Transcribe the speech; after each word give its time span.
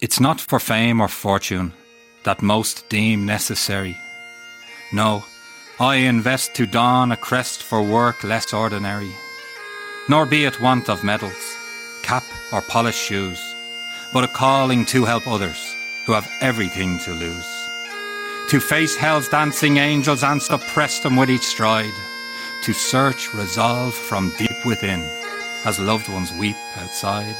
It's 0.00 0.20
not 0.20 0.40
for 0.40 0.60
fame 0.60 1.00
or 1.00 1.08
fortune 1.08 1.72
that 2.22 2.40
most 2.40 2.88
deem 2.88 3.26
necessary. 3.26 3.96
No, 4.92 5.24
I 5.80 5.96
invest 5.96 6.54
to 6.54 6.66
don 6.66 7.10
a 7.10 7.16
crest 7.16 7.64
for 7.64 7.82
work 7.82 8.22
less 8.22 8.52
ordinary. 8.52 9.10
Nor 10.08 10.24
be 10.24 10.44
it 10.44 10.60
want 10.60 10.88
of 10.88 11.02
medals, 11.02 11.56
cap 12.04 12.22
or 12.52 12.62
polished 12.62 13.00
shoes, 13.00 13.40
but 14.12 14.22
a 14.22 14.28
calling 14.28 14.84
to 14.86 15.04
help 15.04 15.26
others 15.26 15.58
who 16.06 16.12
have 16.12 16.30
everything 16.40 17.00
to 17.00 17.12
lose. 17.12 17.48
To 18.50 18.60
face 18.60 18.94
hell's 18.94 19.28
dancing 19.28 19.78
angels 19.78 20.22
and 20.22 20.40
suppress 20.40 21.00
them 21.00 21.16
with 21.16 21.28
each 21.28 21.42
stride. 21.42 21.98
To 22.62 22.72
search 22.72 23.34
resolve 23.34 23.94
from 23.94 24.32
deep 24.38 24.64
within 24.64 25.00
as 25.64 25.80
loved 25.80 26.08
ones 26.08 26.32
weep 26.34 26.56
outside. 26.76 27.34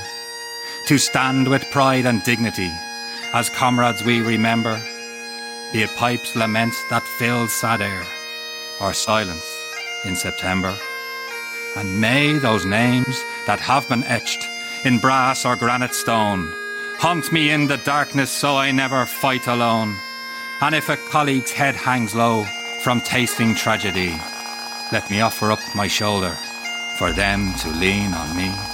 To 0.88 0.96
stand 0.96 1.48
with 1.48 1.70
pride 1.70 2.06
and 2.06 2.22
dignity 2.22 2.72
as 3.34 3.50
comrades 3.50 4.02
we 4.02 4.22
remember, 4.22 4.80
be 5.70 5.82
it 5.82 5.94
pipes 5.96 6.34
lament 6.34 6.72
that 6.88 7.02
fill 7.02 7.46
sad 7.46 7.82
air 7.82 8.06
or 8.80 8.94
silence 8.94 9.44
in 10.06 10.16
September. 10.16 10.74
And 11.76 12.00
may 12.00 12.38
those 12.38 12.64
names 12.64 13.22
that 13.46 13.60
have 13.60 13.86
been 13.86 14.02
etched 14.04 14.42
in 14.86 14.98
brass 14.98 15.44
or 15.44 15.56
granite 15.56 15.92
stone 15.92 16.50
haunt 16.96 17.30
me 17.32 17.50
in 17.50 17.66
the 17.66 17.76
darkness 17.76 18.30
so 18.30 18.56
I 18.56 18.70
never 18.70 19.04
fight 19.04 19.46
alone. 19.46 19.94
And 20.62 20.74
if 20.74 20.88
a 20.88 20.96
colleague's 20.96 21.52
head 21.52 21.74
hangs 21.74 22.14
low 22.14 22.46
from 22.82 23.02
tasting 23.02 23.54
tragedy, 23.54 24.16
let 24.90 25.10
me 25.10 25.20
offer 25.20 25.52
up 25.52 25.60
my 25.74 25.86
shoulder 25.86 26.34
for 26.96 27.12
them 27.12 27.52
to 27.56 27.68
lean 27.72 28.14
on 28.14 28.34
me. 28.34 28.67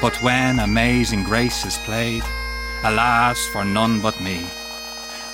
But 0.00 0.16
when 0.22 0.60
amazing 0.60 1.24
grace 1.24 1.66
is 1.66 1.76
played, 1.78 2.22
alas 2.84 3.46
for 3.48 3.64
none 3.64 4.00
but 4.00 4.18
me. 4.20 4.46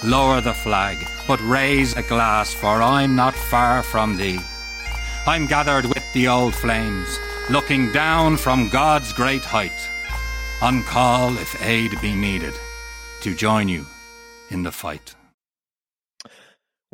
Lower 0.03 0.41
the 0.41 0.55
flag, 0.55 1.07
but 1.29 1.41
raise 1.41 1.97
a 1.97 2.03
glass, 2.03 2.53
for 2.53 2.83
I'm 2.83 3.15
not 3.15 3.35
far 3.35 3.83
from 3.83 4.17
thee. 4.17 4.41
I'm 5.27 5.47
gathered 5.47 5.87
with 5.87 6.05
the 6.13 6.29
old 6.29 6.55
flames, 6.55 7.19
looking 7.49 7.93
down 7.93 8.37
from 8.37 8.69
God's 8.69 9.13
great 9.13 9.45
height, 9.45 9.89
on 10.61 10.83
call 10.83 11.37
if 11.39 11.63
aid 11.63 12.01
be 12.01 12.15
needed, 12.15 12.55
to 13.21 13.35
join 13.35 13.69
you 13.69 13.87
in 14.51 14.65
the 14.65 14.73
fight. 14.73 15.15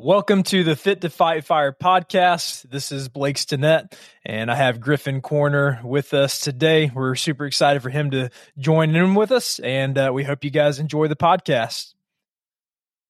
Welcome 0.02 0.42
to 0.44 0.64
the 0.64 0.74
Fit 0.74 1.00
to 1.02 1.10
Fight 1.10 1.44
Fire 1.44 1.70
podcast. 1.70 2.68
This 2.68 2.90
is 2.90 3.08
Blake 3.08 3.36
Stinnett, 3.36 3.92
and 4.26 4.50
I 4.50 4.56
have 4.56 4.80
Griffin 4.80 5.20
Coiner 5.20 5.80
with 5.84 6.12
us 6.12 6.40
today. 6.40 6.90
We're 6.92 7.14
super 7.14 7.46
excited 7.46 7.82
for 7.82 7.88
him 7.88 8.10
to 8.10 8.30
join 8.58 8.96
in 8.96 9.14
with 9.14 9.30
us, 9.30 9.60
and 9.60 9.96
uh, 9.96 10.10
we 10.12 10.24
hope 10.24 10.42
you 10.42 10.50
guys 10.50 10.80
enjoy 10.80 11.06
the 11.06 11.14
podcast. 11.14 11.94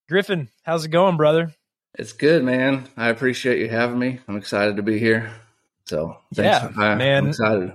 Griffin, 0.07 0.51
how's 0.65 0.85
it 0.85 0.91
going, 0.91 1.17
brother? 1.17 1.55
It's 1.99 2.13
good, 2.13 2.45
man. 2.45 2.87
I 2.95 3.09
appreciate 3.09 3.61
you 3.61 3.71
having 3.71 3.99
me. 3.99 4.21
I'm 4.29 4.37
excited 4.37 4.77
to 4.77 4.83
be 4.83 4.99
here. 4.99 5.33
So, 5.87 6.19
yeah, 6.33 6.71
I, 6.77 6.95
man, 6.97 7.25
I'm 7.25 7.31
excited. 7.31 7.73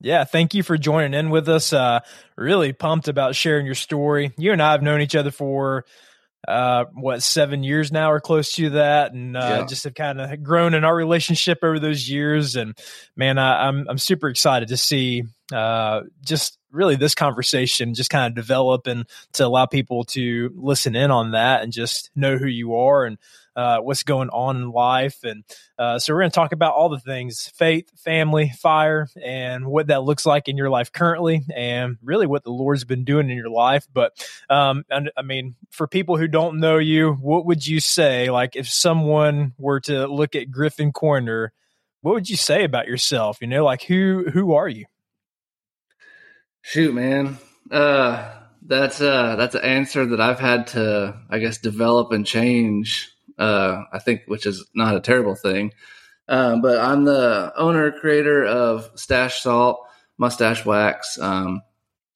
Yeah, 0.00 0.22
thank 0.22 0.54
you 0.54 0.62
for 0.62 0.78
joining 0.78 1.14
in 1.14 1.30
with 1.30 1.48
us. 1.48 1.72
Uh, 1.72 1.98
really 2.36 2.72
pumped 2.72 3.08
about 3.08 3.34
sharing 3.34 3.66
your 3.66 3.74
story. 3.74 4.32
You 4.36 4.52
and 4.52 4.62
I 4.62 4.70
have 4.70 4.82
known 4.82 5.00
each 5.00 5.16
other 5.16 5.32
for 5.32 5.84
uh, 6.46 6.84
what 6.94 7.22
seven 7.22 7.62
years 7.62 7.92
now 7.92 8.10
or 8.10 8.20
close 8.20 8.52
to 8.52 8.70
that, 8.70 9.12
and 9.12 9.36
uh, 9.36 9.58
yeah. 9.60 9.66
just 9.66 9.84
have 9.84 9.94
kind 9.94 10.20
of 10.20 10.42
grown 10.42 10.74
in 10.74 10.84
our 10.84 10.94
relationship 10.94 11.58
over 11.62 11.78
those 11.78 12.08
years. 12.08 12.56
And 12.56 12.76
man, 13.16 13.38
I, 13.38 13.68
am 13.68 13.80
I'm, 13.80 13.90
I'm 13.90 13.98
super 13.98 14.28
excited 14.28 14.68
to 14.68 14.76
see 14.76 15.24
uh, 15.52 16.02
just 16.22 16.58
really 16.72 16.96
this 16.96 17.14
conversation 17.14 17.94
just 17.94 18.10
kind 18.10 18.26
of 18.26 18.34
develop 18.34 18.86
and 18.86 19.06
to 19.34 19.46
allow 19.46 19.66
people 19.66 20.04
to 20.04 20.50
listen 20.56 20.96
in 20.96 21.10
on 21.10 21.32
that 21.32 21.62
and 21.62 21.72
just 21.72 22.10
know 22.16 22.38
who 22.38 22.46
you 22.46 22.74
are 22.74 23.04
and 23.04 23.18
uh, 23.56 23.78
what's 23.78 24.02
going 24.02 24.28
on 24.30 24.56
in 24.56 24.70
life. 24.70 25.24
And 25.24 25.44
uh, 25.78 25.98
so 25.98 26.12
we're 26.12 26.20
going 26.20 26.30
to 26.30 26.34
talk 26.34 26.52
about 26.52 26.74
all 26.74 26.88
the 26.88 26.98
things 26.98 27.52
faith, 27.56 27.90
family, 28.00 28.52
fire, 28.58 29.08
and 29.22 29.66
what 29.66 29.88
that 29.88 30.02
looks 30.02 30.24
like 30.24 30.48
in 30.48 30.56
your 30.56 30.70
life 30.70 30.92
currently, 30.92 31.42
and 31.54 31.98
really 32.02 32.26
what 32.26 32.44
the 32.44 32.50
Lord's 32.50 32.84
been 32.84 33.04
doing 33.04 33.30
in 33.30 33.36
your 33.36 33.50
life. 33.50 33.86
But 33.92 34.12
um, 34.48 34.84
and, 34.90 35.10
I 35.16 35.22
mean, 35.22 35.56
for 35.70 35.86
people 35.86 36.16
who 36.16 36.28
don't 36.28 36.60
know 36.60 36.78
you, 36.78 37.12
what 37.12 37.46
would 37.46 37.66
you 37.66 37.80
say? 37.80 38.30
Like, 38.30 38.56
if 38.56 38.68
someone 38.68 39.52
were 39.58 39.80
to 39.80 40.06
look 40.06 40.34
at 40.34 40.50
Griffin 40.50 40.92
Coiner, 40.92 41.52
what 42.00 42.14
would 42.14 42.28
you 42.28 42.36
say 42.36 42.64
about 42.64 42.88
yourself? 42.88 43.38
You 43.40 43.46
know, 43.46 43.64
like 43.64 43.82
who 43.82 44.24
who 44.32 44.54
are 44.54 44.68
you? 44.68 44.86
Shoot, 46.62 46.94
man. 46.94 47.38
Uh, 47.70 48.38
that's 48.64 49.00
uh 49.00 49.36
that's 49.36 49.54
an 49.54 49.62
answer 49.62 50.06
that 50.06 50.20
I've 50.20 50.40
had 50.40 50.68
to, 50.68 51.20
I 51.28 51.38
guess, 51.38 51.58
develop 51.58 52.12
and 52.12 52.26
change 52.26 53.12
uh, 53.38 53.84
I 53.92 53.98
think, 53.98 54.22
which 54.26 54.46
is 54.46 54.64
not 54.74 54.96
a 54.96 55.00
terrible 55.00 55.34
thing. 55.34 55.72
Um, 56.28 56.62
but 56.62 56.78
I'm 56.78 57.04
the 57.04 57.52
owner 57.56 57.90
creator 57.92 58.44
of 58.44 58.90
'Stache 58.94 59.42
Salt 59.42 59.86
Mustache 60.18 60.64
Wax. 60.64 61.18
Um, 61.18 61.62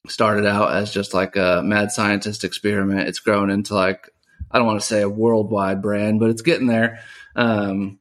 started 0.07 0.45
out 0.45 0.71
as 0.71 0.91
just 0.91 1.13
like 1.13 1.35
a 1.35 1.61
mad 1.63 1.91
scientist 1.91 2.43
experiment. 2.43 3.07
It's 3.07 3.19
grown 3.19 3.49
into 3.49 3.75
like 3.75 4.09
I 4.49 4.57
don't 4.57 4.67
want 4.67 4.79
to 4.79 4.85
say 4.85 5.01
a 5.01 5.09
worldwide 5.09 5.81
brand, 5.81 6.19
but 6.19 6.29
it's 6.29 6.41
getting 6.41 6.67
there. 6.67 6.99
Um, 7.35 7.99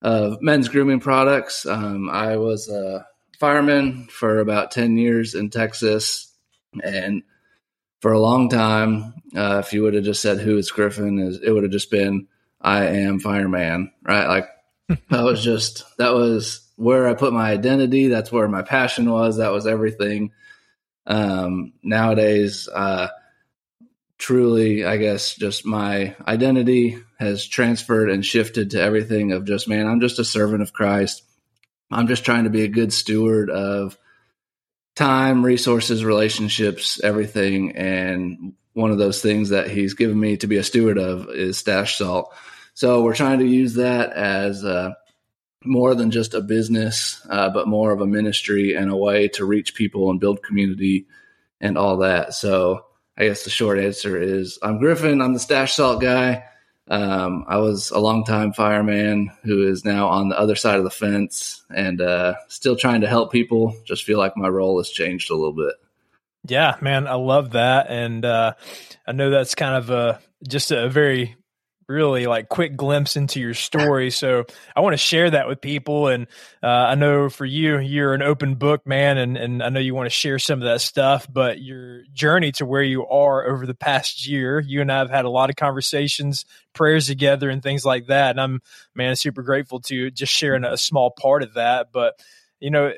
of 0.00 0.40
men's 0.40 0.68
grooming 0.68 1.00
products. 1.00 1.66
Um, 1.66 2.08
I 2.08 2.36
was 2.36 2.68
a 2.68 3.04
fireman 3.40 4.06
for 4.06 4.38
about 4.38 4.70
ten 4.70 4.96
years 4.96 5.34
in 5.34 5.50
Texas, 5.50 6.32
and 6.82 7.22
for 8.00 8.12
a 8.12 8.20
long 8.20 8.48
time, 8.48 9.14
uh, 9.36 9.60
if 9.64 9.72
you 9.72 9.82
would 9.82 9.94
have 9.94 10.04
just 10.04 10.22
said 10.22 10.38
who 10.38 10.56
is 10.56 10.70
Griffin, 10.70 11.18
is 11.18 11.40
it 11.42 11.50
would 11.50 11.64
have 11.64 11.72
just 11.72 11.90
been 11.90 12.28
I 12.60 12.86
am 12.86 13.20
fireman, 13.20 13.92
right? 14.02 14.26
Like 14.26 14.48
that 15.10 15.24
was 15.24 15.42
just 15.42 15.84
that 15.98 16.14
was 16.14 16.68
where 16.76 17.08
I 17.08 17.14
put 17.14 17.32
my 17.32 17.50
identity. 17.50 18.08
That's 18.08 18.32
where 18.32 18.48
my 18.48 18.62
passion 18.62 19.10
was. 19.10 19.38
That 19.38 19.52
was 19.52 19.66
everything. 19.66 20.32
Um, 21.06 21.72
nowadays, 21.82 22.68
uh, 22.68 23.08
truly, 24.18 24.84
I 24.84 24.96
guess, 24.96 25.34
just 25.34 25.64
my 25.64 26.14
identity 26.26 26.98
has 27.18 27.46
transferred 27.46 28.10
and 28.10 28.24
shifted 28.24 28.72
to 28.72 28.82
everything 28.82 29.32
of 29.32 29.44
just, 29.44 29.68
man, 29.68 29.86
I'm 29.86 30.00
just 30.00 30.18
a 30.18 30.24
servant 30.24 30.62
of 30.62 30.72
Christ. 30.72 31.22
I'm 31.90 32.08
just 32.08 32.24
trying 32.24 32.44
to 32.44 32.50
be 32.50 32.64
a 32.64 32.68
good 32.68 32.92
steward 32.92 33.48
of 33.48 33.96
time, 34.94 35.44
resources, 35.44 36.04
relationships, 36.04 37.00
everything. 37.02 37.76
And 37.76 38.54
one 38.78 38.92
of 38.92 38.98
those 38.98 39.20
things 39.20 39.48
that 39.48 39.68
he's 39.68 39.94
given 39.94 40.18
me 40.18 40.36
to 40.36 40.46
be 40.46 40.56
a 40.56 40.62
steward 40.62 40.98
of 40.98 41.28
is 41.30 41.58
'Stache 41.58 41.96
Salt. 41.96 42.32
So 42.74 43.02
we're 43.02 43.14
trying 43.14 43.40
to 43.40 43.44
use 43.44 43.74
that 43.74 44.12
as 44.12 44.64
uh, 44.64 44.92
more 45.64 45.96
than 45.96 46.12
just 46.12 46.32
a 46.32 46.40
business, 46.40 47.20
uh, 47.28 47.50
but 47.50 47.66
more 47.66 47.90
of 47.90 48.00
a 48.00 48.06
ministry 48.06 48.74
and 48.74 48.88
a 48.88 48.96
way 48.96 49.26
to 49.28 49.44
reach 49.44 49.74
people 49.74 50.10
and 50.10 50.20
build 50.20 50.44
community 50.44 51.06
and 51.60 51.76
all 51.76 51.96
that. 51.98 52.34
So 52.34 52.84
I 53.16 53.24
guess 53.24 53.42
the 53.42 53.50
short 53.50 53.80
answer 53.80 54.16
is 54.16 54.60
I'm 54.62 54.78
Griffin. 54.78 55.20
I'm 55.20 55.34
the 55.34 55.40
'Stache 55.40 55.74
Salt 55.74 56.00
guy. 56.00 56.44
Um, 56.86 57.44
I 57.48 57.58
was 57.58 57.90
a 57.90 57.98
longtime 57.98 58.52
fireman 58.52 59.32
who 59.42 59.66
is 59.68 59.84
now 59.84 60.06
on 60.08 60.28
the 60.28 60.38
other 60.38 60.54
side 60.54 60.78
of 60.78 60.84
the 60.84 60.90
fence 60.90 61.64
and 61.74 62.00
uh, 62.00 62.34
still 62.46 62.76
trying 62.76 63.00
to 63.00 63.08
help 63.08 63.32
people. 63.32 63.74
Just 63.84 64.04
feel 64.04 64.18
like 64.18 64.36
my 64.36 64.48
role 64.48 64.78
has 64.78 64.88
changed 64.88 65.32
a 65.32 65.34
little 65.34 65.52
bit. 65.52 65.74
Yeah, 66.48 66.76
man, 66.80 67.06
I 67.06 67.14
love 67.14 67.50
that, 67.52 67.90
and 67.90 68.24
uh, 68.24 68.54
I 69.06 69.12
know 69.12 69.30
that's 69.30 69.54
kind 69.54 69.76
of 69.76 69.90
a 69.90 70.20
just 70.48 70.70
a 70.70 70.88
very 70.88 71.36
really 71.88 72.26
like 72.26 72.48
quick 72.48 72.76
glimpse 72.76 73.16
into 73.16 73.40
your 73.40 73.54
story. 73.54 74.10
So 74.10 74.44
I 74.76 74.80
want 74.80 74.92
to 74.92 74.98
share 74.98 75.30
that 75.30 75.48
with 75.48 75.60
people. 75.62 76.08
And 76.08 76.26
uh, 76.62 76.66
I 76.66 76.94
know 76.96 77.30
for 77.30 77.46
you, 77.46 77.78
you're 77.78 78.12
an 78.12 78.22
open 78.22 78.56
book, 78.56 78.86
man, 78.86 79.18
and 79.18 79.36
and 79.36 79.62
I 79.62 79.70
know 79.70 79.80
you 79.80 79.94
want 79.94 80.06
to 80.06 80.10
share 80.10 80.38
some 80.38 80.60
of 80.60 80.66
that 80.66 80.80
stuff. 80.80 81.26
But 81.30 81.60
your 81.60 82.02
journey 82.12 82.52
to 82.52 82.66
where 82.66 82.82
you 82.82 83.06
are 83.06 83.46
over 83.46 83.66
the 83.66 83.74
past 83.74 84.26
year, 84.26 84.60
you 84.60 84.80
and 84.80 84.92
I 84.92 84.98
have 84.98 85.10
had 85.10 85.24
a 85.24 85.30
lot 85.30 85.50
of 85.50 85.56
conversations, 85.56 86.44
prayers 86.74 87.06
together, 87.06 87.50
and 87.50 87.62
things 87.62 87.84
like 87.84 88.06
that. 88.08 88.30
And 88.30 88.40
I'm 88.40 88.60
man 88.94 89.16
super 89.16 89.42
grateful 89.42 89.80
to 89.82 90.10
just 90.10 90.32
sharing 90.32 90.64
a 90.64 90.76
small 90.76 91.10
part 91.10 91.42
of 91.42 91.54
that. 91.54 91.88
But 91.92 92.20
you 92.60 92.70
know, 92.70 92.92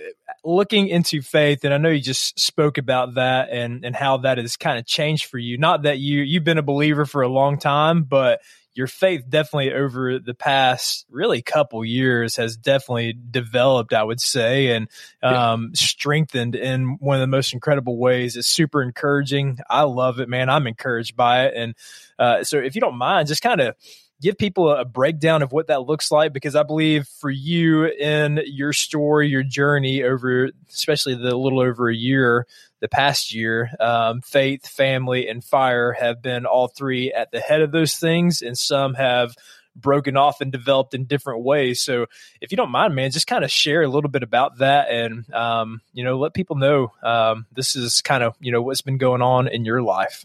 looking 0.45 0.89
into 0.89 1.23
faith, 1.23 1.65
and 1.65 1.75
I 1.75 1.79
know 1.79 1.91
you 1.91 2.01
just 2.01 2.39
spoke 2.39 2.79
about 2.79 3.15
that 3.15 3.51
and 3.51 3.85
and 3.85 3.95
how 3.95 4.19
that 4.19 4.39
has 4.39 4.57
kind 4.57 4.79
of 4.79 4.87
changed 4.87 5.27
for 5.27 5.39
you. 5.39 5.59
Not 5.59 5.83
that 5.83 5.99
you 5.99 6.21
you've 6.21 6.45
been 6.45 6.59
a 6.59 6.63
believer 6.63 7.05
for 7.05 7.23
a 7.23 7.29
long 7.29 7.59
time, 7.59 8.05
but 8.05 8.41
your 8.75 8.87
faith 8.87 9.29
definitely 9.29 9.73
over 9.73 10.19
the 10.19 10.35
past 10.35 11.05
really 11.11 11.43
couple 11.43 11.85
years 11.85 12.37
has 12.37 12.57
definitely 12.57 13.13
developed, 13.13 13.93
I 13.93 14.03
would 14.03 14.21
say, 14.21 14.69
and 14.69 14.89
um, 15.23 15.63
yeah. 15.63 15.69
strengthened 15.75 16.55
in 16.55 16.97
one 17.01 17.17
of 17.17 17.21
the 17.21 17.27
most 17.27 17.53
incredible 17.53 17.99
ways. 17.99 18.37
It's 18.37 18.49
super 18.49 18.83
encouraging. 18.83 19.59
I 19.69 19.83
love 19.83 20.21
it, 20.21 20.29
man. 20.29 20.49
I'm 20.49 20.67
encouraged 20.67 21.17
by 21.17 21.47
it. 21.47 21.55
And 21.57 21.75
uh, 22.19 22.45
so, 22.45 22.59
if 22.59 22.75
you 22.75 22.81
don't 22.81 22.97
mind, 22.97 23.29
just 23.29 23.43
kind 23.43 23.61
of 23.61 23.75
give 24.21 24.37
people 24.37 24.71
a 24.71 24.85
breakdown 24.85 25.43
of 25.43 25.53
what 25.53 25.69
that 25.69 25.87
looks 25.87 26.11
like 26.11 26.33
because 26.33 26.55
I 26.55 26.63
believe 26.63 27.07
for 27.07 27.31
you 27.31 27.87
in 27.87 28.41
your 28.47 28.73
story, 28.73 29.29
your 29.29 29.43
journey 29.43 30.03
over, 30.03 30.51
especially 30.69 31.15
the 31.15 31.35
little 31.35 31.61
over 31.61 31.89
a 31.89 31.95
year, 31.95 32.47
the 32.81 32.89
past 32.89 33.35
year, 33.35 33.71
um, 33.81 34.21
faith, 34.21 34.67
family, 34.67 35.29
and 35.29 35.43
fire 35.45 35.93
have 35.93 36.23
been 36.23 36.47
all 36.47 36.69
three 36.69 37.13
at 37.13 37.31
the 37.31 37.41
head 37.41 37.63
of 37.63 37.73
those 37.73 37.97
things, 37.97 38.43
and 38.43 38.57
some 38.57 38.95
have 38.95 39.35
broken 39.77 40.17
off 40.17 40.41
and 40.41 40.51
developed 40.51 40.95
in 40.95 41.05
different 41.05 41.43
ways. 41.43 41.81
So, 41.81 42.07
if 42.41 42.51
you 42.51 42.57
don't 42.57 42.71
mind, 42.71 42.95
man, 42.95 43.11
just 43.11 43.27
kind 43.27 43.45
of 43.45 43.51
share 43.51 43.83
a 43.83 43.89
little 43.89 44.11
bit 44.11 44.23
about 44.23 44.59
that, 44.59 44.91
and 44.91 45.33
um, 45.33 45.81
you 45.93 46.05
know, 46.05 46.19
let 46.19 46.35
people 46.35 46.57
know 46.57 46.93
um, 47.03 47.47
this 47.53 47.77
is 47.77 48.01
kind 48.01 48.23
of 48.23 48.35
you 48.41 48.53
know 48.53 48.63
what's 48.63 48.83
been 48.83 48.99
going 48.99 49.23
on 49.23 49.49
in 49.49 49.65
your 49.65 49.83
life. 49.83 50.25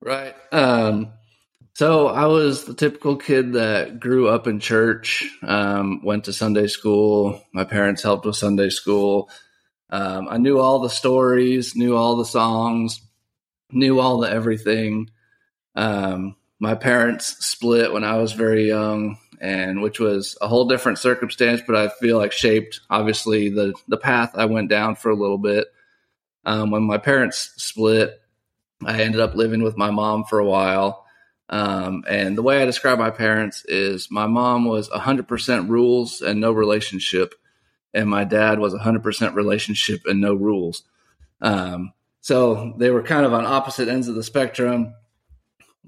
Right. 0.00 0.34
Um, 0.52 1.12
so 1.76 2.06
I 2.06 2.24
was 2.24 2.64
the 2.64 2.72
typical 2.72 3.16
kid 3.16 3.52
that 3.52 4.00
grew 4.00 4.28
up 4.28 4.46
in 4.46 4.60
church, 4.60 5.28
um, 5.42 6.02
went 6.02 6.24
to 6.24 6.32
Sunday 6.32 6.68
school. 6.68 7.42
My 7.52 7.64
parents 7.64 8.02
helped 8.02 8.24
with 8.24 8.36
Sunday 8.36 8.70
school. 8.70 9.28
Um, 9.90 10.26
I 10.30 10.38
knew 10.38 10.58
all 10.58 10.78
the 10.78 10.88
stories, 10.88 11.76
knew 11.76 11.94
all 11.94 12.16
the 12.16 12.24
songs, 12.24 13.02
knew 13.70 14.00
all 14.00 14.20
the 14.20 14.30
everything. 14.30 15.10
Um, 15.74 16.36
my 16.58 16.74
parents 16.76 17.44
split 17.44 17.92
when 17.92 18.04
I 18.04 18.16
was 18.16 18.32
very 18.32 18.66
young, 18.66 19.18
and 19.38 19.82
which 19.82 20.00
was 20.00 20.38
a 20.40 20.48
whole 20.48 20.68
different 20.68 20.98
circumstance, 20.98 21.60
but 21.66 21.76
I 21.76 21.90
feel 22.00 22.16
like 22.16 22.32
shaped 22.32 22.80
obviously 22.88 23.50
the 23.50 23.74
the 23.86 23.98
path 23.98 24.30
I 24.34 24.46
went 24.46 24.70
down 24.70 24.96
for 24.96 25.10
a 25.10 25.14
little 25.14 25.36
bit. 25.36 25.66
Um, 26.46 26.70
when 26.70 26.84
my 26.84 26.96
parents 26.96 27.52
split, 27.58 28.18
I 28.82 29.02
ended 29.02 29.20
up 29.20 29.34
living 29.34 29.62
with 29.62 29.76
my 29.76 29.90
mom 29.90 30.24
for 30.24 30.38
a 30.38 30.46
while. 30.46 31.02
Um, 31.48 32.04
and 32.08 32.36
the 32.36 32.42
way 32.42 32.60
I 32.60 32.66
describe 32.66 32.98
my 32.98 33.10
parents 33.10 33.64
is 33.66 34.10
my 34.10 34.26
mom 34.26 34.64
was 34.64 34.88
100% 34.88 35.68
rules 35.68 36.20
and 36.20 36.40
no 36.40 36.52
relationship, 36.52 37.34
and 37.94 38.08
my 38.08 38.24
dad 38.24 38.58
was 38.58 38.74
100% 38.74 39.34
relationship 39.34 40.02
and 40.06 40.20
no 40.20 40.34
rules. 40.34 40.82
Um, 41.40 41.92
so 42.20 42.74
they 42.78 42.90
were 42.90 43.02
kind 43.02 43.24
of 43.24 43.32
on 43.32 43.46
opposite 43.46 43.88
ends 43.88 44.08
of 44.08 44.16
the 44.16 44.22
spectrum. 44.22 44.94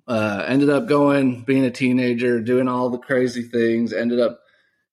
Uh, 0.07 0.45
ended 0.47 0.71
up 0.71 0.87
going, 0.87 1.43
being 1.43 1.65
a 1.65 1.71
teenager, 1.71 2.41
doing 2.41 2.69
all 2.69 2.89
the 2.89 2.99
crazy 2.99 3.43
things, 3.43 3.93
ended 3.93 4.21
up 4.21 4.41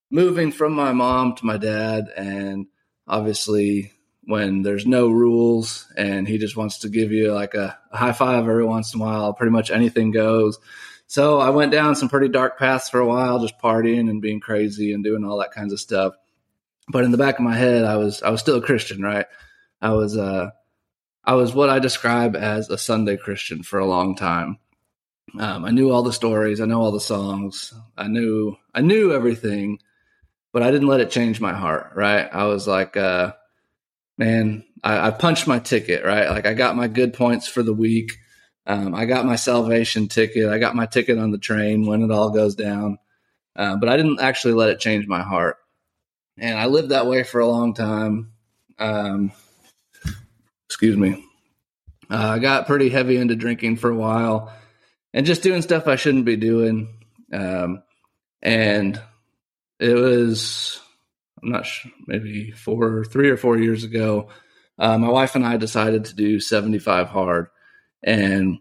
moving 0.09 0.51
from 0.51 0.73
my 0.73 0.91
mom 0.91 1.35
to 1.35 1.45
my 1.45 1.57
dad, 1.57 2.09
and 2.17 2.67
obviously 3.07 3.91
when 4.25 4.63
there's 4.63 4.86
no 4.86 5.10
rules 5.10 5.92
and 5.95 6.27
he 6.27 6.38
just 6.38 6.57
wants 6.57 6.80
to 6.80 6.89
give 6.89 7.12
you 7.12 7.31
like 7.31 7.54
a, 7.54 7.77
a, 7.92 7.98
high 7.98 8.12
five 8.12 8.48
every 8.48 8.66
once 8.66 8.94
in 8.94 9.01
a 9.01 9.04
while. 9.04 9.33
Pretty 9.33 9.51
much 9.51 9.72
anything 9.72 10.12
goes. 10.12 10.57
So 11.07 11.39
I 11.39 11.51
went 11.51 11.72
down 11.72 11.95
some 11.95 12.10
pretty 12.10 12.30
dark 12.30 12.57
paths 12.57 12.89
for 12.89 13.00
a 13.00 13.06
while, 13.06 13.39
just 13.39 13.60
partying 13.60 14.10
and 14.10 14.22
being 14.22 14.39
crazy 14.39 14.94
and 14.94 15.04
doing 15.04 15.24
all 15.24 15.38
that 15.39 15.51
kinds 15.51 15.74
of 15.74 15.80
stuff. 15.80 16.16
But 16.88 17.04
in 17.04 17.12
the 17.12 17.18
back 17.18 17.38
of 17.38 17.45
my 17.45 17.56
head, 17.56 17.83
I 17.83 17.98
was 17.98 18.24
I 18.24 18.30
was 18.30 18.39
still 18.39 18.57
a 18.57 18.62
Christian, 18.62 19.01
right? 19.01 19.25
I 19.81 19.92
was 19.94 20.18
uh 20.18 20.50
I 21.24 21.33
was 21.33 21.54
what 21.54 21.69
I 21.69 21.80
describe 21.80 22.36
as 22.36 22.69
a 22.69 22.77
Sunday 22.77 23.18
Christian 23.18 23.63
for 23.63 23.80
a 23.80 23.86
long 23.86 24.16
time. 24.16 24.57
Um, 25.38 25.66
I 25.66 25.72
knew 25.72 25.92
all 25.92 26.04
the 26.04 26.13
stories, 26.13 26.62
I 26.62 26.66
know 26.66 26.81
all 26.81 26.92
the 26.92 27.00
songs, 27.00 27.74
I 27.98 28.07
knew 28.07 28.56
I 28.74 28.81
knew 28.81 29.13
everything, 29.13 29.80
but 30.54 30.63
I 30.63 30.72
didn't 30.72 30.88
let 30.88 31.01
it 31.01 31.12
change 31.12 31.42
my 31.42 31.54
heart, 31.54 31.92
right? 31.95 32.30
I 32.31 32.45
was 32.45 32.68
like, 32.68 32.95
uh, 32.95 33.33
man, 34.17 34.63
I, 34.83 35.07
I, 35.07 35.12
punched 35.12 35.47
my 35.47 35.59
ticket, 35.59 36.06
right? 36.06 36.29
Like 36.29 36.45
I 36.45 36.53
got 36.53 36.75
my 36.75 36.88
good 36.88 37.13
points 37.13 37.47
for 37.47 37.63
the 37.63 37.73
week. 37.73 38.17
Um, 38.65 38.95
I 38.95 39.06
got 39.06 39.25
my 39.25 39.35
salvation 39.35 40.07
ticket. 40.07 40.50
I 40.50 40.57
got 40.57 40.75
my 40.75 40.85
ticket 40.85 41.17
on 41.17 41.31
the 41.31 41.38
train 41.38 41.85
when 41.85 42.01
it 42.01 42.12
all 42.12 42.31
goes 42.31 42.56
down. 42.56 42.97
Uh, 43.56 43.75
but 43.77 43.89
I 43.89 43.97
didn't 43.97 44.19
actually 44.19 44.53
let 44.53 44.69
it 44.69 44.79
change 44.79 45.07
my 45.07 45.21
heart. 45.21 45.57
And 46.38 46.57
I 46.57 46.65
lived 46.65 46.89
that 46.89 47.07
way 47.07 47.23
for 47.23 47.39
a 47.39 47.47
long 47.47 47.73
time. 47.73 48.31
Um, 48.79 49.31
excuse 50.67 50.97
me. 50.97 51.23
Uh, 52.09 52.31
I 52.35 52.39
got 52.39 52.67
pretty 52.67 52.89
heavy 52.89 53.17
into 53.17 53.35
drinking 53.35 53.77
for 53.77 53.89
a 53.89 53.95
while 53.95 54.53
and 55.13 55.25
just 55.25 55.44
doing 55.44 55.62
stuff 55.62 55.88
I 55.88 55.95
shouldn't 55.95 56.25
be 56.25 56.35
doing. 56.35 56.89
Um, 57.31 57.83
and 58.41 59.01
it 59.79 59.94
was 59.94 60.81
I'm 61.45 61.51
not 61.51 61.65
sure, 61.65 61.92
maybe 62.07 62.51
four, 62.51 63.06
three 63.06 63.30
or 63.30 63.38
four 63.38 63.57
years 63.57 63.83
ago, 63.83 64.30
uh, 64.80 64.97
my 64.97 65.09
wife 65.09 65.36
and 65.36 65.45
I 65.45 65.57
decided 65.57 66.06
to 66.06 66.15
do 66.15 66.39
75 66.39 67.09
hard. 67.09 67.47
And 68.01 68.57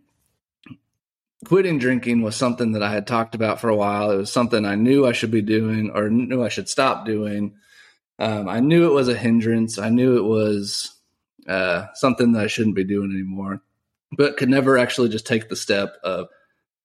quitting 1.47 1.79
drinking 1.79 2.21
was 2.23 2.37
something 2.37 2.73
that 2.73 2.83
I 2.83 2.93
had 2.93 3.07
talked 3.07 3.35
about 3.35 3.59
for 3.59 3.71
a 3.71 3.77
while. 3.77 4.11
It 4.11 4.17
was 4.17 4.33
something 4.33 4.67
I 4.67 4.75
knew 4.75 5.07
I 5.07 5.13
should 5.13 5.31
be 5.31 5.43
doing 5.43 5.91
or 5.95 6.11
knew 6.11 6.45
I 6.45 6.51
should 6.51 6.69
stop 6.69 7.07
doing. 7.07 7.55
Um, 8.19 8.49
I 8.49 8.61
knew 8.61 8.87
it 8.87 8.95
was 8.95 9.09
a 9.09 9.17
hindrance. 9.17 9.79
I 9.79 9.89
knew 9.89 10.19
it 10.19 10.25
was 10.25 10.95
uh, 11.49 11.87
something 11.95 12.33
that 12.33 12.45
I 12.45 12.49
shouldn't 12.49 12.77
be 12.77 12.85
doing 12.85 13.11
anymore, 13.13 13.63
but 14.13 14.37
could 14.37 14.51
never 14.51 14.77
actually 14.77 15.09
just 15.09 15.27
take 15.27 15.49
the 15.49 15.57
step 15.57 15.97
of, 16.05 16.29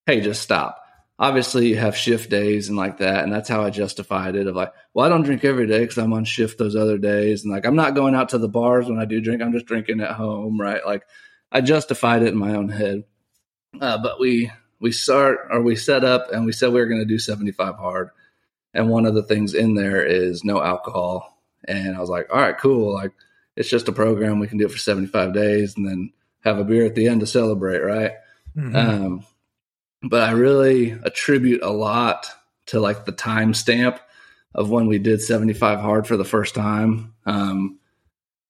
hey, 0.06 0.22
just 0.22 0.42
stop 0.42 0.82
obviously 1.20 1.68
you 1.68 1.76
have 1.76 1.98
shift 1.98 2.30
days 2.30 2.70
and 2.70 2.78
like 2.78 2.98
that 3.00 3.24
and 3.24 3.32
that's 3.32 3.50
how 3.50 3.62
i 3.62 3.70
justified 3.70 4.36
it 4.36 4.48
of 4.48 4.56
like 4.56 4.72
well 4.94 5.06
i 5.06 5.10
don't 5.10 5.24
drink 5.24 5.44
every 5.44 5.68
day 5.68 5.82
because 5.82 5.98
i'm 5.98 6.14
on 6.14 6.24
shift 6.24 6.58
those 6.58 6.76
other 6.76 6.98
days 6.98 7.44
and 7.44 7.54
like 7.54 7.66
i'm 7.66 7.76
not 7.76 7.94
going 7.94 8.16
out 8.16 8.30
to 8.30 8.38
the 8.38 8.48
bars 8.48 8.88
when 8.88 9.00
i 9.00 9.06
do 9.06 9.20
drink 9.20 9.42
i'm 9.42 9.52
just 9.52 9.66
drinking 9.66 10.00
at 10.00 10.12
home 10.12 10.60
right? 10.60 10.86
Like 10.86 11.04
i 11.52 11.62
justified 11.62 12.22
it 12.22 12.30
in 12.30 12.38
my 12.38 12.56
own 12.56 12.70
head. 12.70 13.04
Uh, 13.80 13.98
but 14.02 14.20
we 14.20 14.52
we 14.80 14.92
start 14.92 15.40
or 15.52 15.62
we 15.62 15.76
set 15.76 16.04
up 16.04 16.32
and 16.32 16.46
we 16.46 16.52
said 16.52 16.72
we 16.72 16.80
were 16.80 16.88
going 16.88 17.02
to 17.02 17.06
do 17.06 17.20
75 17.20 17.76
hard 17.76 18.10
and 18.74 18.90
one 18.90 19.06
of 19.06 19.14
the 19.14 19.24
things 19.24 19.54
in 19.54 19.76
there 19.76 20.04
is 20.04 20.44
no 20.44 20.62
alcohol. 20.62 21.38
And 21.68 21.96
i 21.96 22.00
was 22.00 22.10
like 22.10 22.28
all 22.32 22.40
right 22.40 22.58
cool 22.58 22.94
like 22.94 23.12
it's 23.56 23.70
just 23.70 23.90
a 23.90 23.92
program 23.92 24.40
we 24.40 24.48
can 24.48 24.58
do 24.58 24.66
it 24.66 24.72
for 24.72 24.78
75 24.78 25.34
days 25.34 25.76
and 25.76 25.86
then 25.86 26.14
have 26.46 26.58
a 26.58 26.64
beer 26.64 26.86
at 26.86 26.96
the 26.96 27.08
end 27.08 27.20
to 27.20 27.28
celebrate 27.28 27.80
right? 27.80 28.14
Mm-hmm. 28.56 28.76
um, 28.76 29.26
but 30.04 30.24
I 30.28 30.32
really 30.32 30.92
attribute 30.92 31.62
a 31.62 31.72
lot 31.72 32.28
to 32.68 32.80
like 32.80 33.06
the 33.06 33.12
time 33.12 33.54
stamp 33.54 34.00
of 34.56 34.70
when 34.70 34.88
we 34.88 35.00
did 35.00 35.22
75 35.22 35.80
hard 35.80 36.08
for 36.08 36.18
the 36.18 36.26
first 36.26 36.56
time. 36.56 37.14
Um, 37.26 37.80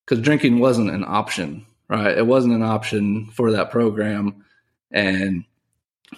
cause 0.05 0.19
drinking 0.19 0.59
wasn't 0.59 0.91
an 0.91 1.03
option, 1.05 1.65
right? 1.87 2.17
It 2.17 2.25
wasn't 2.25 2.55
an 2.55 2.63
option 2.63 3.27
for 3.27 3.51
that 3.51 3.71
program. 3.71 4.45
And 4.91 5.45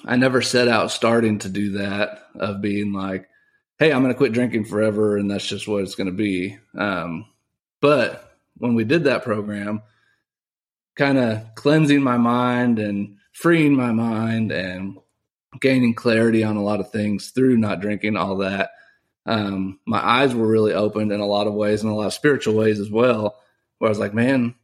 I 0.05 0.15
never 0.15 0.41
set 0.41 0.67
out 0.67 0.91
starting 0.91 1.39
to 1.39 1.49
do 1.49 1.71
that 1.71 2.23
of 2.35 2.61
being 2.61 2.93
like, 2.93 3.27
Hey, 3.79 3.91
I'm 3.91 4.03
going 4.03 4.13
to 4.13 4.17
quit 4.17 4.31
drinking 4.31 4.65
forever. 4.65 5.17
And 5.17 5.29
that's 5.29 5.47
just 5.47 5.67
what 5.67 5.81
it's 5.81 5.95
going 5.95 6.07
to 6.07 6.13
be. 6.13 6.57
Um, 6.77 7.25
but 7.81 8.37
when 8.57 8.75
we 8.75 8.83
did 8.83 9.05
that 9.05 9.23
program, 9.23 9.81
kind 10.95 11.17
of 11.17 11.55
cleansing 11.55 12.01
my 12.01 12.17
mind 12.17 12.77
and 12.77 13.17
freeing 13.31 13.73
my 13.73 13.91
mind 13.91 14.51
and 14.51 14.97
gaining 15.59 15.93
clarity 15.93 16.43
on 16.43 16.55
a 16.55 16.63
lot 16.63 16.79
of 16.79 16.91
things 16.91 17.29
through 17.29 17.57
not 17.57 17.81
drinking 17.81 18.15
all 18.15 18.37
that. 18.37 18.71
Um, 19.25 19.79
my 19.85 20.03
eyes 20.03 20.33
were 20.33 20.47
really 20.47 20.73
opened 20.73 21.11
in 21.11 21.19
a 21.19 21.25
lot 21.25 21.47
of 21.47 21.53
ways, 21.53 21.83
in 21.83 21.89
a 21.89 21.95
lot 21.95 22.07
of 22.07 22.13
spiritual 22.13 22.55
ways 22.55 22.79
as 22.79 22.89
well. 22.89 23.37
Where 23.77 23.87
I 23.87 23.91
was 23.91 23.99
like, 23.99 24.13
man, 24.13 24.55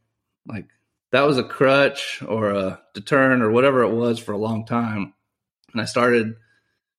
like 0.46 0.66
that 1.12 1.26
was 1.26 1.38
a 1.38 1.44
crutch 1.44 2.22
or 2.26 2.50
a 2.50 2.80
deterrent 2.94 3.42
or 3.42 3.50
whatever 3.50 3.82
it 3.82 3.94
was 3.94 4.18
for 4.18 4.32
a 4.32 4.38
long 4.38 4.64
time, 4.66 5.14
and 5.72 5.82
I 5.82 5.84
started 5.84 6.36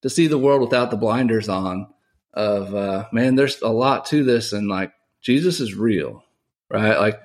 to 0.02 0.10
see 0.10 0.28
the 0.28 0.38
world 0.38 0.62
without 0.62 0.92
the 0.92 0.98
blinders 0.98 1.50
on. 1.50 1.88
Of 2.32 2.76
uh, 2.76 3.08
man, 3.12 3.36
there's 3.36 3.62
a 3.62 3.70
lot 3.70 4.06
to 4.08 4.24
this, 4.24 4.54
and 4.54 4.70
like 4.70 4.94
Jesus 5.22 5.60
is 5.60 5.74
real, 5.74 6.24
right? 6.70 6.98
Like 6.98 7.20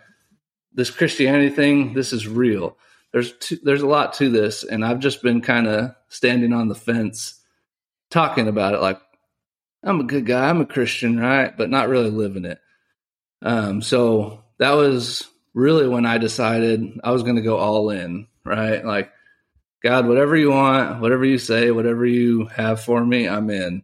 this 0.73 0.91
Christianity 0.91 1.51
thing, 1.51 1.93
this 1.93 2.13
is 2.13 2.27
real 2.27 2.77
there's 3.15 3.33
there's 3.63 3.83
a 3.83 3.87
lot 3.87 4.15
to 4.15 4.29
this, 4.29 4.65
and 4.65 4.85
I've 4.85 4.99
just 4.99 5.23
been 5.23 5.41
kind 5.41 5.69
of 5.69 5.95
standing 6.15 6.53
on 6.53 6.69
the 6.69 6.75
fence, 6.75 7.41
talking 8.11 8.49
about 8.49 8.75
it 8.75 8.81
like 8.81 9.01
I'm 9.83 10.01
a 10.01 10.05
good 10.05 10.25
guy, 10.25 10.49
I'm 10.49 10.61
a 10.61 10.67
Christian, 10.67 11.19
right, 11.19 11.55
but 11.55 11.69
not 11.69 11.89
really 11.89 12.11
living 12.11 12.45
it. 12.47 12.59
Um, 13.43 13.83
so 13.83 14.43
that 14.59 14.73
was 14.73 15.29
really 15.53 15.87
when 15.87 16.07
I 16.07 16.19
decided 16.19 17.01
I 17.05 17.11
was 17.11 17.23
going 17.23 17.37
to 17.37 17.43
go 17.43 17.59
all 17.59 17.91
in, 17.91 18.27
right? 18.45 18.85
Like, 18.85 19.13
God, 19.83 20.07
whatever 20.07 20.37
you 20.37 20.51
want, 20.51 21.03
whatever 21.03 21.25
you 21.25 21.37
say, 21.37 21.71
whatever 21.71 22.07
you 22.07 22.47
have 22.47 22.81
for 22.81 23.05
me, 23.05 23.29
I'm 23.29 23.51
in. 23.51 23.83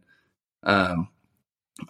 Um, 0.63 1.09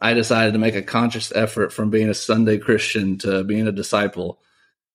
I 0.01 0.13
decided 0.13 0.53
to 0.53 0.59
make 0.59 0.75
a 0.75 0.81
conscious 0.81 1.31
effort 1.33 1.71
from 1.71 1.89
being 1.89 2.09
a 2.09 2.13
Sunday 2.13 2.57
Christian 2.57 3.17
to 3.19 3.43
being 3.43 3.67
a 3.67 3.71
disciple 3.71 4.39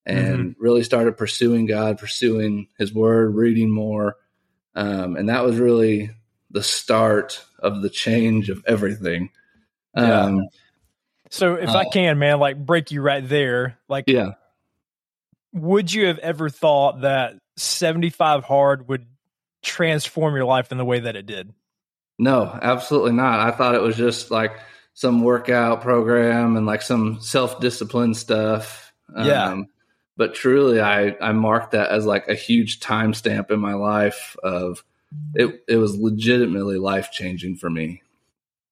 and 0.05 0.39
mm-hmm. 0.39 0.63
really 0.63 0.85
started 0.85 1.17
pursuing 1.17 1.67
God, 1.67 1.99
pursuing 1.99 2.69
His 2.79 2.93
Word, 2.93 3.35
reading 3.35 3.71
more. 3.71 4.17
Um, 4.77 5.17
and 5.17 5.29
that 5.29 5.45
was 5.45 5.57
really 5.57 6.11
the 6.51 6.63
start 6.63 7.43
of 7.59 7.83
the 7.83 7.91
change 7.91 8.51
of 8.51 8.63
everything. 8.67 9.31
Um, 9.95 10.37
yeah. 10.37 10.43
So, 11.31 11.55
if 11.55 11.71
uh, 11.71 11.79
I 11.79 11.85
can, 11.87 12.19
man, 12.19 12.39
like 12.39 12.65
break 12.65 12.93
you 12.93 13.01
right 13.01 13.27
there, 13.27 13.79
like, 13.89 14.05
yeah, 14.07 14.35
would 15.53 15.93
you 15.93 16.07
have 16.07 16.19
ever 16.19 16.51
thought 16.51 17.01
that 17.01 17.35
75 17.57 18.45
hard 18.45 18.89
would 18.89 19.07
transform 19.63 20.37
your 20.37 20.45
life 20.45 20.71
in 20.71 20.79
the 20.79 20.85
way 20.85 21.01
that 21.01 21.17
it 21.17 21.27
did? 21.27 21.53
No, 22.19 22.59
absolutely 22.63 23.13
not. 23.13 23.41
I 23.41 23.51
thought 23.51 23.75
it 23.75 23.83
was 23.83 23.97
just 23.97 24.31
like 24.31 24.59
some 24.95 25.23
workout 25.23 25.83
program 25.83 26.57
and 26.57 26.67
like 26.67 26.83
some 26.83 27.21
self 27.21 27.61
discipline 27.61 28.15
stuff. 28.15 28.93
Yeah. 29.17 29.63
But 30.17 30.35
truly, 30.35 30.81
I 30.81 31.17
I 31.21 31.33
marked 31.33 31.73
that 31.73 31.91
as 31.91 32.07
like 32.07 32.29
a 32.29 32.35
huge 32.35 32.81
timestamp 32.81 33.51
in 33.51 33.61
my 33.61 33.75
life. 33.75 34.37
Of 34.43 34.83
it, 35.35 35.63
it 35.69 35.77
was 35.77 35.97
legitimately 35.97 36.79
life 36.79 37.11
changing 37.13 37.57
for 37.57 37.69
me. 37.71 38.03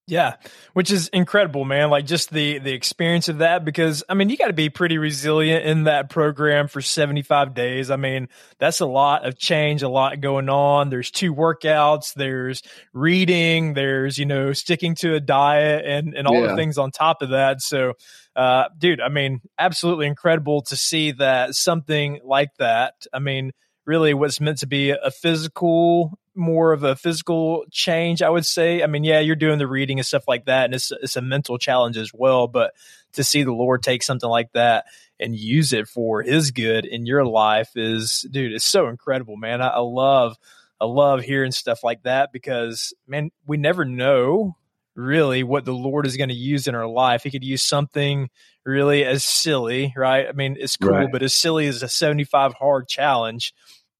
Yeah, 0.07 0.35
which 0.73 0.91
is 0.91 1.07
incredible, 1.07 1.65
man. 1.65 1.89
Like 1.89 2.05
just 2.05 2.29
the 2.31 2.59
the 2.59 2.73
experience 2.73 3.27
of 3.27 3.39
that 3.39 3.65
because 3.65 4.03
I 4.07 4.13
mean, 4.13 4.29
you 4.29 4.37
got 4.37 4.47
to 4.47 4.53
be 4.53 4.69
pretty 4.69 4.99
resilient 4.99 5.65
in 5.65 5.85
that 5.85 6.11
program 6.11 6.67
for 6.67 6.79
75 6.79 7.55
days. 7.55 7.89
I 7.89 7.95
mean, 7.95 8.29
that's 8.59 8.81
a 8.81 8.85
lot 8.85 9.25
of 9.25 9.35
change, 9.39 9.81
a 9.81 9.89
lot 9.89 10.21
going 10.21 10.47
on. 10.47 10.91
There's 10.91 11.09
two 11.09 11.33
workouts, 11.33 12.13
there's 12.13 12.61
reading, 12.93 13.73
there's, 13.73 14.19
you 14.19 14.25
know, 14.27 14.53
sticking 14.53 14.93
to 14.95 15.15
a 15.15 15.19
diet 15.19 15.85
and 15.87 16.13
and 16.13 16.27
all 16.27 16.39
Yeah. 16.39 16.49
the 16.49 16.55
things 16.55 16.77
on 16.77 16.91
top 16.91 17.23
of 17.23 17.29
that. 17.29 17.61
So, 17.63 17.93
uh 18.35 18.65
dude, 18.77 19.01
I 19.01 19.09
mean, 19.09 19.41
absolutely 19.57 20.07
incredible 20.07 20.61
to 20.63 20.75
see 20.75 21.11
that 21.13 21.55
something 21.55 22.19
like 22.23 22.55
that. 22.57 23.05
I 23.13 23.19
mean, 23.19 23.51
really 23.85 24.13
what's 24.13 24.41
meant 24.41 24.59
to 24.59 24.67
be 24.67 24.89
a 24.91 25.11
physical 25.11 26.17
more 26.37 26.73
of 26.73 26.83
a 26.83 26.95
physical 26.95 27.63
change 27.71 28.21
i 28.21 28.29
would 28.29 28.45
say 28.45 28.83
i 28.83 28.87
mean 28.87 29.03
yeah 29.03 29.19
you're 29.19 29.35
doing 29.35 29.57
the 29.57 29.67
reading 29.67 29.99
and 29.99 30.05
stuff 30.05 30.27
like 30.27 30.45
that 30.45 30.65
and 30.65 30.75
it's 30.75 30.91
it's 31.01 31.15
a 31.15 31.21
mental 31.21 31.57
challenge 31.57 31.97
as 31.97 32.11
well 32.13 32.47
but 32.47 32.73
to 33.13 33.23
see 33.23 33.43
the 33.43 33.53
lord 33.53 33.81
take 33.81 34.03
something 34.03 34.29
like 34.29 34.51
that 34.51 34.85
and 35.19 35.35
use 35.35 35.71
it 35.71 35.87
for 35.87 36.21
his 36.21 36.51
good 36.51 36.85
in 36.85 37.05
your 37.05 37.25
life 37.25 37.69
is 37.75 38.25
dude 38.31 38.51
it's 38.51 38.65
so 38.65 38.89
incredible 38.89 39.37
man 39.37 39.61
i, 39.61 39.67
I 39.67 39.79
love 39.79 40.35
i 40.81 40.85
love 40.85 41.21
hearing 41.21 41.51
stuff 41.51 41.83
like 41.83 42.03
that 42.03 42.33
because 42.33 42.93
man 43.07 43.31
we 43.47 43.55
never 43.55 43.85
know 43.85 44.57
really 44.95 45.43
what 45.43 45.65
the 45.65 45.73
lord 45.73 46.05
is 46.05 46.17
going 46.17 46.29
to 46.29 46.35
use 46.35 46.67
in 46.67 46.75
our 46.75 46.87
life 46.87 47.23
he 47.23 47.31
could 47.31 47.43
use 47.43 47.61
something 47.61 48.29
really 48.65 49.03
as 49.03 49.23
silly 49.23 49.93
right 49.97 50.27
i 50.27 50.31
mean 50.31 50.55
it's 50.59 50.77
cool 50.77 50.91
Right. 50.91 51.11
but 51.11 51.21
as 51.21 51.33
silly 51.33 51.67
as 51.67 51.83
a 51.83 51.87
75 51.89 52.53
hard 52.53 52.87
challenge 52.87 53.53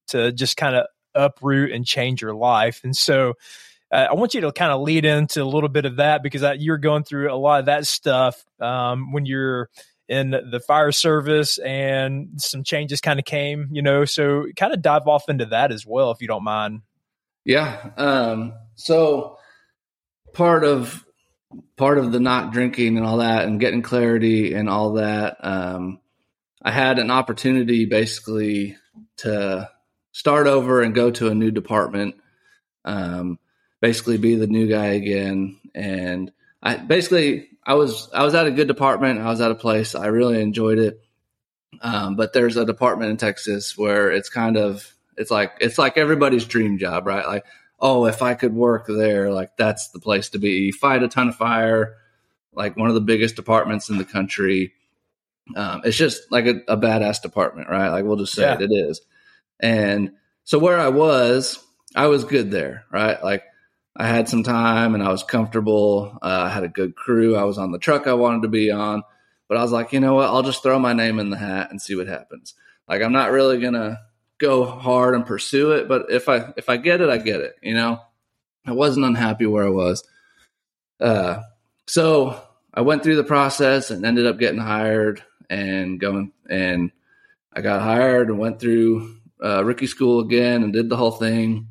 to 0.08 0.32
just 0.32 0.56
kind 0.56 0.74
of 0.76 0.86
uproot 1.14 1.72
and 1.72 1.84
change 1.86 2.20
your 2.20 2.34
life. 2.34 2.82
And 2.84 2.94
so 2.94 3.34
uh, 3.90 4.06
I 4.10 4.14
want 4.14 4.34
you 4.34 4.42
to 4.42 4.52
kind 4.52 4.70
of 4.70 4.82
lead 4.82 5.04
into 5.06 5.42
a 5.42 5.44
little 5.44 5.70
bit 5.70 5.84
of 5.86 5.96
that 5.96 6.22
because 6.22 6.42
I, 6.42 6.52
you're 6.52 6.76
going 6.78 7.04
through 7.04 7.32
a 7.32 7.34
lot 7.34 7.60
of 7.60 7.66
that 7.66 7.86
stuff 7.86 8.44
um, 8.60 9.12
when 9.12 9.24
you're 9.24 9.70
in 10.08 10.30
the 10.30 10.60
fire 10.60 10.92
service 10.92 11.56
and 11.58 12.40
some 12.40 12.62
changes 12.62 13.00
kind 13.00 13.18
of 13.18 13.24
came, 13.24 13.68
you 13.72 13.80
know, 13.82 14.04
so 14.04 14.44
kind 14.56 14.74
of 14.74 14.82
dive 14.82 15.08
off 15.08 15.28
into 15.28 15.46
that 15.46 15.72
as 15.72 15.86
well, 15.86 16.10
if 16.10 16.20
you 16.20 16.28
don't 16.28 16.44
mind. 16.44 16.82
Yeah. 17.44 17.90
Um, 17.96 18.52
so 18.74 19.35
part 20.36 20.64
of 20.64 21.02
part 21.76 21.96
of 21.96 22.12
the 22.12 22.20
not 22.20 22.52
drinking 22.52 22.98
and 22.98 23.06
all 23.06 23.18
that 23.18 23.46
and 23.46 23.58
getting 23.58 23.82
clarity 23.82 24.52
and 24.52 24.68
all 24.68 24.94
that, 24.94 25.38
um, 25.40 25.98
I 26.62 26.70
had 26.70 26.98
an 26.98 27.10
opportunity 27.10 27.86
basically 27.86 28.76
to 29.18 29.70
start 30.12 30.46
over 30.46 30.82
and 30.82 30.94
go 30.94 31.10
to 31.10 31.28
a 31.28 31.34
new 31.34 31.50
department. 31.50 32.16
Um, 32.84 33.38
basically 33.80 34.18
be 34.18 34.36
the 34.36 34.46
new 34.46 34.68
guy 34.68 34.88
again. 34.88 35.58
And 35.74 36.32
I 36.62 36.76
basically 36.76 37.48
I 37.64 37.74
was 37.74 38.10
I 38.12 38.22
was 38.22 38.34
at 38.34 38.46
a 38.46 38.52
good 38.52 38.68
department. 38.68 39.20
I 39.20 39.30
was 39.30 39.40
at 39.40 39.50
a 39.50 39.56
place 39.56 39.94
I 39.94 40.06
really 40.06 40.40
enjoyed 40.40 40.78
it. 40.78 41.00
Um, 41.80 42.16
but 42.16 42.32
there's 42.32 42.56
a 42.56 42.64
department 42.64 43.10
in 43.10 43.16
Texas 43.16 43.76
where 43.76 44.10
it's 44.10 44.28
kind 44.28 44.56
of 44.56 44.94
it's 45.16 45.30
like 45.30 45.52
it's 45.60 45.78
like 45.78 45.96
everybody's 45.96 46.44
dream 46.44 46.78
job, 46.78 47.06
right? 47.06 47.26
Like, 47.26 47.44
oh, 47.78 48.06
if 48.06 48.22
I 48.22 48.34
could 48.34 48.54
work 48.54 48.86
there, 48.88 49.30
like 49.30 49.56
that's 49.56 49.88
the 49.90 50.00
place 50.00 50.30
to 50.30 50.38
be. 50.38 50.50
You 50.50 50.72
fight 50.72 51.02
a 51.02 51.08
ton 51.08 51.28
of 51.28 51.36
fire, 51.36 51.96
like 52.52 52.76
one 52.76 52.88
of 52.88 52.94
the 52.94 53.00
biggest 53.00 53.36
departments 53.36 53.90
in 53.90 53.98
the 53.98 54.04
country. 54.04 54.72
Um, 55.54 55.82
it's 55.84 55.96
just 55.96 56.30
like 56.32 56.46
a, 56.46 56.60
a 56.68 56.76
badass 56.76 57.22
department, 57.22 57.68
right? 57.68 57.90
Like 57.90 58.04
we'll 58.04 58.16
just 58.16 58.34
say 58.34 58.42
Yeah. 58.42 58.54
it, 58.54 58.62
it 58.62 58.74
is. 58.74 59.00
And 59.60 60.12
so 60.44 60.58
where 60.58 60.78
I 60.78 60.88
was, 60.88 61.62
I 61.94 62.06
was 62.08 62.24
good 62.24 62.50
there, 62.50 62.84
right? 62.90 63.22
Like 63.22 63.44
I 63.94 64.06
had 64.08 64.28
some 64.28 64.42
time 64.42 64.94
and 64.94 65.02
I 65.02 65.10
was 65.10 65.22
comfortable. 65.22 66.18
Uh, 66.20 66.44
I 66.46 66.48
had 66.48 66.64
a 66.64 66.68
good 66.68 66.96
crew. 66.96 67.36
I 67.36 67.44
was 67.44 67.58
on 67.58 67.72
the 67.72 67.78
truck 67.78 68.06
I 68.06 68.12
wanted 68.14 68.42
to 68.42 68.48
be 68.48 68.70
on, 68.70 69.02
but 69.48 69.56
I 69.56 69.62
was 69.62 69.72
like, 69.72 69.92
you 69.92 70.00
know 70.00 70.14
what? 70.14 70.26
I'll 70.28 70.42
just 70.42 70.62
throw 70.62 70.78
my 70.78 70.92
name 70.92 71.18
in 71.18 71.30
the 71.30 71.36
hat 71.38 71.70
and 71.70 71.80
see 71.80 71.94
what 71.94 72.06
happens. 72.08 72.54
Like 72.88 73.02
I'm 73.02 73.12
not 73.12 73.30
really 73.30 73.60
gonna 73.60 74.00
go 74.38 74.64
hard 74.64 75.14
and 75.14 75.26
pursue 75.26 75.72
it, 75.72 75.88
but 75.88 76.06
if 76.10 76.28
I 76.28 76.52
if 76.56 76.68
I 76.68 76.76
get 76.76 77.00
it, 77.00 77.08
I 77.08 77.18
get 77.18 77.40
it. 77.40 77.56
You 77.62 77.74
know, 77.74 78.00
I 78.66 78.72
wasn't 78.72 79.06
unhappy 79.06 79.46
where 79.46 79.64
I 79.64 79.70
was. 79.70 80.04
Uh, 81.00 81.40
so 81.86 82.40
I 82.72 82.82
went 82.82 83.02
through 83.02 83.16
the 83.16 83.24
process 83.24 83.90
and 83.90 84.04
ended 84.04 84.26
up 84.26 84.38
getting 84.38 84.60
hired 84.60 85.22
and 85.48 86.00
going 86.00 86.32
and 86.48 86.90
I 87.52 87.62
got 87.62 87.82
hired 87.82 88.28
and 88.28 88.38
went 88.38 88.60
through 88.60 89.16
uh, 89.42 89.64
rookie 89.64 89.86
school 89.86 90.20
again 90.20 90.62
and 90.62 90.72
did 90.72 90.88
the 90.88 90.96
whole 90.96 91.12
thing. 91.12 91.68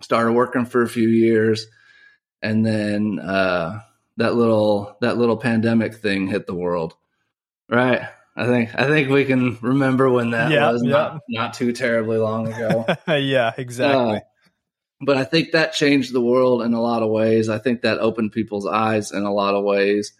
Started 0.00 0.32
working 0.32 0.64
for 0.64 0.82
a 0.82 0.88
few 0.88 1.08
years, 1.08 1.66
and 2.40 2.64
then 2.64 3.18
uh, 3.18 3.80
that 4.16 4.34
little 4.34 4.96
that 5.02 5.18
little 5.18 5.36
pandemic 5.36 5.94
thing 5.94 6.26
hit 6.26 6.46
the 6.46 6.54
world. 6.54 6.94
Right. 7.68 8.08
I 8.40 8.46
think 8.46 8.70
I 8.74 8.86
think 8.86 9.10
we 9.10 9.26
can 9.26 9.58
remember 9.60 10.08
when 10.08 10.30
that 10.30 10.50
Yeah, 10.50 10.72
was 10.72 10.82
yeah. 10.82 10.90
not, 10.90 11.20
not 11.28 11.54
too 11.54 11.72
terribly 11.72 12.16
long 12.16 12.50
ago. 12.50 12.86
yeah, 13.08 13.52
exactly. 13.56 14.16
Uh, 14.16 14.20
but 15.02 15.18
I 15.18 15.24
think 15.24 15.52
that 15.52 15.74
changed 15.74 16.14
the 16.14 16.22
world 16.22 16.62
in 16.62 16.72
a 16.72 16.80
lot 16.80 17.02
of 17.02 17.10
ways. 17.10 17.50
I 17.50 17.58
think 17.58 17.82
that 17.82 17.98
opened 17.98 18.32
people's 18.32 18.66
eyes 18.66 19.12
in 19.12 19.24
a 19.24 19.32
lot 19.32 19.54
of 19.54 19.64
ways. 19.64 20.14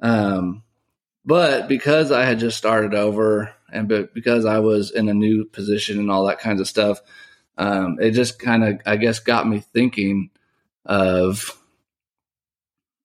Um, 0.00 0.62
but 1.24 1.66
because 1.68 2.12
I 2.12 2.24
had 2.24 2.38
just 2.38 2.56
started 2.56 2.94
over 2.94 3.52
and 3.72 3.88
be- 3.88 4.08
because 4.14 4.44
I 4.44 4.60
was 4.60 4.92
in 4.92 5.08
a 5.08 5.14
new 5.14 5.44
position 5.44 5.98
and 5.98 6.12
all 6.12 6.26
that 6.26 6.38
kinds 6.38 6.60
of 6.60 6.68
stuff, 6.68 7.00
um, 7.56 7.98
it 8.00 8.12
just 8.12 8.38
kind 8.38 8.62
of, 8.62 8.80
I 8.86 8.96
guess, 8.96 9.18
got 9.18 9.48
me 9.48 9.60
thinking 9.60 10.30
of. 10.84 11.56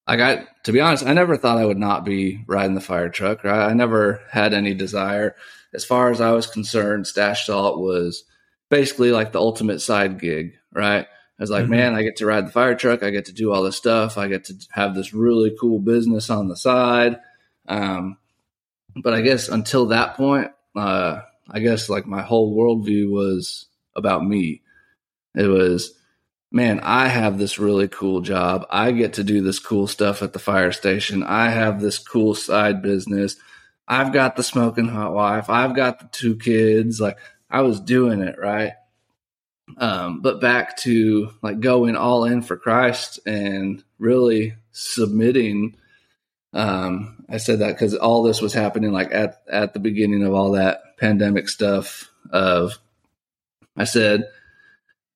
I 0.05 0.17
got 0.17 0.63
to 0.65 0.71
be 0.71 0.81
honest, 0.81 1.05
I 1.05 1.13
never 1.13 1.37
thought 1.37 1.57
I 1.57 1.65
would 1.65 1.77
not 1.77 2.03
be 2.03 2.43
riding 2.47 2.75
the 2.75 2.81
fire 2.81 3.09
truck. 3.09 3.43
Right? 3.43 3.69
I 3.69 3.73
never 3.73 4.21
had 4.31 4.53
any 4.53 4.73
desire. 4.73 5.35
As 5.73 5.85
far 5.85 6.11
as 6.11 6.21
I 6.21 6.31
was 6.31 6.45
concerned, 6.47 7.07
'Stache 7.07 7.45
Salt 7.45 7.79
was 7.79 8.25
basically 8.69 9.11
like 9.11 9.31
the 9.31 9.39
ultimate 9.39 9.79
side 9.79 10.19
gig, 10.19 10.53
right? 10.73 11.05
I 11.05 11.41
was 11.43 11.49
like, 11.49 11.65
Mhm. 11.65 11.69
man, 11.69 11.95
I 11.95 12.03
get 12.03 12.17
to 12.17 12.25
ride 12.25 12.47
the 12.47 12.51
fire 12.51 12.75
truck. 12.75 13.01
I 13.03 13.09
get 13.09 13.25
to 13.25 13.33
do 13.33 13.51
all 13.51 13.63
this 13.63 13.75
stuff. 13.75 14.17
I 14.17 14.27
get 14.27 14.45
to 14.45 14.55
have 14.71 14.93
this 14.95 15.13
really 15.13 15.55
cool 15.59 15.79
business 15.79 16.29
on 16.29 16.47
the 16.47 16.55
side. 16.55 17.19
Um, 17.67 18.17
but 18.95 19.13
I 19.13 19.21
guess 19.21 19.49
until 19.49 19.87
that 19.87 20.15
point, 20.15 20.51
uh, 20.75 21.21
I 21.49 21.59
guess 21.59 21.89
like 21.89 22.05
my 22.05 22.21
whole 22.21 22.55
worldview 22.55 23.09
was 23.11 23.65
about 23.95 24.25
me. 24.25 24.61
It 25.35 25.47
was, 25.47 25.93
man, 26.53 26.79
I 26.81 27.07
have 27.07 27.37
this 27.37 27.57
really 27.57 27.87
cool 27.87 28.21
job. 28.21 28.65
I 28.69 28.91
get 28.91 29.13
to 29.13 29.23
do 29.23 29.41
this 29.41 29.57
cool 29.57 29.87
stuff 29.87 30.21
at 30.21 30.31
the 30.31 30.39
fire 30.39 30.71
station. 30.71 31.23
I 31.23 31.49
have 31.49 31.81
this 31.81 31.97
cool 31.97 32.35
side 32.35 32.81
business. 32.83 33.35
I've 33.87 34.13
got 34.13 34.35
the 34.35 34.43
smoking 34.43 34.87
hot 34.87 35.13
wife. 35.13 35.49
I've 35.49 35.75
got 35.75 35.99
the 35.99 36.07
two 36.11 36.37
kids. 36.37 37.01
Like 37.01 37.17
I 37.49 37.61
was 37.61 37.79
doing 37.81 38.21
it 38.21 38.37
right. 38.39 38.73
Um, 39.77 40.21
but 40.21 40.39
back 40.39 40.77
to 40.77 41.31
like 41.41 41.59
going 41.59 41.95
all 41.95 42.23
in 42.23 42.43
for 42.43 42.55
Christ 42.55 43.19
and 43.25 43.83
really 43.97 44.53
submitting. 44.71 45.75
Um, 46.53 47.25
I 47.27 47.37
said 47.37 47.59
that 47.59 47.73
because 47.73 47.95
all 47.95 48.21
this 48.21 48.41
was 48.41 48.53
happening 48.53 48.91
like 48.91 49.11
at 49.11 49.41
at 49.51 49.73
the 49.73 49.79
beginning 49.79 50.23
of 50.23 50.33
all 50.33 50.51
that 50.51 50.97
pandemic 50.99 51.49
stuff. 51.49 52.11
Of 52.29 52.77
I 53.75 53.85
said, 53.85 54.29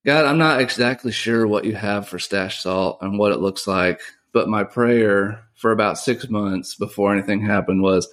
God, 0.08 0.24
I'm 0.24 0.38
not 0.38 0.62
exactly 0.62 1.12
sure 1.12 1.46
what 1.46 1.66
you 1.66 1.76
have 1.76 2.08
for 2.08 2.18
'Stache 2.18 2.62
Salt 2.62 3.00
and 3.02 3.20
what 3.20 3.34
it 3.34 3.42
looks 3.42 3.68
like, 3.68 4.00
but 4.32 4.48
my 4.48 4.64
prayer 4.64 5.44
for 5.56 5.74
about 5.74 5.98
six 5.98 6.30
months 6.30 6.76
before 6.76 7.12
anything 7.12 7.42
happened 7.42 7.82
was, 7.82 8.08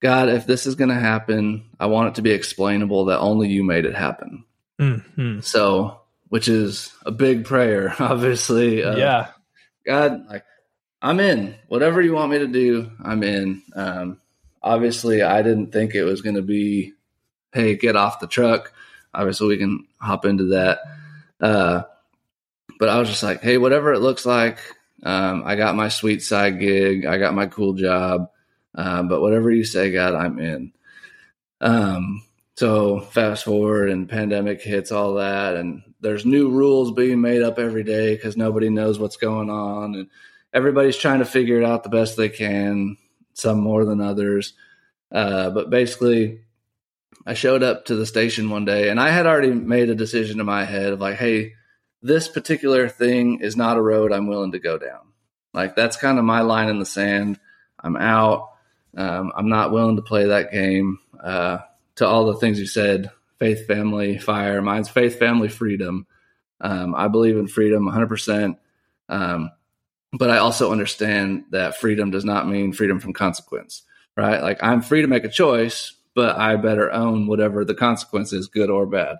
God, 0.00 0.28
if 0.28 0.46
this 0.46 0.68
is 0.68 0.76
going 0.76 0.90
to 0.90 0.94
happen, 0.94 1.64
I 1.80 1.86
want 1.86 2.10
it 2.10 2.14
to 2.14 2.22
be 2.22 2.30
explainable 2.30 3.06
that 3.06 3.18
only 3.18 3.48
you 3.48 3.64
made 3.64 3.86
it 3.86 3.94
happen. 3.96 4.44
Mhm. 4.78 5.42
So, 5.42 6.00
which 6.28 6.46
is 6.46 6.92
a 7.04 7.10
big 7.10 7.44
prayer, 7.44 7.92
obviously. 7.98 8.84
Uh, 8.84 8.96
yeah. 8.96 9.26
God, 9.84 10.28
like 10.28 10.44
I'm 11.02 11.18
in. 11.18 11.56
Whatever 11.66 12.00
you 12.02 12.14
want 12.14 12.30
me 12.30 12.38
to 12.38 12.46
do, 12.46 12.88
I'm 13.02 13.24
in. 13.24 13.62
Um, 13.74 14.20
obviously, 14.62 15.22
I 15.22 15.42
didn't 15.42 15.72
think 15.72 15.96
it 15.96 16.04
was 16.04 16.22
going 16.22 16.36
to 16.36 16.42
be, 16.42 16.92
hey, 17.52 17.74
get 17.74 17.96
off 17.96 18.20
the 18.20 18.28
truck. 18.28 18.72
Obviously, 19.12 19.48
we 19.48 19.58
can 19.58 19.88
hop 20.00 20.24
into 20.24 20.44
that. 20.50 20.78
Uh, 21.40 21.82
but 22.78 22.88
I 22.88 22.98
was 22.98 23.08
just 23.08 23.22
like, 23.22 23.42
hey, 23.42 23.58
whatever 23.58 23.92
it 23.92 24.00
looks 24.00 24.24
like, 24.26 24.58
um, 25.02 25.42
I 25.44 25.56
got 25.56 25.74
my 25.76 25.88
sweet 25.88 26.22
side 26.22 26.60
gig, 26.60 27.06
I 27.06 27.18
got 27.18 27.34
my 27.34 27.46
cool 27.46 27.74
job. 27.74 28.30
Um, 28.74 29.08
but 29.08 29.20
whatever 29.20 29.50
you 29.50 29.64
say, 29.64 29.90
God, 29.92 30.14
I'm 30.14 30.38
in. 30.38 30.72
Um, 31.60 32.22
So 32.56 33.00
fast 33.00 33.44
forward 33.44 33.88
and 33.88 34.06
pandemic 34.08 34.60
hits 34.60 34.92
all 34.92 35.14
that 35.14 35.56
and 35.56 35.82
there's 36.02 36.26
new 36.26 36.50
rules 36.50 36.92
being 36.92 37.20
made 37.20 37.42
up 37.42 37.58
every 37.58 37.84
day 37.84 38.14
because 38.14 38.36
nobody 38.36 38.68
knows 38.68 38.98
what's 38.98 39.16
going 39.16 39.48
on 39.48 39.94
and 39.94 40.08
everybody's 40.52 40.96
trying 40.98 41.20
to 41.20 41.24
figure 41.24 41.58
it 41.58 41.64
out 41.64 41.84
the 41.84 41.88
best 41.88 42.16
they 42.16 42.28
can, 42.28 42.98
some 43.32 43.60
more 43.60 43.86
than 43.86 44.00
others. 44.02 44.52
Uh, 45.10 45.48
but 45.50 45.70
basically, 45.70 46.40
I 47.26 47.34
showed 47.34 47.62
up 47.62 47.86
to 47.86 47.96
the 47.96 48.06
station 48.06 48.50
one 48.50 48.64
day 48.64 48.88
and 48.88 48.98
I 48.98 49.10
had 49.10 49.26
already 49.26 49.52
made 49.52 49.90
a 49.90 49.94
decision 49.94 50.40
in 50.40 50.46
my 50.46 50.64
head 50.64 50.92
of 50.92 51.00
like, 51.00 51.16
hey, 51.16 51.54
this 52.02 52.28
particular 52.28 52.88
thing 52.88 53.40
is 53.40 53.56
not 53.56 53.76
a 53.76 53.82
road 53.82 54.12
I'm 54.12 54.26
willing 54.26 54.52
to 54.52 54.58
go 54.58 54.78
down. 54.78 55.12
Like 55.52 55.76
that's 55.76 55.96
kind 55.96 56.18
of 56.18 56.24
my 56.24 56.40
line 56.40 56.68
in 56.68 56.78
the 56.78 56.86
sand. 56.86 57.38
I'm 57.78 57.96
out. 57.96 58.52
Um, 58.96 59.32
I'm 59.36 59.48
not 59.48 59.72
willing 59.72 59.96
to 59.96 60.02
play 60.02 60.26
that 60.26 60.50
game. 60.50 60.98
Uh, 61.22 61.58
to 61.96 62.06
all 62.06 62.24
the 62.26 62.36
things 62.36 62.58
you 62.58 62.66
said 62.66 63.10
faith, 63.38 63.66
family, 63.66 64.18
fire. 64.18 64.62
Mine's 64.62 64.88
faith, 64.88 65.18
family, 65.18 65.48
freedom. 65.48 66.06
Um, 66.60 66.94
I 66.94 67.08
believe 67.08 67.36
in 67.36 67.46
freedom 67.46 67.88
100%. 67.88 68.56
Um, 69.08 69.50
but 70.12 70.30
I 70.30 70.38
also 70.38 70.72
understand 70.72 71.44
that 71.50 71.76
freedom 71.76 72.10
does 72.10 72.24
not 72.24 72.48
mean 72.48 72.72
freedom 72.72 73.00
from 73.00 73.12
consequence, 73.12 73.82
right? 74.16 74.42
Like 74.42 74.62
I'm 74.62 74.82
free 74.82 75.02
to 75.02 75.08
make 75.08 75.24
a 75.24 75.28
choice, 75.28 75.94
but 76.14 76.36
I 76.36 76.56
better 76.56 76.90
own 76.92 77.26
whatever 77.26 77.64
the 77.64 77.74
consequence 77.74 78.32
is, 78.32 78.48
good 78.48 78.70
or 78.70 78.86
bad. 78.86 79.18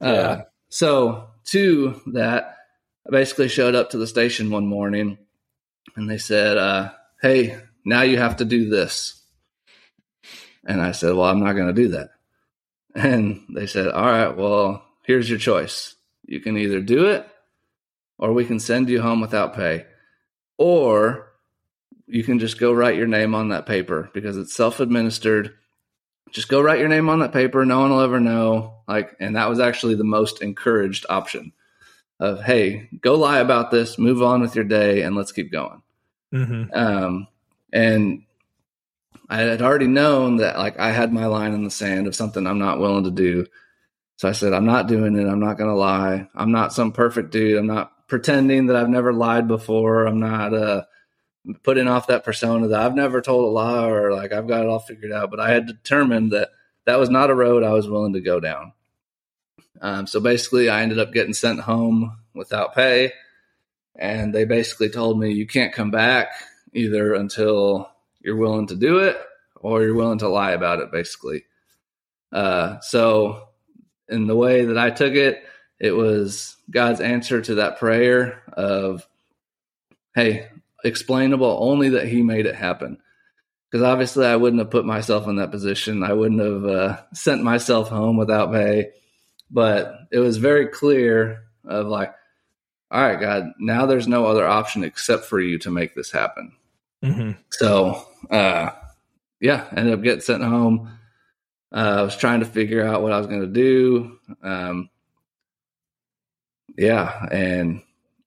Uh, 0.00 0.06
yeah. 0.06 0.10
Uh, 0.10 0.42
so, 0.68 1.28
to 1.46 2.00
that, 2.12 2.56
I 3.06 3.10
basically 3.10 3.48
showed 3.48 3.74
up 3.74 3.90
to 3.90 3.98
the 3.98 4.06
station 4.06 4.50
one 4.50 4.66
morning 4.66 5.18
and 5.96 6.08
they 6.08 6.18
said, 6.18 6.56
uh, 6.56 6.92
Hey, 7.20 7.58
now 7.84 8.02
you 8.02 8.18
have 8.18 8.36
to 8.36 8.44
do 8.44 8.68
this. 8.68 9.22
And 10.64 10.80
I 10.80 10.92
said, 10.92 11.14
Well, 11.14 11.28
I'm 11.28 11.42
not 11.42 11.54
going 11.54 11.68
to 11.68 11.82
do 11.82 11.88
that. 11.88 12.10
And 12.92 13.42
they 13.54 13.66
said, 13.66 13.88
All 13.88 14.04
right, 14.04 14.36
well, 14.36 14.84
here's 15.04 15.30
your 15.30 15.38
choice. 15.38 15.94
You 16.24 16.40
can 16.40 16.56
either 16.56 16.80
do 16.80 17.06
it 17.06 17.26
or 18.18 18.32
we 18.32 18.44
can 18.44 18.60
send 18.60 18.88
you 18.88 19.00
home 19.00 19.20
without 19.20 19.54
pay. 19.54 19.86
Or 20.58 21.32
you 22.06 22.22
can 22.22 22.38
just 22.38 22.58
go 22.58 22.72
write 22.72 22.96
your 22.96 23.06
name 23.06 23.34
on 23.34 23.48
that 23.48 23.66
paper 23.66 24.10
because 24.12 24.36
it's 24.36 24.54
self 24.54 24.78
administered. 24.80 25.54
Just 26.32 26.48
go 26.48 26.60
write 26.60 26.78
your 26.78 26.88
name 26.88 27.08
on 27.08 27.20
that 27.20 27.32
paper. 27.32 27.64
No 27.64 27.80
one 27.80 27.90
will 27.90 28.00
ever 28.00 28.20
know. 28.20 28.82
Like, 28.86 29.16
and 29.20 29.36
that 29.36 29.48
was 29.48 29.60
actually 29.60 29.94
the 29.96 30.04
most 30.04 30.42
encouraged 30.42 31.06
option 31.08 31.52
of, 32.18 32.42
hey, 32.42 32.88
go 33.00 33.14
lie 33.14 33.38
about 33.38 33.70
this, 33.70 33.98
move 33.98 34.22
on 34.22 34.40
with 34.40 34.54
your 34.54 34.64
day, 34.64 35.02
and 35.02 35.16
let's 35.16 35.32
keep 35.32 35.50
going. 35.50 35.82
Mm-hmm. 36.32 36.72
Um, 36.72 37.26
and 37.72 38.22
I 39.28 39.38
had 39.38 39.62
already 39.62 39.86
known 39.86 40.36
that 40.36 40.58
like 40.58 40.78
I 40.78 40.90
had 40.90 41.12
my 41.12 41.26
line 41.26 41.52
in 41.52 41.64
the 41.64 41.70
sand 41.70 42.06
of 42.06 42.16
something 42.16 42.46
I'm 42.46 42.58
not 42.58 42.80
willing 42.80 43.04
to 43.04 43.10
do. 43.10 43.46
So 44.16 44.28
I 44.28 44.32
said, 44.32 44.52
I'm 44.52 44.66
not 44.66 44.86
doing 44.86 45.16
it. 45.16 45.26
I'm 45.26 45.40
not 45.40 45.56
going 45.56 45.70
to 45.70 45.76
lie. 45.76 46.28
I'm 46.34 46.52
not 46.52 46.74
some 46.74 46.92
perfect 46.92 47.30
dude. 47.30 47.56
I'm 47.56 47.66
not 47.66 48.06
pretending 48.06 48.66
that 48.66 48.76
I've 48.76 48.88
never 48.90 49.12
lied 49.12 49.48
before. 49.48 50.04
I'm 50.04 50.20
not 50.20 50.52
uh, 50.52 50.82
putting 51.62 51.88
off 51.88 52.06
that 52.08 52.24
persona 52.24 52.68
that 52.68 52.80
I've 52.80 52.94
never 52.94 53.20
told 53.20 53.44
a 53.44 53.48
lie 53.48 53.88
or 53.88 54.12
like 54.12 54.32
I've 54.32 54.48
got 54.48 54.62
it 54.62 54.68
all 54.68 54.78
figured 54.78 55.12
out. 55.12 55.30
But 55.30 55.40
I 55.40 55.50
had 55.50 55.66
determined 55.66 56.32
that 56.32 56.50
that 56.84 56.98
was 56.98 57.10
not 57.10 57.30
a 57.30 57.34
road 57.34 57.62
I 57.62 57.72
was 57.72 57.88
willing 57.88 58.12
to 58.14 58.20
go 58.20 58.40
down. 58.40 58.72
Um, 59.80 60.06
so 60.06 60.20
basically, 60.20 60.68
I 60.68 60.82
ended 60.82 60.98
up 60.98 61.12
getting 61.12 61.32
sent 61.32 61.60
home 61.60 62.18
without 62.34 62.74
pay. 62.74 63.12
And 63.96 64.34
they 64.34 64.44
basically 64.44 64.88
told 64.88 65.18
me, 65.18 65.32
you 65.32 65.46
can't 65.46 65.74
come 65.74 65.90
back 65.90 66.28
either 66.72 67.14
until 67.14 67.90
you're 68.20 68.36
willing 68.36 68.68
to 68.68 68.76
do 68.76 68.98
it 68.98 69.18
or 69.56 69.82
you're 69.82 69.94
willing 69.94 70.18
to 70.18 70.28
lie 70.28 70.52
about 70.52 70.80
it, 70.80 70.92
basically. 70.92 71.44
Uh, 72.32 72.78
so, 72.80 73.48
in 74.08 74.26
the 74.26 74.36
way 74.36 74.64
that 74.64 74.78
I 74.78 74.90
took 74.90 75.14
it, 75.14 75.42
it 75.78 75.92
was 75.92 76.56
God's 76.70 77.00
answer 77.00 77.40
to 77.42 77.56
that 77.56 77.78
prayer 77.78 78.42
of, 78.52 79.06
hey, 80.14 80.48
explainable 80.84 81.58
only 81.60 81.90
that 81.90 82.08
He 82.08 82.22
made 82.22 82.46
it 82.46 82.54
happen. 82.54 82.98
Because 83.70 83.84
obviously, 83.84 84.26
I 84.26 84.36
wouldn't 84.36 84.60
have 84.60 84.70
put 84.70 84.84
myself 84.84 85.28
in 85.28 85.36
that 85.36 85.52
position. 85.52 86.02
I 86.02 86.12
wouldn't 86.12 86.40
have 86.40 86.64
uh, 86.64 87.00
sent 87.14 87.44
myself 87.44 87.88
home 87.88 88.16
without 88.16 88.52
pay. 88.52 88.90
But 89.50 89.96
it 90.10 90.18
was 90.18 90.38
very 90.38 90.66
clear 90.66 91.44
of 91.64 91.86
like, 91.86 92.12
all 92.90 93.00
right, 93.00 93.20
God, 93.20 93.52
now 93.58 93.86
there's 93.86 94.08
no 94.08 94.26
other 94.26 94.46
option 94.46 94.82
except 94.82 95.24
for 95.24 95.40
you 95.40 95.58
to 95.60 95.70
make 95.70 95.94
this 95.94 96.10
happen. 96.10 96.52
Mm-hmm. 97.04 97.40
So, 97.50 98.04
uh, 98.30 98.70
yeah, 99.40 99.66
ended 99.76 99.94
up 99.94 100.02
getting 100.02 100.20
sent 100.20 100.42
home. 100.42 100.90
Uh, 101.72 101.96
I 101.98 102.02
was 102.02 102.16
trying 102.16 102.40
to 102.40 102.46
figure 102.46 102.84
out 102.84 103.02
what 103.02 103.12
I 103.12 103.18
was 103.18 103.28
going 103.28 103.42
to 103.42 103.46
do. 103.46 104.18
Um, 104.42 104.90
yeah, 106.76 107.26
and, 107.30 107.82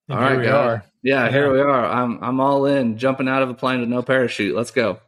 and 0.09 0.17
all 0.17 0.23
right, 0.23 0.39
we 0.39 0.47
are. 0.47 0.83
Yeah, 1.01 1.25
yeah, 1.25 1.31
here 1.31 1.51
we 1.51 1.59
are. 1.59 1.85
I'm 1.85 2.23
I'm 2.23 2.39
all 2.39 2.65
in, 2.65 2.97
jumping 2.97 3.27
out 3.27 3.41
of 3.41 3.49
a 3.49 3.53
plane 3.53 3.79
with 3.79 3.89
no 3.89 4.01
parachute. 4.01 4.55
Let's 4.55 4.71
go. 4.71 4.99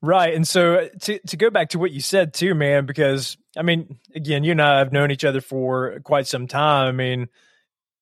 Right, 0.00 0.34
and 0.34 0.46
so 0.46 0.88
to 1.02 1.18
to 1.18 1.36
go 1.36 1.50
back 1.50 1.70
to 1.70 1.78
what 1.78 1.92
you 1.92 2.00
said 2.00 2.34
too, 2.34 2.54
man, 2.54 2.86
because 2.86 3.36
I 3.56 3.62
mean, 3.62 3.98
again, 4.14 4.44
you 4.44 4.52
and 4.52 4.62
I 4.62 4.78
have 4.78 4.92
known 4.92 5.10
each 5.10 5.24
other 5.24 5.40
for 5.40 6.00
quite 6.00 6.26
some 6.26 6.46
time. 6.46 6.88
I 6.88 6.92
mean, 6.92 7.28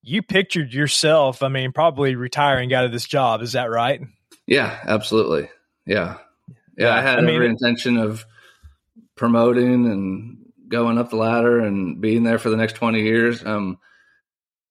you 0.03 0.23
pictured 0.23 0.73
yourself, 0.73 1.43
I 1.43 1.49
mean, 1.49 1.73
probably 1.73 2.15
retiring 2.15 2.73
out 2.75 2.85
of 2.85 2.93
this 2.93 3.07
job. 3.07 3.41
Is 3.41 3.53
that 3.53 3.71
right? 3.71 4.01
Yeah, 4.47 4.79
absolutely. 4.87 5.49
Yeah. 5.87 6.19
Yeah. 6.77 6.95
I 6.95 7.01
had 7.01 7.19
I 7.19 7.23
mean, 7.23 7.37
every 7.37 7.49
intention 7.49 7.97
of 7.97 8.27
promoting 9.17 9.87
and 9.87 10.39
going 10.69 10.99
up 10.99 11.11
the 11.11 11.17
ladder 11.17 11.61
and 11.61 12.01
being 12.01 12.23
there 12.23 12.39
for 12.39 12.51
the 12.51 12.57
next 12.57 12.75
20 12.75 13.03
years. 13.03 13.45
Um, 13.45 13.79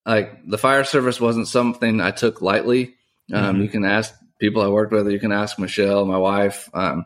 like 0.06 0.48
the 0.48 0.58
fire 0.58 0.84
service 0.84 1.20
wasn't 1.20 1.48
something 1.48 2.02
I 2.02 2.12
took 2.12 2.42
lightly. 2.42 2.96
Um, 3.32 3.56
mm-hmm. 3.56 3.62
you 3.64 3.70
can 3.70 3.86
ask 3.86 4.14
people 4.40 4.62
I 4.62 4.68
worked 4.68 4.92
with, 4.92 5.10
you 5.10 5.20
can 5.20 5.32
ask 5.32 5.58
Michelle, 5.58 6.06
my 6.06 6.18
wife. 6.18 6.70
Um, 6.74 7.06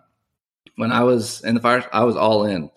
when 0.75 0.91
I 0.91 1.03
was 1.03 1.43
in 1.43 1.55
the 1.55 1.61
fire, 1.61 1.87
I 1.91 2.03
was 2.03 2.15
all 2.15 2.45
in 2.45 2.69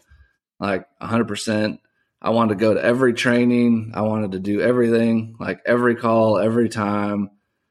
like 0.58 0.86
hundred 1.00 1.28
percent. 1.28 1.80
I 2.22 2.30
wanted 2.30 2.50
to 2.50 2.60
go 2.60 2.74
to 2.74 2.84
every 2.84 3.14
training. 3.14 3.92
I 3.94 4.02
wanted 4.02 4.32
to 4.32 4.40
do 4.40 4.60
everything, 4.60 5.36
like 5.40 5.60
every 5.64 5.96
call, 5.96 6.38
every 6.38 6.68
time. 6.68 7.30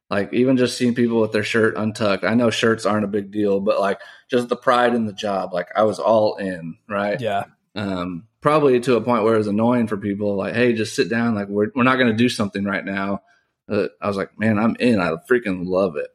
Like 0.10 0.34
even 0.34 0.58
just 0.58 0.76
seeing 0.76 0.96
people 0.96 1.22
with 1.22 1.32
their 1.32 1.44
shirt 1.44 1.78
untucked. 1.78 2.24
I 2.24 2.34
know 2.34 2.50
shirts 2.50 2.88
aren't 2.88 3.06
a 3.06 3.10
big 3.10 3.32
deal, 3.32 3.60
but 3.60 3.80
like 3.80 4.02
just 4.28 4.50
the 4.50 4.56
pride 4.56 4.96
in 4.96 5.06
the 5.06 5.14
job. 5.14 5.54
Like 5.54 5.68
I 5.76 5.84
was 5.84 6.00
all 6.00 6.38
in, 6.38 6.78
right? 6.88 7.22
Yeah. 7.22 7.44
Um, 7.76 8.28
probably 8.42 8.80
to 8.82 8.96
a 8.96 9.02
point 9.02 9.24
where 9.24 9.36
it 9.36 9.40
was 9.40 9.48
annoying 9.48 9.88
for 9.88 9.98
people. 9.98 10.36
Like, 10.36 10.56
hey, 10.56 10.74
just 10.74 10.96
sit 10.96 11.10
down. 11.10 11.36
Like 11.36 11.48
we're 11.48 11.72
we're 11.76 11.84
not 11.84 11.98
going 11.98 12.12
to 12.12 12.18
do 12.18 12.30
something 12.30 12.64
right 12.64 12.84
now. 12.84 13.22
Uh, 13.70 13.88
I 14.02 14.08
was 14.08 14.18
like, 14.18 14.38
man, 14.40 14.58
I'm 14.58 14.76
in. 14.80 15.00
I 15.00 15.16
freaking 15.30 15.68
love 15.68 15.96
it. 15.96 16.10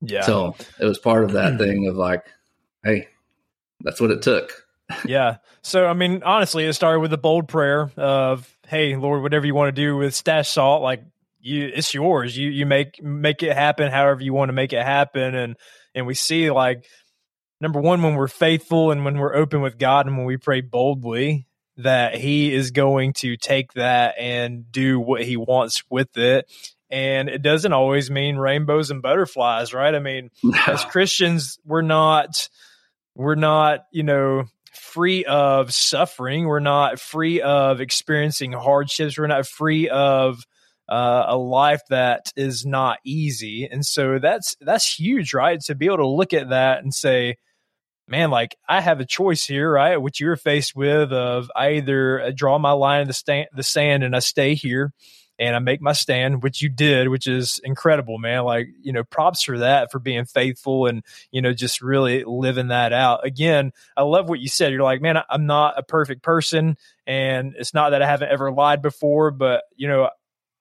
Yeah. 0.00 0.22
So 0.22 0.56
it 0.80 0.84
was 0.84 0.98
part 0.98 1.24
of 1.24 1.32
that 1.32 1.58
thing 1.58 1.88
of 1.88 1.96
like, 1.96 2.24
hey, 2.82 3.08
that's 3.80 4.00
what 4.00 4.10
it 4.10 4.22
took. 4.22 4.64
yeah. 5.04 5.36
So 5.62 5.86
I 5.86 5.94
mean, 5.94 6.22
honestly, 6.24 6.64
it 6.64 6.72
started 6.74 7.00
with 7.00 7.12
a 7.12 7.18
bold 7.18 7.48
prayer 7.48 7.90
of, 7.96 8.50
"Hey, 8.66 8.96
Lord, 8.96 9.22
whatever 9.22 9.46
you 9.46 9.54
want 9.54 9.74
to 9.74 9.82
do 9.82 9.96
with 9.96 10.14
'Stache 10.14 10.46
Salt, 10.46 10.82
like 10.82 11.02
you 11.40 11.70
it's 11.74 11.92
yours. 11.94 12.36
You 12.36 12.48
you 12.48 12.66
make 12.66 13.02
make 13.02 13.42
it 13.42 13.54
happen 13.54 13.90
however 13.90 14.22
you 14.22 14.32
want 14.32 14.48
to 14.48 14.54
make 14.54 14.72
it 14.72 14.82
happen. 14.82 15.34
And 15.34 15.56
and 15.94 16.06
we 16.06 16.14
see 16.14 16.50
like 16.50 16.86
number 17.60 17.80
one, 17.80 18.02
when 18.02 18.14
we're 18.14 18.28
faithful 18.28 18.90
and 18.90 19.04
when 19.04 19.18
we're 19.18 19.34
open 19.34 19.60
with 19.60 19.78
God 19.78 20.06
and 20.06 20.16
when 20.16 20.26
we 20.26 20.36
pray 20.36 20.60
boldly, 20.60 21.46
that 21.78 22.14
He 22.16 22.52
is 22.52 22.70
going 22.70 23.12
to 23.14 23.36
take 23.36 23.72
that 23.74 24.14
and 24.18 24.70
do 24.70 25.00
what 25.00 25.24
He 25.24 25.36
wants 25.36 25.82
with 25.90 26.16
it. 26.16 26.50
And 26.90 27.28
it 27.28 27.42
doesn't 27.42 27.72
always 27.72 28.10
mean 28.10 28.36
rainbows 28.36 28.90
and 28.90 29.02
butterflies, 29.02 29.74
right? 29.74 29.94
I 29.94 29.98
mean, 29.98 30.30
as 30.66 30.84
Christians, 30.84 31.58
we're 31.64 31.82
not 31.82 32.48
we're 33.16 33.36
not, 33.36 33.86
you 33.92 34.02
know, 34.02 34.44
free 34.72 35.24
of 35.24 35.72
suffering. 35.72 36.46
We're 36.46 36.60
not 36.60 37.00
free 37.00 37.40
of 37.40 37.80
experiencing 37.80 38.52
hardships. 38.52 39.18
We're 39.18 39.26
not 39.26 39.46
free 39.46 39.88
of 39.88 40.44
uh, 40.88 41.24
a 41.28 41.36
life 41.36 41.82
that 41.90 42.32
is 42.36 42.66
not 42.66 42.98
easy. 43.04 43.68
And 43.70 43.84
so 43.84 44.18
that's 44.18 44.56
that's 44.60 44.98
huge, 44.98 45.34
right? 45.34 45.60
To 45.62 45.74
be 45.74 45.86
able 45.86 45.98
to 45.98 46.06
look 46.06 46.32
at 46.32 46.50
that 46.50 46.82
and 46.82 46.92
say, 46.92 47.36
man, 48.06 48.30
like 48.30 48.56
I 48.68 48.80
have 48.80 49.00
a 49.00 49.06
choice 49.06 49.44
here, 49.44 49.70
right? 49.72 49.96
Which 49.96 50.20
you're 50.20 50.36
faced 50.36 50.76
with 50.76 51.12
of 51.12 51.50
I 51.56 51.70
either 51.70 52.32
draw 52.36 52.58
my 52.58 52.72
line 52.72 53.02
in 53.02 53.06
the, 53.08 53.14
stand, 53.14 53.48
the 53.54 53.62
sand 53.62 54.04
and 54.04 54.14
I 54.14 54.18
stay 54.18 54.54
here 54.54 54.92
and 55.38 55.56
I 55.56 55.58
make 55.58 55.80
my 55.80 55.94
stand, 55.94 56.42
which 56.42 56.62
you 56.62 56.68
did, 56.68 57.08
which 57.08 57.26
is 57.26 57.60
incredible, 57.64 58.18
man. 58.18 58.44
Like, 58.44 58.68
you 58.82 58.92
know, 58.92 59.02
props 59.02 59.42
for 59.42 59.58
that, 59.58 59.90
for 59.90 59.98
being 59.98 60.26
faithful 60.26 60.86
and, 60.86 61.02
you 61.32 61.42
know, 61.42 61.52
just 61.52 61.82
really 61.82 62.22
living 62.24 62.68
that 62.68 62.92
out. 62.92 63.26
Again, 63.26 63.72
I 63.96 64.02
love 64.02 64.28
what 64.28 64.38
you 64.38 64.48
said. 64.48 64.72
You're 64.72 64.82
like, 64.82 65.02
man, 65.02 65.16
I'm 65.28 65.46
not 65.46 65.78
a 65.78 65.82
perfect 65.82 66.22
person. 66.22 66.76
And 67.06 67.54
it's 67.58 67.74
not 67.74 67.90
that 67.90 68.02
I 68.02 68.06
haven't 68.06 68.30
ever 68.30 68.52
lied 68.52 68.80
before, 68.80 69.32
but, 69.32 69.64
you 69.74 69.88
know, 69.88 70.08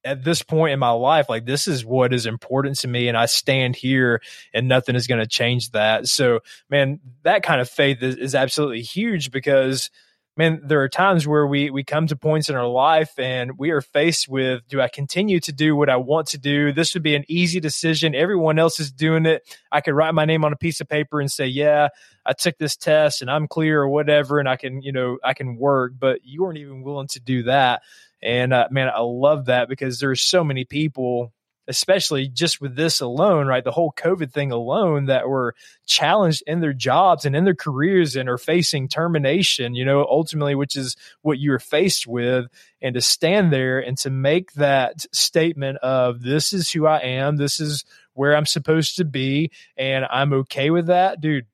at 0.05 0.23
this 0.23 0.41
point 0.41 0.73
in 0.73 0.79
my 0.79 0.91
life, 0.91 1.29
like 1.29 1.45
this 1.45 1.67
is 1.67 1.85
what 1.85 2.13
is 2.13 2.25
important 2.25 2.79
to 2.79 2.87
me, 2.87 3.07
and 3.07 3.17
I 3.17 3.25
stand 3.25 3.75
here, 3.75 4.21
and 4.53 4.67
nothing 4.67 4.95
is 4.95 5.07
going 5.07 5.21
to 5.21 5.27
change 5.27 5.71
that. 5.71 6.07
So, 6.07 6.39
man, 6.69 6.99
that 7.23 7.43
kind 7.43 7.61
of 7.61 7.69
faith 7.69 8.01
is, 8.01 8.15
is 8.15 8.35
absolutely 8.35 8.81
huge 8.81 9.31
because 9.31 9.89
man, 10.35 10.61
there 10.63 10.81
are 10.81 10.89
times 10.89 11.27
where 11.27 11.45
we 11.45 11.69
we 11.69 11.83
come 11.83 12.07
to 12.07 12.15
points 12.15 12.49
in 12.49 12.55
our 12.55 12.67
life 12.67 13.17
and 13.19 13.57
we 13.57 13.71
are 13.71 13.81
faced 13.81 14.27
with 14.27 14.67
do 14.67 14.81
I 14.81 14.87
continue 14.87 15.39
to 15.41 15.51
do 15.51 15.75
what 15.75 15.89
I 15.89 15.97
want 15.97 16.27
to 16.29 16.37
do? 16.37 16.73
This 16.73 16.93
would 16.93 17.03
be 17.03 17.15
an 17.15 17.25
easy 17.27 17.59
decision. 17.59 18.15
Everyone 18.15 18.59
else 18.59 18.79
is 18.79 18.91
doing 18.91 19.25
it. 19.25 19.43
I 19.71 19.81
could 19.81 19.93
write 19.93 20.13
my 20.13 20.25
name 20.25 20.43
on 20.43 20.53
a 20.53 20.57
piece 20.57 20.81
of 20.81 20.89
paper 20.89 21.19
and 21.19 21.31
say, 21.31 21.45
"Yeah, 21.47 21.89
I 22.25 22.33
took 22.33 22.57
this 22.57 22.75
test 22.75 23.21
and 23.21 23.29
I'm 23.29 23.47
clear 23.47 23.81
or 23.81 23.89
whatever 23.89 24.39
and 24.39 24.49
I 24.49 24.55
can, 24.55 24.81
you 24.81 24.91
know, 24.91 25.17
I 25.23 25.33
can 25.33 25.55
work." 25.55 25.93
But 25.97 26.19
you 26.23 26.43
weren't 26.43 26.57
even 26.57 26.83
willing 26.83 27.07
to 27.09 27.19
do 27.19 27.43
that. 27.43 27.81
And 28.23 28.53
uh, 28.53 28.67
man, 28.71 28.89
I 28.89 29.01
love 29.01 29.45
that 29.45 29.69
because 29.69 29.99
there's 29.99 30.21
so 30.21 30.43
many 30.43 30.65
people 30.65 31.33
especially 31.67 32.27
just 32.27 32.59
with 32.59 32.75
this 32.75 32.99
alone, 32.99 33.47
right? 33.47 33.63
The 33.63 33.71
whole 33.71 33.93
COVID 33.95 34.31
thing 34.31 34.51
alone 34.51 35.05
that 35.05 35.27
were 35.27 35.55
challenged 35.85 36.43
in 36.45 36.59
their 36.59 36.73
jobs 36.73 37.25
and 37.25 37.35
in 37.35 37.45
their 37.45 37.55
careers 37.55 38.15
and 38.15 38.27
are 38.27 38.37
facing 38.37 38.87
termination, 38.87 39.73
you 39.73 39.85
know, 39.85 40.05
ultimately, 40.09 40.55
which 40.55 40.75
is 40.75 40.95
what 41.21 41.39
you're 41.39 41.59
faced 41.59 42.05
with. 42.05 42.47
And 42.81 42.95
to 42.95 43.01
stand 43.01 43.53
there 43.53 43.79
and 43.79 43.97
to 43.99 44.09
make 44.09 44.53
that 44.53 45.05
statement 45.15 45.77
of 45.77 46.21
this 46.21 46.51
is 46.51 46.69
who 46.69 46.85
I 46.85 46.99
am, 46.99 47.37
this 47.37 47.59
is 47.59 47.85
where 48.13 48.35
I'm 48.35 48.45
supposed 48.45 48.97
to 48.97 49.05
be, 49.05 49.51
and 49.77 50.05
I'm 50.05 50.33
okay 50.33 50.69
with 50.69 50.87
that, 50.87 51.21
dude 51.21 51.45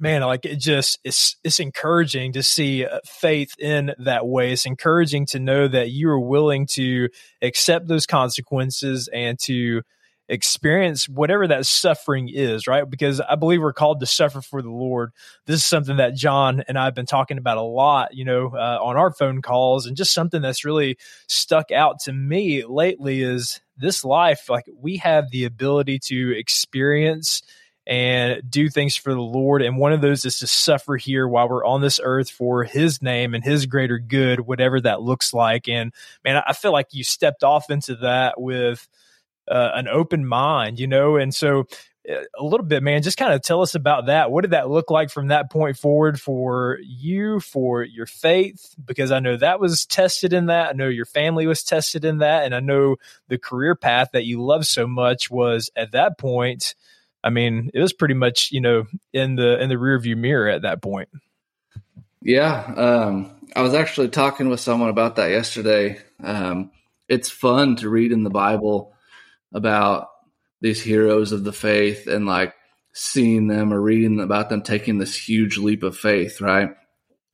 man 0.00 0.22
like 0.22 0.44
it 0.44 0.56
just 0.56 0.98
it's 1.04 1.36
it's 1.44 1.60
encouraging 1.60 2.32
to 2.32 2.42
see 2.42 2.84
uh, 2.84 3.00
faith 3.04 3.54
in 3.58 3.92
that 3.98 4.26
way. 4.26 4.52
It's 4.52 4.66
encouraging 4.66 5.26
to 5.26 5.38
know 5.38 5.68
that 5.68 5.90
you 5.90 6.08
are 6.10 6.20
willing 6.20 6.66
to 6.72 7.08
accept 7.42 7.88
those 7.88 8.06
consequences 8.06 9.08
and 9.12 9.38
to 9.40 9.82
experience 10.28 11.08
whatever 11.08 11.46
that 11.46 11.66
suffering 11.66 12.28
is 12.28 12.66
right? 12.66 12.88
Because 12.90 13.20
i 13.20 13.36
believe 13.36 13.60
we're 13.60 13.72
called 13.72 14.00
to 14.00 14.06
suffer 14.06 14.40
for 14.40 14.60
the 14.60 14.70
lord. 14.70 15.12
This 15.46 15.56
is 15.56 15.66
something 15.66 15.98
that 15.98 16.16
john 16.16 16.64
and 16.66 16.78
i've 16.78 16.94
been 16.94 17.06
talking 17.06 17.38
about 17.38 17.58
a 17.58 17.62
lot 17.62 18.14
you 18.14 18.24
know 18.24 18.48
uh, 18.48 18.78
on 18.82 18.96
our 18.96 19.12
phone 19.12 19.40
calls. 19.40 19.86
And 19.86 19.96
just 19.96 20.12
something 20.12 20.42
that's 20.42 20.64
really 20.64 20.98
stuck 21.28 21.70
out 21.70 22.00
to 22.00 22.12
me 22.12 22.64
lately 22.64 23.22
is 23.22 23.60
this 23.76 24.04
life 24.04 24.48
like 24.48 24.64
we 24.76 24.96
have 24.96 25.30
the 25.30 25.44
ability 25.44 26.00
to 26.06 26.36
experience 26.36 27.42
and 27.86 28.42
do 28.50 28.68
things 28.68 28.96
for 28.96 29.14
the 29.14 29.20
Lord. 29.20 29.62
And 29.62 29.78
one 29.78 29.92
of 29.92 30.00
those 30.00 30.24
is 30.24 30.40
to 30.40 30.46
suffer 30.46 30.96
here 30.96 31.28
while 31.28 31.48
we're 31.48 31.64
on 31.64 31.80
this 31.80 32.00
earth 32.02 32.28
for 32.28 32.64
His 32.64 33.00
name 33.00 33.34
and 33.34 33.44
His 33.44 33.66
greater 33.66 33.98
good, 33.98 34.40
whatever 34.40 34.80
that 34.80 35.02
looks 35.02 35.32
like. 35.32 35.68
And 35.68 35.92
man, 36.24 36.42
I 36.46 36.52
feel 36.52 36.72
like 36.72 36.88
you 36.90 37.04
stepped 37.04 37.44
off 37.44 37.70
into 37.70 37.94
that 37.96 38.40
with 38.40 38.88
uh, 39.48 39.70
an 39.74 39.86
open 39.86 40.26
mind, 40.26 40.80
you 40.80 40.88
know? 40.88 41.16
And 41.16 41.32
so 41.32 41.66
uh, 42.10 42.22
a 42.36 42.44
little 42.44 42.66
bit, 42.66 42.82
man, 42.82 43.02
just 43.02 43.18
kind 43.18 43.32
of 43.32 43.42
tell 43.42 43.62
us 43.62 43.76
about 43.76 44.06
that. 44.06 44.32
What 44.32 44.42
did 44.42 44.50
that 44.50 44.68
look 44.68 44.90
like 44.90 45.08
from 45.08 45.28
that 45.28 45.52
point 45.52 45.76
forward 45.76 46.20
for 46.20 46.78
you, 46.82 47.38
for 47.38 47.84
your 47.84 48.06
faith? 48.06 48.74
Because 48.84 49.12
I 49.12 49.20
know 49.20 49.36
that 49.36 49.60
was 49.60 49.86
tested 49.86 50.32
in 50.32 50.46
that. 50.46 50.70
I 50.70 50.72
know 50.72 50.88
your 50.88 51.06
family 51.06 51.46
was 51.46 51.62
tested 51.62 52.04
in 52.04 52.18
that. 52.18 52.44
And 52.44 52.52
I 52.52 52.60
know 52.60 52.96
the 53.28 53.38
career 53.38 53.76
path 53.76 54.08
that 54.12 54.24
you 54.24 54.42
love 54.42 54.66
so 54.66 54.88
much 54.88 55.30
was 55.30 55.70
at 55.76 55.92
that 55.92 56.18
point 56.18 56.74
I 57.26 57.30
mean, 57.30 57.72
it 57.74 57.80
was 57.80 57.92
pretty 57.92 58.14
much 58.14 58.52
you 58.52 58.60
know 58.60 58.86
in 59.12 59.34
the 59.34 59.60
in 59.60 59.68
the 59.68 59.74
rearview 59.74 60.16
mirror 60.16 60.48
at 60.48 60.62
that 60.62 60.80
point. 60.80 61.08
Yeah, 62.22 62.72
um, 62.76 63.34
I 63.56 63.62
was 63.62 63.74
actually 63.74 64.10
talking 64.10 64.48
with 64.48 64.60
someone 64.60 64.90
about 64.90 65.16
that 65.16 65.30
yesterday. 65.30 65.98
Um, 66.22 66.70
it's 67.08 67.28
fun 67.28 67.76
to 67.76 67.88
read 67.88 68.12
in 68.12 68.22
the 68.22 68.30
Bible 68.30 68.94
about 69.52 70.08
these 70.60 70.80
heroes 70.80 71.32
of 71.32 71.42
the 71.42 71.52
faith 71.52 72.06
and 72.06 72.26
like 72.26 72.54
seeing 72.92 73.48
them 73.48 73.72
or 73.72 73.80
reading 73.80 74.20
about 74.20 74.48
them 74.48 74.62
taking 74.62 74.98
this 74.98 75.16
huge 75.16 75.58
leap 75.58 75.82
of 75.82 75.96
faith, 75.96 76.40
right? 76.40 76.70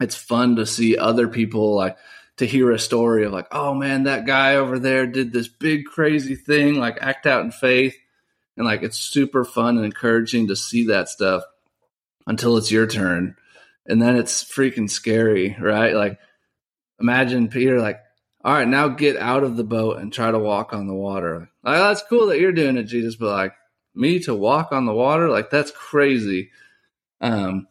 It's 0.00 0.16
fun 0.16 0.56
to 0.56 0.66
see 0.66 0.96
other 0.96 1.28
people 1.28 1.76
like 1.76 1.98
to 2.38 2.46
hear 2.46 2.70
a 2.70 2.78
story 2.78 3.24
of 3.24 3.32
like, 3.32 3.48
oh 3.52 3.74
man, 3.74 4.04
that 4.04 4.26
guy 4.26 4.56
over 4.56 4.78
there 4.78 5.06
did 5.06 5.32
this 5.32 5.48
big 5.48 5.84
crazy 5.84 6.34
thing, 6.34 6.76
like 6.76 6.98
act 7.02 7.26
out 7.26 7.44
in 7.44 7.50
faith 7.50 7.94
and 8.56 8.66
like 8.66 8.82
it's 8.82 8.98
super 8.98 9.44
fun 9.44 9.76
and 9.76 9.84
encouraging 9.84 10.48
to 10.48 10.56
see 10.56 10.86
that 10.86 11.08
stuff 11.08 11.42
until 12.26 12.56
it's 12.56 12.70
your 12.70 12.86
turn. 12.86 13.36
And 13.86 14.00
then 14.00 14.16
it's 14.16 14.44
freaking 14.44 14.90
scary 14.90 15.56
right? 15.60 15.94
Like 15.94 16.18
imagine 17.00 17.48
peter 17.48 17.80
like 17.80 17.98
all 18.44 18.52
right 18.52 18.68
now 18.68 18.88
get 18.88 19.16
out 19.16 19.42
of 19.42 19.56
the 19.56 19.64
boat 19.64 19.98
and 19.98 20.12
try 20.12 20.30
to 20.30 20.38
walk 20.38 20.72
on 20.72 20.86
the 20.86 20.94
water. 20.94 21.50
Like 21.64 21.78
that's 21.78 22.02
cool 22.08 22.26
that 22.26 22.40
you're 22.40 22.52
doing 22.52 22.76
it 22.76 22.84
jesus 22.84 23.16
but 23.16 23.30
like 23.30 23.54
me 23.94 24.20
to 24.20 24.34
walk 24.34 24.72
on 24.72 24.86
the 24.86 24.94
water? 24.94 25.28
Like 25.28 25.50
that's 25.50 25.70
crazy. 25.70 26.50
Um 27.20 27.66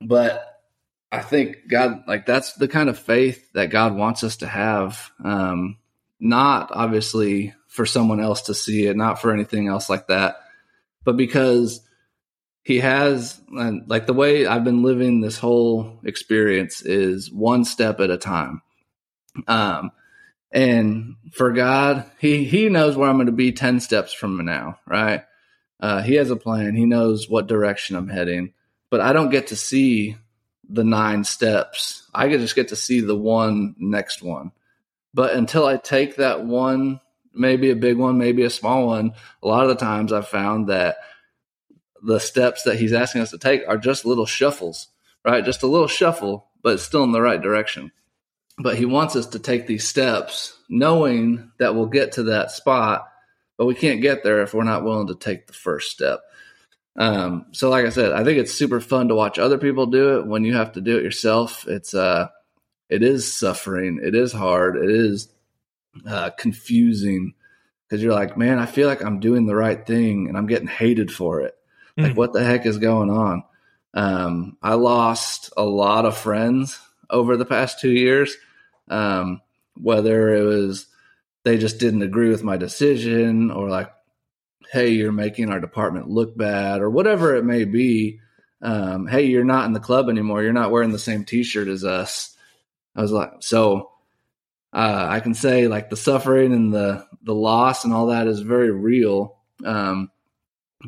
but 0.00 0.52
i 1.12 1.22
think 1.22 1.56
god 1.68 2.02
like 2.06 2.26
that's 2.26 2.54
the 2.54 2.68
kind 2.68 2.88
of 2.90 2.98
faith 2.98 3.50
that 3.52 3.70
god 3.70 3.94
wants 3.94 4.24
us 4.24 4.38
to 4.38 4.46
have. 4.46 5.10
Um 5.22 5.78
not 6.18 6.70
obviously 6.72 7.54
for 7.76 7.86
someone 7.86 8.20
else 8.20 8.42
to 8.42 8.54
see 8.54 8.86
it, 8.86 8.96
not 8.96 9.20
for 9.20 9.32
anything 9.32 9.68
else 9.68 9.90
like 9.90 10.08
that, 10.08 10.36
but 11.04 11.16
because 11.16 11.82
he 12.62 12.80
has 12.80 13.40
and 13.50 13.88
like 13.88 14.06
the 14.06 14.14
way 14.14 14.46
I've 14.46 14.64
been 14.64 14.82
living 14.82 15.20
this 15.20 15.38
whole 15.38 16.00
experience 16.02 16.82
is 16.82 17.30
one 17.30 17.64
step 17.64 18.00
at 18.00 18.10
a 18.10 18.16
time. 18.16 18.62
Um, 19.46 19.92
and 20.50 21.16
for 21.32 21.52
God, 21.52 22.10
he 22.18 22.44
he 22.44 22.70
knows 22.70 22.96
where 22.96 23.08
I'm 23.08 23.18
going 23.18 23.26
to 23.26 23.32
be 23.32 23.52
ten 23.52 23.78
steps 23.78 24.12
from 24.12 24.42
now, 24.44 24.80
right? 24.86 25.24
Uh, 25.78 26.00
he 26.00 26.14
has 26.14 26.30
a 26.30 26.36
plan. 26.36 26.74
He 26.74 26.86
knows 26.86 27.28
what 27.28 27.46
direction 27.46 27.94
I'm 27.94 28.08
heading, 28.08 28.54
but 28.90 29.02
I 29.02 29.12
don't 29.12 29.30
get 29.30 29.48
to 29.48 29.56
see 29.56 30.16
the 30.68 30.84
nine 30.84 31.24
steps. 31.24 32.08
I 32.14 32.28
just 32.30 32.56
get 32.56 32.68
to 32.68 32.76
see 32.76 33.00
the 33.00 33.14
one 33.16 33.76
next 33.78 34.22
one. 34.22 34.52
But 35.12 35.34
until 35.34 35.66
I 35.66 35.76
take 35.76 36.16
that 36.16 36.44
one 36.44 37.00
maybe 37.36 37.70
a 37.70 37.76
big 37.76 37.96
one, 37.96 38.18
maybe 38.18 38.42
a 38.42 38.50
small 38.50 38.86
one. 38.86 39.12
A 39.42 39.46
lot 39.46 39.62
of 39.64 39.68
the 39.68 39.76
times 39.76 40.12
I've 40.12 40.28
found 40.28 40.68
that 40.68 40.96
the 42.02 42.18
steps 42.18 42.62
that 42.62 42.78
he's 42.78 42.92
asking 42.92 43.22
us 43.22 43.30
to 43.30 43.38
take 43.38 43.62
are 43.68 43.78
just 43.78 44.04
little 44.04 44.26
shuffles, 44.26 44.88
right? 45.24 45.44
Just 45.44 45.62
a 45.62 45.66
little 45.66 45.88
shuffle, 45.88 46.48
but 46.62 46.74
it's 46.74 46.82
still 46.82 47.04
in 47.04 47.12
the 47.12 47.20
right 47.20 47.40
direction. 47.40 47.92
But 48.58 48.76
he 48.76 48.86
wants 48.86 49.16
us 49.16 49.26
to 49.26 49.38
take 49.38 49.66
these 49.66 49.86
steps 49.86 50.58
knowing 50.68 51.52
that 51.58 51.74
we'll 51.74 51.86
get 51.86 52.12
to 52.12 52.24
that 52.24 52.50
spot, 52.50 53.08
but 53.58 53.66
we 53.66 53.74
can't 53.74 54.02
get 54.02 54.24
there 54.24 54.42
if 54.42 54.54
we're 54.54 54.64
not 54.64 54.84
willing 54.84 55.08
to 55.08 55.14
take 55.14 55.46
the 55.46 55.52
first 55.52 55.90
step. 55.90 56.20
Um, 56.96 57.46
so 57.52 57.68
like 57.68 57.84
I 57.84 57.90
said, 57.90 58.12
I 58.12 58.24
think 58.24 58.38
it's 58.38 58.54
super 58.54 58.80
fun 58.80 59.08
to 59.08 59.14
watch 59.14 59.38
other 59.38 59.58
people 59.58 59.86
do 59.86 60.18
it 60.18 60.26
when 60.26 60.44
you 60.44 60.54
have 60.54 60.72
to 60.72 60.80
do 60.80 60.96
it 60.96 61.04
yourself. 61.04 61.66
It's, 61.68 61.92
uh, 61.92 62.28
it 62.88 63.02
is 63.02 63.32
suffering. 63.32 64.00
It 64.02 64.14
is 64.14 64.32
hard. 64.32 64.76
It 64.76 64.90
is 64.90 65.28
uh, 66.06 66.30
confusing 66.30 67.34
because 67.88 68.02
you're 68.02 68.12
like, 68.12 68.36
man, 68.36 68.58
I 68.58 68.66
feel 68.66 68.88
like 68.88 69.02
I'm 69.02 69.20
doing 69.20 69.46
the 69.46 69.54
right 69.54 69.86
thing 69.86 70.28
and 70.28 70.36
I'm 70.36 70.46
getting 70.46 70.66
hated 70.66 71.12
for 71.12 71.42
it. 71.42 71.54
Mm. 71.96 72.08
Like, 72.08 72.16
what 72.16 72.32
the 72.32 72.44
heck 72.44 72.66
is 72.66 72.78
going 72.78 73.10
on? 73.10 73.44
Um, 73.94 74.56
I 74.62 74.74
lost 74.74 75.52
a 75.56 75.64
lot 75.64 76.04
of 76.04 76.16
friends 76.16 76.78
over 77.08 77.36
the 77.36 77.46
past 77.46 77.80
two 77.80 77.92
years. 77.92 78.36
Um, 78.88 79.40
whether 79.74 80.34
it 80.34 80.42
was 80.42 80.86
they 81.44 81.58
just 81.58 81.78
didn't 81.78 82.02
agree 82.02 82.28
with 82.28 82.42
my 82.42 82.56
decision 82.56 83.50
or 83.50 83.68
like, 83.68 83.90
hey, 84.72 84.88
you're 84.88 85.12
making 85.12 85.50
our 85.50 85.60
department 85.60 86.10
look 86.10 86.36
bad 86.36 86.80
or 86.80 86.90
whatever 86.90 87.36
it 87.36 87.44
may 87.44 87.64
be. 87.64 88.20
Um, 88.62 89.06
hey, 89.06 89.26
you're 89.26 89.44
not 89.44 89.66
in 89.66 89.72
the 89.72 89.80
club 89.80 90.08
anymore. 90.08 90.42
You're 90.42 90.52
not 90.52 90.72
wearing 90.72 90.90
the 90.90 90.98
same 90.98 91.24
t 91.24 91.44
shirt 91.44 91.68
as 91.68 91.84
us. 91.84 92.36
I 92.96 93.02
was 93.02 93.12
like, 93.12 93.30
so 93.40 93.92
uh, 94.76 95.06
I 95.08 95.20
can 95.20 95.32
say 95.32 95.68
like 95.68 95.88
the 95.88 95.96
suffering 95.96 96.52
and 96.52 96.72
the 96.72 97.06
the 97.22 97.34
loss 97.34 97.84
and 97.84 97.94
all 97.94 98.08
that 98.08 98.26
is 98.26 98.40
very 98.40 98.70
real. 98.70 99.38
Um, 99.64 100.10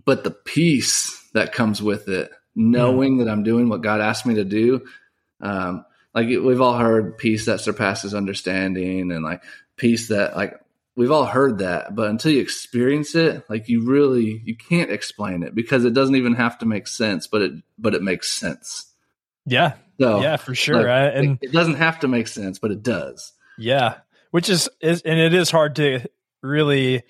but 0.05 0.25
the 0.25 0.31
peace 0.31 1.27
that 1.33 1.55
comes 1.55 1.83
with 1.83 2.07
it, 2.09 2.31
knowing 2.55 3.17
mm. 3.17 3.19
that 3.25 3.31
I'm 3.31 3.45
doing 3.45 3.71
what 3.71 3.81
God 3.81 4.03
asked 4.03 4.27
me 4.27 4.35
to 4.35 4.45
do, 4.45 4.87
um, 5.41 5.87
like 6.15 6.29
we've 6.29 6.61
all 6.61 6.77
heard 6.77 7.17
peace 7.17 7.47
that 7.47 7.63
surpasses 7.63 8.15
understanding, 8.15 9.11
and 9.11 9.25
like 9.25 9.43
peace 9.77 10.09
that 10.09 10.37
like 10.37 10.61
we've 10.95 11.11
all 11.11 11.25
heard 11.25 11.61
that, 11.61 11.95
but 11.95 12.11
until 12.11 12.33
you 12.33 12.43
experience 12.43 13.15
it, 13.15 13.49
like 13.49 13.71
you 13.71 13.87
really 13.87 14.43
you 14.45 14.55
can't 14.55 14.91
explain 14.91 15.43
it 15.43 15.55
because 15.55 15.87
it 15.87 15.95
doesn't 15.95 16.17
even 16.17 16.35
have 16.35 16.59
to 16.59 16.67
make 16.67 16.89
sense, 16.89 17.27
but 17.27 17.41
it 17.41 17.53
but 17.79 17.95
it 17.95 18.03
makes 18.03 18.31
sense. 18.31 18.85
Yeah. 19.47 19.77
So, 19.99 20.21
yeah, 20.21 20.37
for 20.37 20.55
sure. 20.55 20.77
Like, 20.77 21.13
and 21.15 21.39
it 21.41 21.53
doesn't 21.53 21.77
have 21.77 22.01
to 22.01 22.09
make 22.09 22.29
sense, 22.29 22.59
but 22.59 22.71
it 22.71 22.83
does. 22.83 23.33
Yeah, 23.59 23.97
which 24.31 24.49
is, 24.49 24.69
is 24.81 25.03
and 25.03 25.19
it 25.19 25.35
is 25.35 25.51
hard 25.51 25.77
to 25.77 26.01
really 26.43 27.03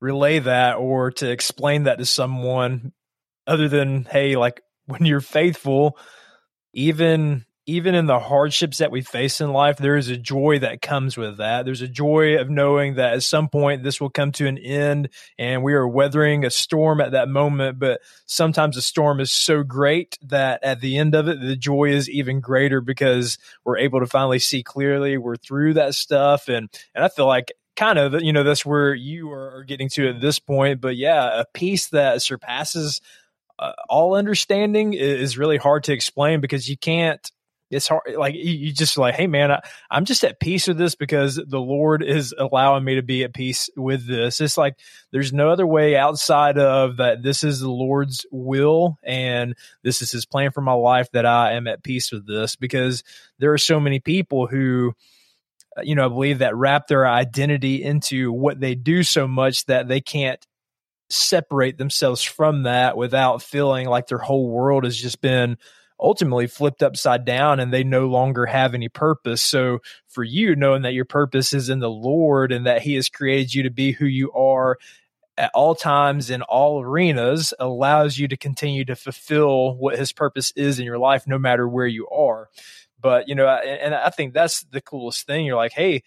relay 0.00 0.38
that 0.40 0.74
or 0.76 1.10
to 1.12 1.30
explain 1.30 1.84
that 1.84 1.98
to 1.98 2.04
someone 2.04 2.92
other 3.46 3.68
than 3.68 4.04
hey, 4.04 4.36
like 4.36 4.60
when 4.84 5.06
you're 5.06 5.20
faithful, 5.20 5.98
even 6.74 7.45
even 7.66 7.96
in 7.96 8.06
the 8.06 8.20
hardships 8.20 8.78
that 8.78 8.92
we 8.92 9.02
face 9.02 9.40
in 9.40 9.52
life, 9.52 9.76
there 9.76 9.96
is 9.96 10.08
a 10.08 10.16
joy 10.16 10.60
that 10.60 10.80
comes 10.80 11.16
with 11.16 11.38
that. 11.38 11.64
There's 11.64 11.82
a 11.82 11.88
joy 11.88 12.38
of 12.38 12.48
knowing 12.48 12.94
that 12.94 13.14
at 13.14 13.22
some 13.24 13.48
point 13.48 13.82
this 13.82 14.00
will 14.00 14.10
come 14.10 14.30
to 14.32 14.46
an 14.46 14.56
end 14.56 15.08
and 15.36 15.64
we 15.64 15.74
are 15.74 15.86
weathering 15.86 16.44
a 16.44 16.50
storm 16.50 17.00
at 17.00 17.10
that 17.10 17.28
moment. 17.28 17.80
But 17.80 18.00
sometimes 18.26 18.76
the 18.76 18.82
storm 18.82 19.18
is 19.18 19.32
so 19.32 19.64
great 19.64 20.16
that 20.22 20.62
at 20.62 20.80
the 20.80 20.96
end 20.96 21.16
of 21.16 21.26
it, 21.26 21.40
the 21.40 21.56
joy 21.56 21.86
is 21.90 22.08
even 22.08 22.40
greater 22.40 22.80
because 22.80 23.36
we're 23.64 23.78
able 23.78 23.98
to 23.98 24.06
finally 24.06 24.38
see 24.38 24.62
clearly. 24.62 25.18
We're 25.18 25.36
through 25.36 25.74
that 25.74 25.96
stuff. 25.96 26.48
And, 26.48 26.68
and 26.94 27.04
I 27.04 27.08
feel 27.08 27.26
like 27.26 27.50
kind 27.74 27.98
of, 27.98 28.22
you 28.22 28.32
know, 28.32 28.44
that's 28.44 28.64
where 28.64 28.94
you 28.94 29.32
are 29.32 29.64
getting 29.64 29.88
to 29.90 30.08
at 30.08 30.20
this 30.20 30.38
point. 30.38 30.80
But 30.80 30.94
yeah, 30.96 31.40
a 31.40 31.44
peace 31.52 31.88
that 31.88 32.22
surpasses 32.22 33.00
uh, 33.58 33.72
all 33.88 34.14
understanding 34.14 34.94
is 34.94 35.38
really 35.38 35.56
hard 35.56 35.84
to 35.84 35.92
explain 35.92 36.40
because 36.40 36.68
you 36.68 36.76
can't 36.76 37.30
it's 37.70 37.88
hard 37.88 38.02
like 38.16 38.34
you 38.34 38.72
just 38.72 38.96
like 38.96 39.14
hey 39.14 39.26
man 39.26 39.50
I, 39.50 39.60
i'm 39.90 40.04
just 40.04 40.24
at 40.24 40.38
peace 40.38 40.68
with 40.68 40.78
this 40.78 40.94
because 40.94 41.36
the 41.36 41.60
lord 41.60 42.02
is 42.02 42.34
allowing 42.38 42.84
me 42.84 42.96
to 42.96 43.02
be 43.02 43.24
at 43.24 43.34
peace 43.34 43.68
with 43.76 44.06
this. 44.06 44.40
It's 44.40 44.56
like 44.56 44.78
there's 45.12 45.32
no 45.32 45.50
other 45.50 45.66
way 45.66 45.96
outside 45.96 46.58
of 46.58 46.98
that 46.98 47.22
this 47.22 47.42
is 47.42 47.60
the 47.60 47.70
lord's 47.70 48.24
will 48.30 48.98
and 49.02 49.54
this 49.82 50.02
is 50.02 50.12
his 50.12 50.26
plan 50.26 50.52
for 50.52 50.60
my 50.60 50.72
life 50.72 51.10
that 51.12 51.26
i 51.26 51.52
am 51.52 51.66
at 51.66 51.82
peace 51.82 52.12
with 52.12 52.26
this 52.26 52.56
because 52.56 53.02
there 53.38 53.52
are 53.52 53.58
so 53.58 53.80
many 53.80 53.98
people 53.98 54.46
who 54.46 54.92
uh, 55.76 55.82
you 55.82 55.94
know 55.94 56.06
i 56.06 56.08
believe 56.08 56.38
that 56.38 56.56
wrap 56.56 56.86
their 56.86 57.06
identity 57.06 57.82
into 57.82 58.32
what 58.32 58.60
they 58.60 58.74
do 58.74 59.02
so 59.02 59.26
much 59.26 59.66
that 59.66 59.88
they 59.88 60.00
can't 60.00 60.46
separate 61.08 61.78
themselves 61.78 62.22
from 62.22 62.64
that 62.64 62.96
without 62.96 63.42
feeling 63.42 63.88
like 63.88 64.06
their 64.08 64.18
whole 64.18 64.50
world 64.50 64.84
has 64.84 64.96
just 64.96 65.20
been 65.20 65.56
ultimately 65.98 66.46
flipped 66.46 66.82
upside 66.82 67.24
down 67.24 67.58
and 67.60 67.72
they 67.72 67.84
no 67.84 68.06
longer 68.06 68.46
have 68.46 68.74
any 68.74 68.88
purpose. 68.88 69.42
So 69.42 69.78
for 70.06 70.22
you, 70.22 70.54
knowing 70.54 70.82
that 70.82 70.94
your 70.94 71.04
purpose 71.04 71.52
is 71.52 71.68
in 71.68 71.78
the 71.78 71.90
Lord 71.90 72.52
and 72.52 72.66
that 72.66 72.82
He 72.82 72.94
has 72.94 73.08
created 73.08 73.54
you 73.54 73.62
to 73.62 73.70
be 73.70 73.92
who 73.92 74.06
you 74.06 74.30
are 74.32 74.78
at 75.38 75.50
all 75.54 75.74
times 75.74 76.30
in 76.30 76.42
all 76.42 76.82
arenas 76.82 77.52
allows 77.58 78.18
you 78.18 78.26
to 78.28 78.36
continue 78.36 78.84
to 78.86 78.96
fulfill 78.96 79.74
what 79.74 79.98
His 79.98 80.12
purpose 80.12 80.52
is 80.56 80.78
in 80.78 80.84
your 80.84 80.98
life, 80.98 81.26
no 81.26 81.38
matter 81.38 81.68
where 81.68 81.86
you 81.86 82.08
are. 82.08 82.48
But, 83.00 83.28
you 83.28 83.34
know, 83.34 83.46
and 83.46 83.94
I 83.94 84.10
think 84.10 84.32
that's 84.32 84.62
the 84.62 84.80
coolest 84.80 85.26
thing. 85.26 85.44
You're 85.44 85.56
like, 85.56 85.72
hey, 85.72 86.02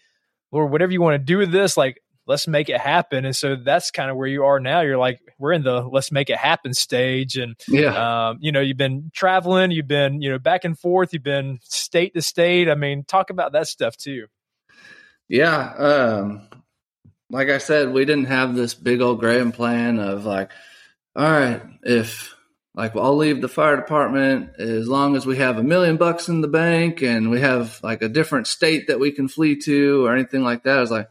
Lord, 0.50 0.72
whatever 0.72 0.92
you 0.92 1.00
want 1.00 1.14
to 1.14 1.18
do 1.24 1.38
with 1.38 1.52
this, 1.52 1.76
like, 1.76 2.02
let's 2.26 2.46
make 2.46 2.68
it 2.68 2.80
happen. 2.80 3.24
And 3.24 3.34
so 3.34 3.56
that's 3.56 3.90
kind 3.90 4.10
of 4.10 4.16
where 4.16 4.28
you 4.28 4.44
are 4.44 4.60
now. 4.60 4.82
You're 4.82 4.98
like, 4.98 5.20
we're 5.38 5.52
in 5.52 5.62
the 5.62 5.82
let's 5.82 6.12
make 6.12 6.30
it 6.30 6.36
happen 6.36 6.74
stage. 6.74 7.36
And, 7.36 7.56
yeah, 7.68 8.28
um, 8.28 8.38
you 8.40 8.52
know, 8.52 8.60
you've 8.60 8.76
been 8.76 9.10
traveling, 9.12 9.70
you've 9.70 9.88
been, 9.88 10.22
you 10.22 10.30
know, 10.30 10.38
back 10.38 10.64
and 10.64 10.78
forth, 10.78 11.12
you've 11.12 11.22
been 11.22 11.58
state 11.62 12.14
to 12.14 12.22
state. 12.22 12.68
I 12.68 12.74
mean, 12.74 13.04
talk 13.04 13.30
about 13.30 13.52
that 13.52 13.66
stuff 13.66 13.96
too. 13.96 14.26
Yeah. 15.28 15.72
Um, 15.76 16.48
like 17.30 17.48
I 17.48 17.58
said, 17.58 17.92
we 17.92 18.04
didn't 18.04 18.26
have 18.26 18.54
this 18.54 18.74
big 18.74 19.00
old 19.00 19.20
grand 19.20 19.54
plan 19.54 19.98
of 19.98 20.24
like, 20.24 20.50
all 21.14 21.30
right, 21.30 21.62
if 21.82 22.34
like 22.74 22.94
I'll 22.96 23.16
leave 23.16 23.40
the 23.40 23.48
fire 23.48 23.76
department 23.76 24.50
as 24.58 24.88
long 24.88 25.16
as 25.16 25.26
we 25.26 25.36
have 25.38 25.58
a 25.58 25.62
million 25.62 25.96
bucks 25.96 26.28
in 26.28 26.40
the 26.40 26.48
bank 26.48 27.02
and 27.02 27.30
we 27.30 27.40
have 27.40 27.80
like 27.82 28.02
a 28.02 28.08
different 28.08 28.46
state 28.46 28.86
that 28.88 29.00
we 29.00 29.10
can 29.10 29.28
flee 29.28 29.56
to 29.62 30.06
or 30.06 30.14
anything 30.14 30.42
like 30.42 30.64
that. 30.64 30.78
I 30.78 30.80
was 30.80 30.90
like, 30.90 31.08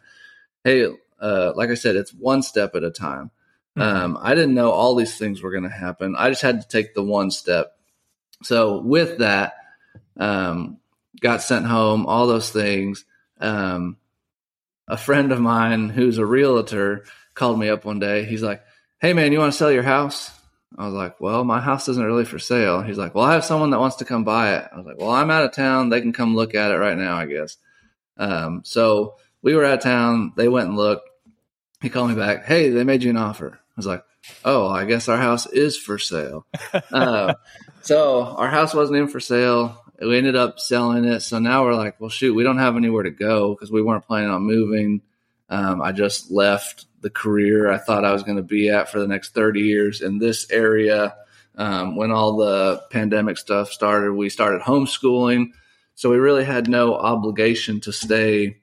hey, 0.69 0.87
uh, 1.19 1.53
like 1.55 1.69
I 1.69 1.73
said, 1.73 1.95
it's 1.95 2.13
one 2.13 2.43
step 2.43 2.75
at 2.75 2.83
a 2.83 2.91
time. 2.91 3.31
Mm-hmm. 3.77 3.81
Um, 3.81 4.17
I 4.21 4.35
didn't 4.35 4.53
know 4.53 4.71
all 4.71 4.95
these 4.95 5.17
things 5.17 5.41
were 5.41 5.51
going 5.51 5.63
to 5.63 5.69
happen. 5.69 6.15
I 6.17 6.29
just 6.29 6.41
had 6.41 6.61
to 6.61 6.67
take 6.67 6.93
the 6.93 7.03
one 7.03 7.31
step. 7.31 7.75
So 8.43 8.79
with 8.79 9.17
that, 9.17 9.53
um, 10.17 10.77
got 11.19 11.41
sent 11.41 11.65
home, 11.65 12.05
all 12.05 12.27
those 12.27 12.51
things. 12.51 13.03
Um, 13.39 13.97
a 14.87 14.97
friend 14.97 15.31
of 15.31 15.39
mine 15.39 15.89
who's 15.89 16.17
a 16.17 16.25
realtor 16.25 17.05
called 17.33 17.59
me 17.59 17.69
up 17.69 17.85
one 17.85 17.99
day. 17.99 18.25
He's 18.25 18.43
like, 18.43 18.61
Hey 19.01 19.13
man, 19.13 19.31
you 19.31 19.39
want 19.39 19.51
to 19.51 19.57
sell 19.57 19.71
your 19.71 19.83
house? 19.83 20.31
I 20.77 20.85
was 20.85 20.93
like, 20.93 21.19
well, 21.19 21.43
my 21.43 21.59
house 21.59 21.87
isn't 21.87 22.05
really 22.05 22.25
for 22.25 22.37
sale. 22.37 22.81
He's 22.81 22.97
like, 22.97 23.15
well, 23.15 23.25
I 23.25 23.33
have 23.33 23.43
someone 23.43 23.71
that 23.71 23.79
wants 23.79 23.97
to 23.97 24.05
come 24.05 24.23
buy 24.23 24.55
it. 24.57 24.69
I 24.71 24.77
was 24.77 24.85
like, 24.85 24.99
well, 24.99 25.09
I'm 25.09 25.31
out 25.31 25.43
of 25.43 25.51
town. 25.51 25.89
They 25.89 25.99
can 25.99 26.13
come 26.13 26.35
look 26.35 26.53
at 26.53 26.71
it 26.71 26.75
right 26.77 26.97
now, 26.97 27.15
I 27.17 27.25
guess. 27.25 27.57
Um, 28.17 28.61
so 28.63 29.15
we 29.41 29.55
were 29.55 29.65
out 29.65 29.79
of 29.79 29.83
town. 29.83 30.33
They 30.35 30.47
went 30.47 30.69
and 30.69 30.77
looked 30.77 31.09
he 31.81 31.89
called 31.89 32.09
me 32.09 32.15
back. 32.15 32.45
Hey, 32.45 32.69
they 32.69 32.83
made 32.83 33.03
you 33.03 33.09
an 33.09 33.17
offer. 33.17 33.53
I 33.53 33.73
was 33.77 33.85
like, 33.85 34.03
oh, 34.43 34.67
I 34.67 34.85
guess 34.85 35.07
our 35.07 35.17
house 35.17 35.45
is 35.47 35.77
for 35.77 35.97
sale. 35.97 36.45
uh, 36.91 37.35
so 37.81 38.23
our 38.23 38.49
house 38.49 38.73
wasn't 38.73 38.99
in 38.99 39.07
for 39.07 39.19
sale. 39.19 39.81
We 40.01 40.17
ended 40.17 40.35
up 40.35 40.59
selling 40.59 41.05
it. 41.05 41.21
So 41.21 41.39
now 41.39 41.63
we're 41.63 41.75
like, 41.75 41.99
well, 41.99 42.09
shoot, 42.09 42.33
we 42.33 42.43
don't 42.43 42.57
have 42.57 42.75
anywhere 42.75 43.03
to 43.03 43.11
go 43.11 43.53
because 43.53 43.71
we 43.71 43.81
weren't 43.81 44.05
planning 44.05 44.29
on 44.29 44.43
moving. 44.43 45.01
Um, 45.49 45.81
I 45.81 45.91
just 45.93 46.31
left 46.31 46.85
the 47.01 47.09
career 47.09 47.71
I 47.71 47.77
thought 47.77 48.03
I 48.03 48.11
was 48.11 48.23
going 48.23 48.37
to 48.37 48.43
be 48.43 48.69
at 48.69 48.89
for 48.89 48.99
the 48.99 49.07
next 49.07 49.33
30 49.33 49.61
years 49.61 50.01
in 50.01 50.17
this 50.17 50.51
area. 50.51 51.15
Um, 51.55 51.95
when 51.95 52.11
all 52.11 52.37
the 52.37 52.81
pandemic 52.91 53.37
stuff 53.37 53.71
started, 53.71 54.13
we 54.13 54.29
started 54.29 54.61
homeschooling. 54.61 55.51
So 55.95 56.09
we 56.09 56.17
really 56.17 56.43
had 56.43 56.69
no 56.69 56.95
obligation 56.95 57.79
to 57.81 57.93
stay 57.93 58.57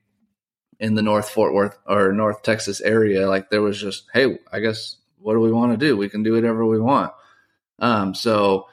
in 0.79 0.95
the 0.95 1.03
North 1.03 1.29
Fort 1.31 1.55
Worth 1.55 1.79
or 1.87 2.12
North 2.12 2.43
Texas 2.43 2.81
area, 2.81 3.29
like 3.29 3.51
there 3.51 3.62
was 3.62 3.81
just, 3.81 4.05
hey, 4.12 4.39
I 4.53 4.61
guess 4.61 4.97
what 5.19 5.35
do 5.35 5.41
we 5.41 5.53
want 5.53 5.73
to 5.73 5.87
do? 5.87 5.97
We 5.97 6.09
can 6.09 6.23
do 6.23 6.33
whatever 6.35 6.65
we 6.65 6.81
want. 6.81 7.12
Um, 7.79 8.15
so 8.15 8.69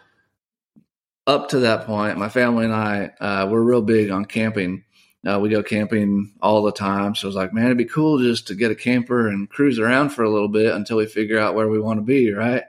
up 1.26 1.50
to 1.50 1.60
that 1.60 1.86
point, 1.86 2.18
my 2.18 2.30
family 2.30 2.66
and 2.66 2.74
I 2.74 3.12
uh, 3.20 3.48
we're 3.50 3.62
real 3.62 3.82
big 3.82 4.12
on 4.12 4.26
camping. 4.26 4.84
Uh, 5.26 5.40
we 5.40 5.50
go 5.50 5.64
camping 5.64 6.34
all 6.42 6.64
the 6.64 6.72
time. 6.72 7.16
So 7.16 7.28
I 7.28 7.30
was 7.30 7.36
like, 7.36 7.54
man, 7.54 7.66
it'd 7.66 7.78
be 7.78 7.86
cool 7.86 8.20
just 8.20 8.48
to 8.48 8.56
get 8.56 8.72
a 8.72 8.76
camper 8.76 9.30
and 9.30 9.50
cruise 9.50 9.80
around 9.80 10.10
for 10.10 10.24
a 10.24 10.30
little 10.30 10.50
bit 10.50 10.76
until 10.76 10.98
we 10.98 11.06
figure 11.06 11.40
out 11.40 11.56
where 11.56 11.70
we 11.70 11.80
want 11.80 12.00
to 12.00 12.04
be, 12.04 12.34
right? 12.34 12.64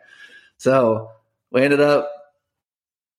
So 0.56 1.10
we 1.50 1.62
ended 1.62 1.80
up 1.80 2.10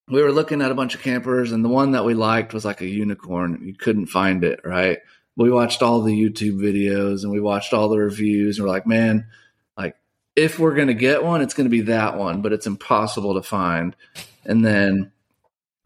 we 0.08 0.21
were 0.21 0.32
looking 0.32 0.62
at 0.62 0.71
a 0.71 0.75
bunch 0.75 0.95
of 0.95 1.01
campers 1.01 1.51
and 1.51 1.65
the 1.65 1.69
one 1.69 1.91
that 1.91 2.06
we 2.06 2.13
liked 2.13 2.54
was 2.54 2.63
like 2.63 2.82
a 2.82 2.88
unicorn. 2.88 3.62
You 3.63 3.73
couldn't 3.73 4.06
find 4.06 4.43
it, 4.43 4.62
right? 4.63 4.99
We 5.37 5.51
watched 5.51 5.81
all 5.81 6.01
the 6.01 6.13
YouTube 6.13 6.59
videos 6.59 7.23
and 7.23 7.31
we 7.31 7.39
watched 7.39 7.73
all 7.73 7.89
the 7.89 7.97
reviews 7.97 8.57
and 8.57 8.65
we're 8.65 8.73
like, 8.73 8.87
man, 8.87 9.27
like 9.77 9.95
if 10.35 10.59
we're 10.59 10.75
going 10.75 10.87
to 10.87 10.93
get 10.93 11.23
one, 11.23 11.41
it's 11.41 11.53
going 11.53 11.65
to 11.65 11.71
be 11.71 11.81
that 11.81 12.17
one, 12.17 12.41
but 12.41 12.53
it's 12.53 12.67
impossible 12.67 13.33
to 13.35 13.43
find. 13.43 13.95
And 14.45 14.63
then 14.63 15.11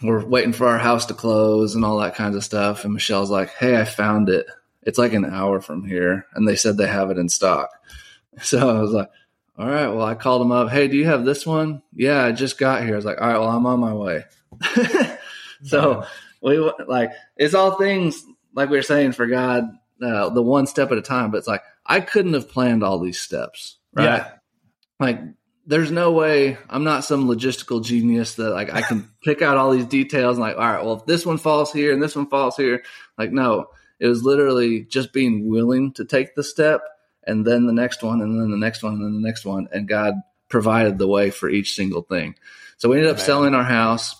we're 0.01 0.25
waiting 0.25 0.53
for 0.53 0.67
our 0.67 0.77
house 0.77 1.07
to 1.07 1.13
close 1.13 1.75
and 1.75 1.83
all 1.83 1.99
that 1.99 2.15
kinds 2.15 2.35
of 2.35 2.43
stuff. 2.43 2.83
And 2.85 2.93
Michelle's 2.93 3.31
like, 3.31 3.49
Hey, 3.51 3.79
I 3.79 3.85
found 3.85 4.29
it. 4.29 4.45
It's 4.83 4.97
like 4.97 5.13
an 5.13 5.25
hour 5.25 5.61
from 5.61 5.83
here. 5.83 6.25
And 6.33 6.47
they 6.47 6.55
said 6.55 6.77
they 6.77 6.87
have 6.87 7.09
it 7.11 7.17
in 7.17 7.29
stock. 7.29 7.69
So 8.41 8.69
I 8.69 8.79
was 8.79 8.91
like, 8.91 9.09
all 9.57 9.67
right, 9.67 9.87
well, 9.87 10.05
I 10.05 10.15
called 10.15 10.39
them 10.39 10.53
up. 10.53 10.69
Hey, 10.69 10.87
do 10.87 10.95
you 10.95 11.03
have 11.07 11.25
this 11.25 11.45
one? 11.45 11.81
Yeah, 11.93 12.23
I 12.23 12.31
just 12.31 12.57
got 12.57 12.83
here. 12.83 12.93
I 12.93 12.95
was 12.95 13.03
like, 13.03 13.19
all 13.19 13.27
right, 13.27 13.37
well, 13.37 13.49
I'm 13.49 13.65
on 13.65 13.81
my 13.81 13.93
way. 13.93 14.23
so 15.63 16.05
we 16.41 16.57
like, 16.87 17.11
it's 17.35 17.53
all 17.53 17.71
things 17.71 18.23
like 18.53 18.69
we 18.69 18.77
were 18.77 18.83
saying 18.83 19.13
for 19.13 19.27
God, 19.27 19.69
uh, 20.01 20.29
the 20.29 20.41
one 20.41 20.67
step 20.67 20.91
at 20.91 20.97
a 20.97 21.01
time. 21.01 21.31
But 21.31 21.37
it's 21.37 21.47
like 21.47 21.63
I 21.85 21.99
couldn't 21.99 22.33
have 22.33 22.49
planned 22.49 22.83
all 22.83 22.99
these 22.99 23.19
steps, 23.19 23.77
right? 23.93 24.03
Yeah. 24.03 24.31
Like 24.99 25.19
there's 25.65 25.91
no 25.91 26.11
way 26.11 26.57
I'm 26.69 26.83
not 26.83 27.03
some 27.03 27.27
logistical 27.27 27.83
genius 27.83 28.35
that 28.35 28.51
like 28.51 28.73
I 28.73 28.81
can 28.81 29.09
pick 29.23 29.41
out 29.41 29.57
all 29.57 29.71
these 29.71 29.85
details 29.85 30.37
and 30.37 30.41
like, 30.41 30.55
all 30.57 30.61
right, 30.61 30.83
well, 30.83 30.95
if 30.95 31.05
this 31.05 31.25
one 31.25 31.37
falls 31.37 31.71
here 31.71 31.93
and 31.93 32.01
this 32.01 32.15
one 32.15 32.27
falls 32.27 32.57
here, 32.57 32.83
like 33.17 33.31
no, 33.31 33.67
it 33.99 34.07
was 34.07 34.23
literally 34.23 34.85
just 34.85 35.13
being 35.13 35.49
willing 35.49 35.93
to 35.93 36.05
take 36.05 36.35
the 36.35 36.43
step 36.43 36.81
and 37.23 37.45
then 37.45 37.67
the 37.67 37.73
next 37.73 38.01
one 38.01 38.21
and 38.21 38.39
then 38.39 38.49
the 38.49 38.57
next 38.57 38.81
one 38.81 38.93
and 38.93 39.03
then 39.03 39.21
the 39.21 39.27
next 39.27 39.45
one, 39.45 39.67
and 39.71 39.87
God 39.87 40.15
provided 40.49 40.97
the 40.97 41.07
way 41.07 41.29
for 41.29 41.49
each 41.49 41.75
single 41.75 42.01
thing. 42.01 42.35
So 42.77 42.89
we 42.89 42.97
ended 42.97 43.11
up 43.11 43.17
Man. 43.17 43.25
selling 43.25 43.53
our 43.53 43.63
house 43.63 44.18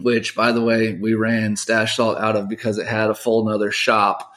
which 0.00 0.34
by 0.34 0.52
the 0.52 0.62
way 0.62 0.94
we 0.94 1.14
ran 1.14 1.56
'Stache 1.56 1.96
Salt 1.96 2.18
out 2.18 2.36
of 2.36 2.48
because 2.48 2.78
it 2.78 2.86
had 2.86 3.10
a 3.10 3.14
full 3.14 3.46
another 3.46 3.70
shop. 3.70 4.32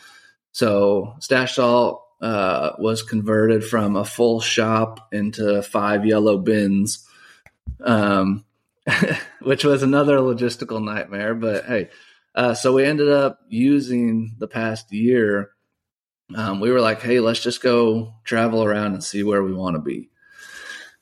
So 0.52 1.16
'Stache 1.20 1.56
Salt 1.56 2.04
uh, 2.22 2.74
was 2.78 3.02
converted 3.02 3.64
from 3.64 3.96
a 3.96 4.06
full 4.06 4.42
shop 4.42 5.08
into 5.12 5.62
five 5.64 6.06
yellow 6.06 6.38
bins 6.38 7.08
um, 7.84 8.46
which 9.42 9.64
was 9.64 9.84
another 9.84 10.18
logistical 10.18 10.84
nightmare 10.84 11.36
but 11.36 11.66
hey. 11.66 11.90
Uh, 12.34 12.54
so 12.54 12.74
we 12.74 12.86
ended 12.86 13.10
up 13.10 13.40
using 13.50 14.36
the 14.40 14.48
past 14.48 14.94
year. 14.94 15.52
Um, 16.34 16.62
we 16.62 16.72
were 16.72 16.80
like 16.80 17.02
hey 17.02 17.20
let's 17.20 17.44
just 17.44 17.62
go 17.62 18.14
travel 18.24 18.64
around 18.64 18.94
and 18.94 19.04
see 19.04 19.24
where 19.24 19.44
we 19.44 19.54
want 19.54 19.76
to 19.76 19.82
be. 19.82 20.10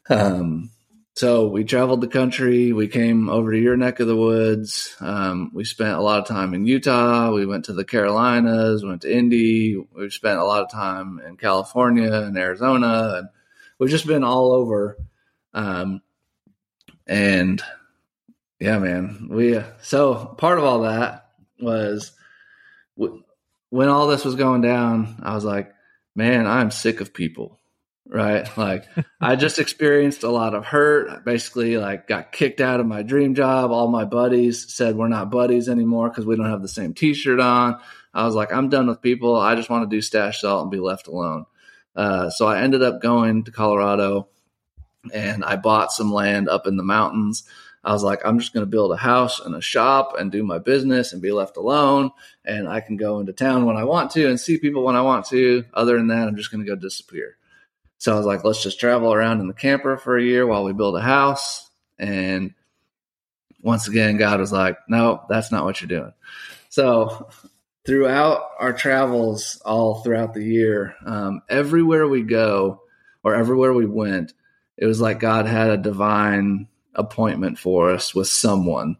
Um, 0.09 0.71
so 1.19 1.49
we 1.49 1.65
traveled 1.65 1.99
the 1.99 2.07
country. 2.07 2.71
We 2.71 2.87
came 2.87 3.27
over 3.27 3.51
to 3.51 3.59
your 3.59 3.75
neck 3.75 3.99
of 3.99 4.07
the 4.07 4.15
woods. 4.15 4.95
Um, 5.01 5.51
we 5.53 5.65
spent 5.65 5.97
a 5.97 6.01
lot 6.01 6.19
of 6.19 6.27
time 6.29 6.53
in 6.53 6.65
Utah. 6.65 7.33
We 7.33 7.45
went 7.45 7.65
to 7.65 7.73
the 7.73 7.83
Carolinas, 7.83 8.85
went 8.85 9.01
to 9.01 9.13
Indy. 9.13 9.75
We've 9.93 10.13
spent 10.13 10.39
a 10.39 10.45
lot 10.45 10.63
of 10.63 10.71
time 10.71 11.19
in 11.27 11.35
California 11.35 12.09
and 12.09 12.37
Arizona, 12.37 13.15
and 13.17 13.27
we've 13.77 13.89
just 13.89 14.07
been 14.07 14.23
all 14.23 14.53
over. 14.53 14.95
Um, 15.53 16.01
and 17.05 17.61
Yeah, 18.61 18.79
man. 18.79 19.27
We 19.29 19.61
so 19.81 20.15
part 20.37 20.57
of 20.57 20.63
all 20.63 20.83
that 20.83 21.31
was 21.59 22.13
when 22.95 23.89
all 23.89 24.07
this 24.07 24.23
was 24.23 24.35
going 24.35 24.61
down. 24.61 25.19
I 25.21 25.35
was 25.35 25.43
like, 25.43 25.73
man, 26.15 26.47
I'm 26.47 26.71
sick 26.71 27.01
of 27.01 27.13
people. 27.13 27.58
Right, 28.11 28.49
like 28.57 28.85
I 29.21 29.35
just 29.35 29.59
experienced 29.59 30.23
a 30.23 30.31
lot 30.31 30.55
of 30.55 30.65
hurt. 30.65 31.23
Basically, 31.23 31.77
like 31.77 32.07
got 32.07 32.31
kicked 32.31 32.59
out 32.59 32.79
of 32.79 32.87
my 32.87 33.03
dream 33.03 33.35
job. 33.35 33.69
All 33.71 33.87
my 33.87 34.03
buddies 34.03 34.73
said 34.73 34.95
we're 34.95 35.07
not 35.07 35.29
buddies 35.29 35.69
anymore 35.69 36.09
because 36.09 36.25
we 36.25 36.35
don't 36.35 36.49
have 36.49 36.63
the 36.63 36.67
same 36.67 36.95
T-shirt 36.95 37.39
on. 37.39 37.79
I 38.11 38.25
was 38.25 38.33
like, 38.33 38.51
I'm 38.51 38.69
done 38.69 38.87
with 38.87 39.03
people. 39.03 39.35
I 39.35 39.53
just 39.53 39.69
want 39.69 39.87
to 39.87 39.95
do 39.95 40.01
'Stache 40.01 40.41
Salt 40.41 40.63
and 40.63 40.71
be 40.71 40.79
left 40.79 41.05
alone. 41.07 41.45
Uh, 41.95 42.31
so 42.31 42.47
I 42.47 42.61
ended 42.61 42.81
up 42.81 42.99
going 42.99 43.43
to 43.43 43.51
Colorado 43.51 44.29
and 45.13 45.45
I 45.45 45.55
bought 45.55 45.91
some 45.91 46.11
land 46.11 46.49
up 46.49 46.65
in 46.65 46.77
the 46.77 46.83
mountains. 46.83 47.43
I 47.83 47.93
was 47.93 48.03
like, 48.03 48.25
I'm 48.25 48.39
just 48.39 48.53
going 48.53 48.65
to 48.65 48.69
build 48.69 48.91
a 48.91 48.97
house 48.97 49.39
and 49.39 49.55
a 49.55 49.61
shop 49.61 50.15
and 50.17 50.31
do 50.31 50.43
my 50.43 50.57
business 50.57 51.13
and 51.13 51.21
be 51.21 51.31
left 51.31 51.57
alone. 51.57 52.11
And 52.43 52.67
I 52.67 52.81
can 52.81 52.97
go 52.97 53.19
into 53.19 53.33
town 53.33 53.65
when 53.65 53.77
I 53.77 53.85
want 53.85 54.11
to 54.11 54.27
and 54.27 54.39
see 54.39 54.57
people 54.57 54.83
when 54.83 54.95
I 54.95 55.01
want 55.01 55.25
to. 55.27 55.63
Other 55.73 55.97
than 55.97 56.07
that, 56.07 56.27
I'm 56.27 56.35
just 56.35 56.51
going 56.51 56.65
to 56.65 56.69
go 56.69 56.75
disappear. 56.75 57.37
So 57.99 58.13
I 58.13 58.17
was 58.17 58.25
like, 58.25 58.43
let's 58.43 58.63
just 58.63 58.79
travel 58.79 59.13
around 59.13 59.41
in 59.41 59.47
the 59.47 59.53
camper 59.53 59.97
for 59.97 60.17
a 60.17 60.23
year 60.23 60.47
while 60.47 60.63
we 60.63 60.73
build 60.73 60.95
a 60.95 61.01
house. 61.01 61.69
And 61.99 62.53
once 63.61 63.87
again, 63.87 64.17
God 64.17 64.39
was 64.39 64.53
like, 64.53 64.77
no, 64.87 65.23
that's 65.29 65.51
not 65.51 65.65
what 65.65 65.81
you're 65.81 65.89
doing. 65.89 66.13
So 66.69 67.29
throughout 67.85 68.51
our 68.57 68.71
travels, 68.71 69.61
all 69.65 70.01
throughout 70.01 70.33
the 70.33 70.43
year, 70.43 70.95
um, 71.05 71.41
everywhere 71.49 72.07
we 72.07 72.23
go 72.23 72.81
or 73.23 73.35
everywhere 73.35 73.73
we 73.73 73.85
went, 73.85 74.33
it 74.77 74.85
was 74.85 75.01
like 75.01 75.19
God 75.19 75.45
had 75.45 75.69
a 75.69 75.77
divine 75.77 76.67
appointment 76.95 77.59
for 77.59 77.91
us 77.91 78.15
with 78.15 78.29
someone. 78.29 78.95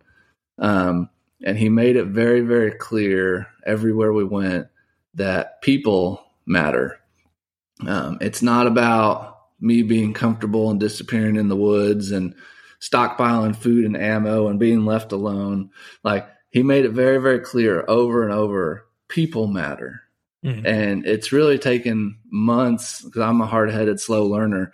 Um, 0.58 1.10
and 1.42 1.58
he 1.58 1.70
made 1.70 1.96
it 1.96 2.08
very, 2.08 2.42
very 2.42 2.72
clear 2.72 3.48
everywhere 3.66 4.12
we 4.12 4.26
went 4.26 4.68
that 5.14 5.62
people 5.62 6.22
matter. 6.46 7.00
Um, 7.86 8.18
it's 8.22 8.42
not 8.42 8.68
about 8.68 9.38
me 9.60 9.84
being 9.84 10.14
comfortable 10.14 10.70
and 10.70 10.80
disappearing 10.80 11.36
in 11.36 11.48
the 11.48 11.56
woods 11.56 12.12
and 12.12 12.36
stockpiling 12.82 13.56
food 13.56 13.86
and 13.86 13.98
ammo 13.98 14.48
and 14.48 14.60
being 14.60 14.86
left 14.86 15.12
alone. 15.12 15.72
Like 16.04 16.28
he 16.50 16.64
made 16.64 16.86
it 16.86 16.92
very, 16.92 17.20
very 17.20 17.40
clear 17.40 17.84
over 17.88 18.24
and 18.24 18.34
over 18.34 18.88
people 19.08 19.48
matter. 19.48 20.02
Mm-hmm. 20.46 20.66
And 20.66 21.06
it's 21.06 21.34
really 21.34 21.58
taken 21.58 22.20
months 22.32 23.02
because 23.02 23.22
I'm 23.22 23.42
a 23.42 23.46
hard 23.46 23.72
headed, 23.72 24.00
slow 24.00 24.26
learner 24.26 24.74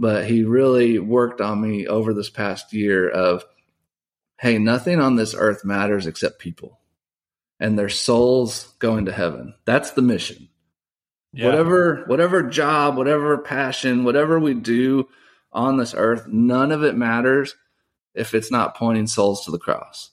but 0.00 0.24
he 0.24 0.44
really 0.44 0.98
worked 0.98 1.42
on 1.42 1.60
me 1.60 1.86
over 1.86 2.14
this 2.14 2.30
past 2.30 2.72
year 2.72 3.08
of 3.08 3.44
hey 4.40 4.58
nothing 4.58 4.98
on 4.98 5.14
this 5.14 5.34
earth 5.36 5.64
matters 5.64 6.06
except 6.06 6.40
people 6.40 6.80
and 7.60 7.78
their 7.78 7.90
souls 7.90 8.74
going 8.80 9.04
to 9.04 9.12
heaven 9.12 9.54
that's 9.66 9.92
the 9.92 10.02
mission 10.02 10.48
yeah. 11.32 11.46
whatever 11.46 12.04
whatever 12.06 12.42
job 12.42 12.96
whatever 12.96 13.38
passion 13.38 14.04
whatever 14.04 14.38
we 14.38 14.54
do 14.54 15.08
on 15.52 15.76
this 15.76 15.94
earth 15.96 16.26
none 16.26 16.72
of 16.72 16.82
it 16.82 16.96
matters 16.96 17.54
if 18.14 18.34
it's 18.34 18.50
not 18.50 18.76
pointing 18.76 19.06
souls 19.06 19.44
to 19.44 19.50
the 19.50 19.58
cross 19.58 20.10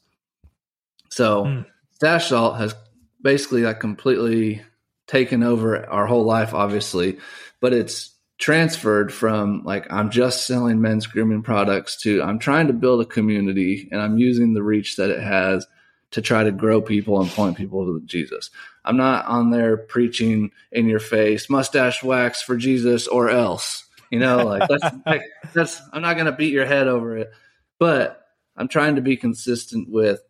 so 1.09 1.45
mm. 1.45 1.65
'Stache 1.93 2.29
Salt 2.29 2.57
has 2.57 2.75
basically 3.21 3.63
like 3.63 3.79
completely 3.79 4.61
taken 5.07 5.41
over 5.41 5.85
our 5.89 6.05
whole 6.05 6.23
life 6.23 6.53
obviously 6.53 7.17
but 7.59 7.73
it's 7.73 8.13
transferred 8.37 9.11
from 9.11 9.63
like 9.63 9.91
I'm 9.91 10.11
just 10.11 10.45
selling 10.45 10.79
men's 10.79 11.07
grooming 11.07 11.41
products 11.41 11.99
to 12.01 12.21
I'm 12.21 12.39
trying 12.39 12.67
to 12.67 12.73
build 12.73 13.01
a 13.01 13.05
community 13.05 13.89
and 13.91 13.99
I'm 13.99 14.17
using 14.17 14.53
the 14.53 14.61
reach 14.61 14.95
that 14.97 15.09
it 15.09 15.21
has 15.21 15.65
to 16.11 16.21
try 16.21 16.43
to 16.43 16.51
grow 16.51 16.81
people 16.81 17.19
and 17.21 17.29
point 17.29 17.57
people 17.57 17.85
to 17.85 18.01
Jesus. 18.05 18.49
I'm 18.85 18.97
not 18.97 19.25
on 19.25 19.51
there 19.51 19.77
preaching 19.77 20.51
in 20.71 20.87
your 20.87 20.99
face 20.99 21.49
mustache 21.49 22.03
wax 22.03 22.41
for 22.41 22.55
Jesus 22.55 23.07
or 23.07 23.29
else. 23.29 23.85
You 24.09 24.19
know, 24.19 24.45
like 24.45 24.69
that's 24.69 24.95
like, 25.05 25.21
that's 25.53 25.81
I'm 25.91 26.01
not 26.01 26.15
going 26.15 26.27
to 26.27 26.31
beat 26.31 26.53
your 26.53 26.65
head 26.65 26.87
over 26.87 27.17
it, 27.17 27.31
but 27.79 28.25
I'm 28.55 28.67
trying 28.67 28.95
to 28.95 29.01
be 29.01 29.17
consistent 29.17 29.89
with 29.89 30.21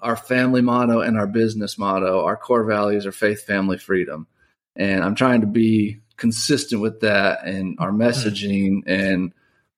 our 0.00 0.16
family 0.16 0.62
motto 0.62 1.00
and 1.00 1.18
our 1.18 1.26
business 1.26 1.78
motto. 1.78 2.24
Our 2.24 2.36
core 2.36 2.64
values 2.64 3.06
are 3.06 3.12
faith, 3.12 3.44
family, 3.44 3.78
freedom. 3.78 4.26
And 4.74 5.04
I'm 5.04 5.14
trying 5.14 5.42
to 5.42 5.46
be 5.46 6.00
consistent 6.16 6.80
with 6.80 7.00
that 7.00 7.44
and 7.44 7.76
our 7.78 7.90
mm-hmm. 7.90 8.02
messaging 8.02 8.82
and 8.86 9.32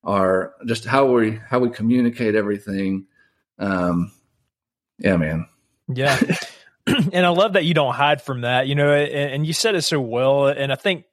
our 0.04 0.54
just 0.66 0.84
how 0.84 1.06
we 1.06 1.32
how 1.48 1.58
we 1.58 1.70
communicate 1.70 2.34
everything. 2.34 3.06
Um, 3.58 4.12
yeah, 4.98 5.16
man. 5.16 5.46
Yeah. 5.88 6.18
and 6.87 7.24
I 7.26 7.30
love 7.30 7.54
that 7.54 7.64
you 7.64 7.74
don't 7.74 7.94
hide 7.94 8.22
from 8.22 8.42
that, 8.42 8.66
you 8.66 8.74
know, 8.74 8.92
and, 8.92 9.33
and, 9.33 9.46
you 9.46 9.52
said 9.52 9.74
it 9.74 9.83
so 9.83 10.00
well. 10.00 10.48
And 10.48 10.72
I 10.72 10.76
think, 10.76 11.04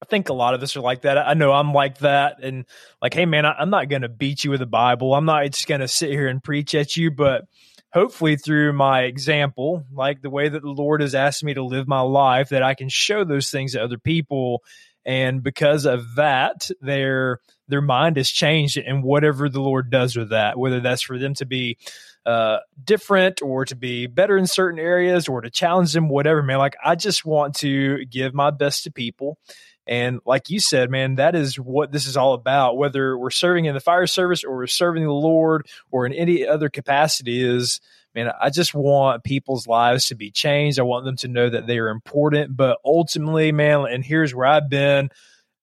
I 0.00 0.06
think 0.06 0.28
a 0.28 0.34
lot 0.34 0.54
of 0.54 0.62
us 0.62 0.76
are 0.76 0.80
like 0.80 1.02
that. 1.02 1.18
I 1.18 1.34
know 1.34 1.52
I'm 1.52 1.72
like 1.72 1.98
that. 1.98 2.42
And 2.42 2.64
like, 3.00 3.14
hey, 3.14 3.26
man, 3.26 3.44
I, 3.44 3.60
am 3.60 3.70
not 3.70 3.88
going 3.88 4.02
to 4.02 4.08
beat 4.08 4.44
you 4.44 4.50
with 4.50 4.60
the 4.60 4.66
Bible. 4.66 5.14
I'm 5.14 5.24
not 5.24 5.44
just 5.46 5.66
going 5.66 5.80
to 5.80 5.88
sit 5.88 6.10
here 6.10 6.28
and 6.28 6.42
preach 6.42 6.74
at 6.74 6.96
you, 6.96 7.10
but 7.10 7.46
hopefully 7.92 8.36
through 8.36 8.72
my 8.72 9.02
example, 9.02 9.84
like 9.92 10.20
the 10.22 10.30
way 10.30 10.48
that 10.48 10.62
the 10.62 10.68
Lord 10.68 11.00
has 11.00 11.14
asked 11.14 11.42
me 11.42 11.54
to 11.54 11.64
live 11.64 11.88
my 11.88 12.00
life, 12.00 12.50
that 12.50 12.62
I 12.62 12.74
can 12.74 12.88
show 12.88 13.24
those 13.24 13.50
things 13.50 13.72
to 13.72 13.82
other 13.82 13.98
people. 13.98 14.62
And 15.04 15.42
because 15.42 15.86
of 15.86 16.16
that, 16.16 16.68
their 16.80 17.40
their 17.68 17.80
mind 17.80 18.16
has 18.16 18.28
changed, 18.28 18.76
and 18.76 19.02
whatever 19.02 19.48
the 19.48 19.60
Lord 19.60 19.90
does 19.90 20.16
with 20.16 20.30
that, 20.30 20.58
whether 20.58 20.80
that's 20.80 21.02
for 21.02 21.18
them 21.18 21.34
to 21.34 21.46
be 21.46 21.78
uh, 22.26 22.58
different 22.82 23.40
or 23.40 23.64
to 23.64 23.76
be 23.76 24.08
better 24.08 24.36
in 24.36 24.48
certain 24.48 24.80
areas 24.80 25.28
or 25.28 25.40
to 25.40 25.48
challenge 25.48 25.92
them, 25.92 26.08
whatever, 26.08 26.42
man. 26.42 26.58
Like 26.58 26.76
I 26.84 26.96
just 26.96 27.24
want 27.24 27.54
to 27.56 28.04
give 28.06 28.34
my 28.34 28.50
best 28.50 28.82
to 28.84 28.90
people. 28.90 29.38
And 29.86 30.18
like 30.26 30.50
you 30.50 30.58
said, 30.58 30.90
man, 30.90 31.14
that 31.14 31.36
is 31.36 31.54
what 31.54 31.92
this 31.92 32.08
is 32.08 32.16
all 32.16 32.34
about. 32.34 32.76
Whether 32.76 33.16
we're 33.16 33.30
serving 33.30 33.66
in 33.66 33.74
the 33.74 33.80
fire 33.80 34.08
service 34.08 34.42
or 34.42 34.56
we're 34.56 34.66
serving 34.66 35.04
the 35.04 35.12
Lord 35.12 35.68
or 35.92 36.04
in 36.04 36.12
any 36.12 36.44
other 36.44 36.68
capacity, 36.68 37.44
is 37.44 37.80
man, 38.12 38.32
I 38.42 38.50
just 38.50 38.74
want 38.74 39.22
people's 39.22 39.68
lives 39.68 40.06
to 40.06 40.16
be 40.16 40.32
changed. 40.32 40.80
I 40.80 40.82
want 40.82 41.04
them 41.04 41.16
to 41.18 41.28
know 41.28 41.48
that 41.48 41.68
they 41.68 41.78
are 41.78 41.90
important. 41.90 42.56
But 42.56 42.78
ultimately, 42.84 43.52
man, 43.52 43.86
and 43.88 44.04
here's 44.04 44.34
where 44.34 44.46
I've 44.46 44.68
been, 44.68 45.10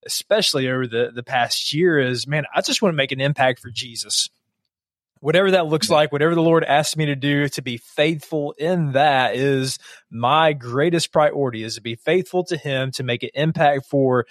especially 0.05 0.69
over 0.69 0.87
the 0.87 1.11
the 1.13 1.23
past 1.23 1.73
year, 1.73 1.99
is 1.99 2.25
man, 2.25 2.45
I 2.55 2.61
just 2.61 2.81
want 2.81 2.93
to 2.93 2.97
make 2.97 3.11
an 3.11 3.19
impact 3.19 3.59
for 3.59 3.69
Jesus 3.69 4.29
whatever 5.23 5.51
that 5.51 5.67
looks 5.67 5.89
like, 5.89 6.11
whatever 6.11 6.35
the 6.35 6.41
Lord 6.41 6.65
asks 6.65 6.97
me 6.97 7.05
to 7.05 7.15
do, 7.15 7.47
to 7.47 7.61
be 7.61 7.77
faithful 7.77 8.53
in 8.57 8.91
that 8.91 9.37
is 9.37 9.79
my 10.11 10.51
greatest 10.51 11.13
priority 11.13 11.63
is 11.63 11.75
to 11.75 11.81
be 11.81 11.95
faithful 11.95 12.43
to 12.43 12.57
him, 12.57 12.91
to 12.91 13.03
make 13.03 13.23
an 13.23 13.29
impact 13.33 13.85
for 13.85 14.25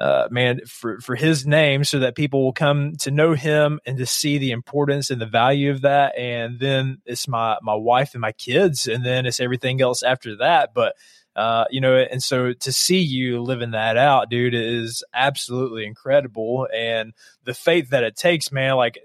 uh, 0.00 0.26
man, 0.30 0.60
for, 0.66 1.00
for 1.00 1.14
his 1.14 1.46
name 1.46 1.84
so 1.84 2.00
that 2.00 2.16
people 2.16 2.42
will 2.42 2.52
come 2.52 2.96
to 2.96 3.12
know 3.12 3.34
him 3.34 3.78
and 3.86 3.98
to 3.98 4.06
see 4.06 4.38
the 4.38 4.50
importance 4.50 5.10
and 5.10 5.20
the 5.20 5.26
value 5.26 5.70
of 5.70 5.82
that. 5.82 6.18
And 6.18 6.58
then 6.58 6.98
it's 7.06 7.28
my, 7.28 7.56
my 7.62 7.74
wife 7.74 8.14
and 8.14 8.20
my 8.20 8.32
kids. 8.32 8.88
And 8.88 9.04
then 9.06 9.24
it's 9.24 9.40
everything 9.40 9.80
else 9.80 10.02
after 10.02 10.36
that. 10.38 10.74
But, 10.74 10.94
uh, 11.36 11.66
you 11.70 11.80
know, 11.80 11.96
and 11.96 12.22
so 12.22 12.52
to 12.52 12.72
see 12.72 13.00
you 13.00 13.40
living 13.40 13.70
that 13.70 13.96
out, 13.96 14.30
dude, 14.30 14.54
is 14.54 15.04
absolutely 15.14 15.86
incredible. 15.86 16.66
And 16.74 17.12
the 17.44 17.54
faith 17.54 17.90
that 17.90 18.02
it 18.02 18.16
takes, 18.16 18.50
man, 18.50 18.74
like 18.74 18.98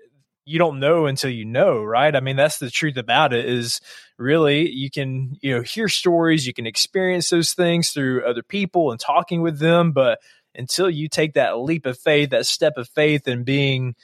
you 0.46 0.60
don't 0.60 0.80
know 0.80 1.06
until 1.06 1.30
you 1.30 1.46
know, 1.46 1.82
right? 1.82 2.16
I 2.16 2.20
mean, 2.20 2.36
that's 2.36 2.58
the 2.58 2.70
truth 2.70 2.98
about 2.98 3.34
it 3.34 3.46
is 3.46 3.80
really 4.18 4.70
you 4.70 4.90
can, 4.90 5.38
you 5.42 5.56
know, 5.56 5.62
hear 5.62 5.88
stories, 5.88 6.46
you 6.46 6.54
can 6.54 6.66
experience 6.66 7.30
those 7.30 7.54
things 7.54 7.90
through 7.90 8.26
other 8.26 8.44
people 8.44 8.92
and 8.92 9.00
talking 9.00 9.42
with 9.42 9.60
them, 9.60 9.92
but 9.92 10.20
until 10.56 10.90
you 10.90 11.08
take 11.08 11.34
that 11.34 11.58
leap 11.58 11.86
of 11.86 11.98
faith, 11.98 12.32
that 12.32 12.46
step 12.46 12.74
of 12.78 12.90
faith 12.90 13.28
and 13.28 13.46
being 13.46 13.96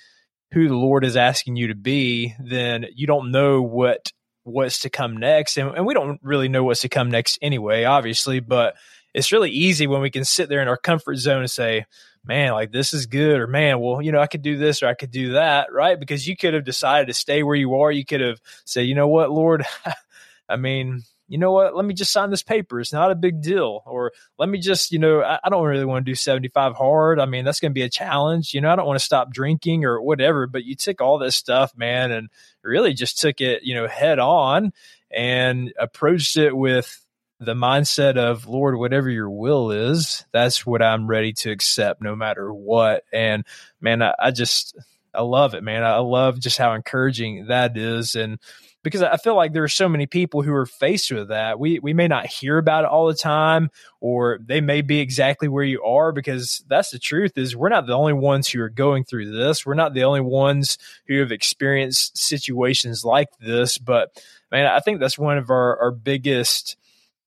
who 0.51 0.67
the 0.67 0.75
Lord 0.75 1.05
is 1.05 1.15
asking 1.15 1.57
you 1.57 1.67
to 1.67 1.75
be, 1.75 2.33
then 2.43 2.85
you 2.95 3.05
don't 3.05 3.31
know 3.31 3.61
what 3.61 4.11
what's 4.43 4.79
to 4.79 4.89
come 4.89 5.17
next. 5.17 5.57
And, 5.57 5.75
and 5.75 5.85
we 5.85 5.93
don't 5.93 6.19
really 6.23 6.47
know 6.47 6.63
what's 6.63 6.81
to 6.81 6.89
come 6.89 7.11
next 7.11 7.37
anyway, 7.41 7.83
obviously, 7.83 8.39
but 8.39 8.75
it's 9.13 9.31
really 9.31 9.51
easy 9.51 9.87
when 9.87 10.01
we 10.01 10.09
can 10.09 10.23
sit 10.23 10.49
there 10.49 10.61
in 10.61 10.67
our 10.67 10.77
comfort 10.77 11.17
zone 11.17 11.41
and 11.41 11.51
say, 11.51 11.85
man, 12.23 12.53
like 12.53 12.71
this 12.71 12.93
is 12.93 13.05
good, 13.05 13.39
or 13.39 13.47
man, 13.47 13.79
well, 13.79 14.01
you 14.01 14.11
know, 14.11 14.19
I 14.19 14.27
could 14.27 14.41
do 14.41 14.57
this 14.57 14.83
or 14.83 14.87
I 14.87 14.93
could 14.93 15.11
do 15.11 15.33
that, 15.33 15.71
right? 15.71 15.99
Because 15.99 16.27
you 16.27 16.35
could 16.35 16.53
have 16.53 16.65
decided 16.65 17.07
to 17.07 17.13
stay 17.13 17.43
where 17.43 17.55
you 17.55 17.75
are. 17.75 17.91
You 17.91 18.05
could 18.05 18.21
have 18.21 18.39
said, 18.65 18.81
you 18.81 18.95
know 18.95 19.07
what, 19.07 19.31
Lord, 19.31 19.65
I 20.49 20.57
mean, 20.57 21.03
you 21.29 21.37
know 21.37 21.51
what, 21.51 21.75
let 21.75 21.85
me 21.85 21.93
just 21.93 22.11
sign 22.11 22.31
this 22.31 22.41
paper. 22.41 22.79
It's 22.79 22.91
not 22.91 23.11
a 23.11 23.15
big 23.15 23.41
deal. 23.41 23.83
Or 23.85 24.11
let 24.39 24.49
me 24.49 24.59
just, 24.59 24.91
you 24.91 24.97
know, 24.97 25.21
I, 25.21 25.39
I 25.43 25.49
don't 25.49 25.65
really 25.65 25.85
want 25.85 26.03
to 26.03 26.11
do 26.11 26.15
75 26.15 26.73
hard. 26.75 27.19
I 27.19 27.27
mean, 27.27 27.45
that's 27.45 27.59
going 27.59 27.71
to 27.71 27.75
be 27.75 27.83
a 27.83 27.89
challenge. 27.89 28.53
You 28.53 28.61
know, 28.61 28.71
I 28.71 28.75
don't 28.75 28.87
want 28.87 28.99
to 28.99 29.05
stop 29.05 29.31
drinking 29.31 29.85
or 29.85 30.01
whatever, 30.01 30.47
but 30.47 30.65
you 30.65 30.75
took 30.75 31.01
all 31.01 31.19
this 31.19 31.35
stuff, 31.35 31.71
man, 31.77 32.11
and 32.11 32.29
really 32.63 32.93
just 32.93 33.19
took 33.19 33.41
it, 33.41 33.61
you 33.63 33.75
know, 33.75 33.87
head 33.87 34.17
on 34.17 34.73
and 35.11 35.71
approached 35.79 36.35
it 36.35 36.57
with 36.57 36.99
the 37.39 37.53
mindset 37.53 38.17
of 38.17 38.47
lord 38.47 38.77
whatever 38.77 39.09
your 39.09 39.29
will 39.29 39.71
is 39.71 40.25
that's 40.31 40.65
what 40.65 40.81
i'm 40.81 41.07
ready 41.07 41.33
to 41.33 41.51
accept 41.51 42.01
no 42.01 42.15
matter 42.15 42.53
what 42.53 43.03
and 43.13 43.45
man 43.81 44.01
i, 44.01 44.13
I 44.19 44.31
just 44.31 44.77
I 45.13 45.21
love 45.21 45.55
it, 45.55 45.63
man. 45.63 45.83
I 45.83 45.97
love 45.97 46.39
just 46.39 46.57
how 46.57 46.73
encouraging 46.73 47.47
that 47.47 47.75
is. 47.75 48.15
And 48.15 48.39
because 48.83 49.01
I 49.01 49.17
feel 49.17 49.35
like 49.35 49.51
there 49.51 49.63
are 49.63 49.67
so 49.67 49.89
many 49.89 50.05
people 50.05 50.41
who 50.41 50.53
are 50.53 50.65
faced 50.65 51.11
with 51.11 51.29
that. 51.29 51.59
We 51.59 51.79
we 51.79 51.93
may 51.93 52.07
not 52.07 52.27
hear 52.27 52.57
about 52.57 52.85
it 52.85 52.89
all 52.89 53.07
the 53.07 53.13
time, 53.13 53.69
or 53.99 54.39
they 54.41 54.61
may 54.61 54.81
be 54.81 54.99
exactly 54.99 55.47
where 55.47 55.63
you 55.63 55.83
are. 55.83 56.11
Because 56.11 56.63
that's 56.67 56.91
the 56.91 56.99
truth 56.99 57.37
is 57.37 57.55
we're 57.55 57.69
not 57.69 57.87
the 57.87 57.93
only 57.93 58.13
ones 58.13 58.47
who 58.47 58.61
are 58.61 58.69
going 58.69 59.03
through 59.03 59.31
this. 59.31 59.65
We're 59.65 59.73
not 59.73 59.93
the 59.93 60.03
only 60.03 60.21
ones 60.21 60.77
who 61.07 61.19
have 61.19 61.31
experienced 61.31 62.17
situations 62.17 63.03
like 63.03 63.29
this. 63.39 63.77
But 63.77 64.23
man, 64.51 64.65
I 64.65 64.79
think 64.79 64.99
that's 64.99 65.17
one 65.17 65.37
of 65.37 65.49
our 65.49 65.77
our 65.81 65.91
biggest 65.91 66.77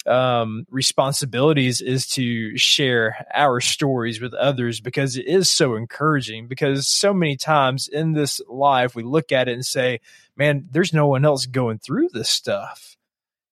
um, 0.07 0.67
responsibilities 0.71 1.81
is 1.81 2.07
to 2.09 2.57
share 2.57 3.27
our 3.35 3.61
stories 3.61 4.21
with 4.21 4.35
others 4.35 4.81
because 4.81 5.17
it 5.17 5.27
is 5.27 5.51
so 5.51 5.75
encouraging. 5.75 6.49
Because 6.49 6.89
so 6.89 7.13
many 7.15 7.37
times 7.37 7.89
in 7.89 8.13
this 8.13 8.41
life, 8.49 8.95
we 8.95 9.03
look 9.03 9.33
at 9.33 9.49
it 9.49 9.53
and 9.53 9.67
say, 9.67 10.01
man, 10.37 10.69
there's 10.71 10.93
no 10.93 11.07
one 11.07 11.25
else 11.25 11.47
going 11.47 11.79
through 11.79 12.09
this 12.13 12.29
stuff. 12.29 12.97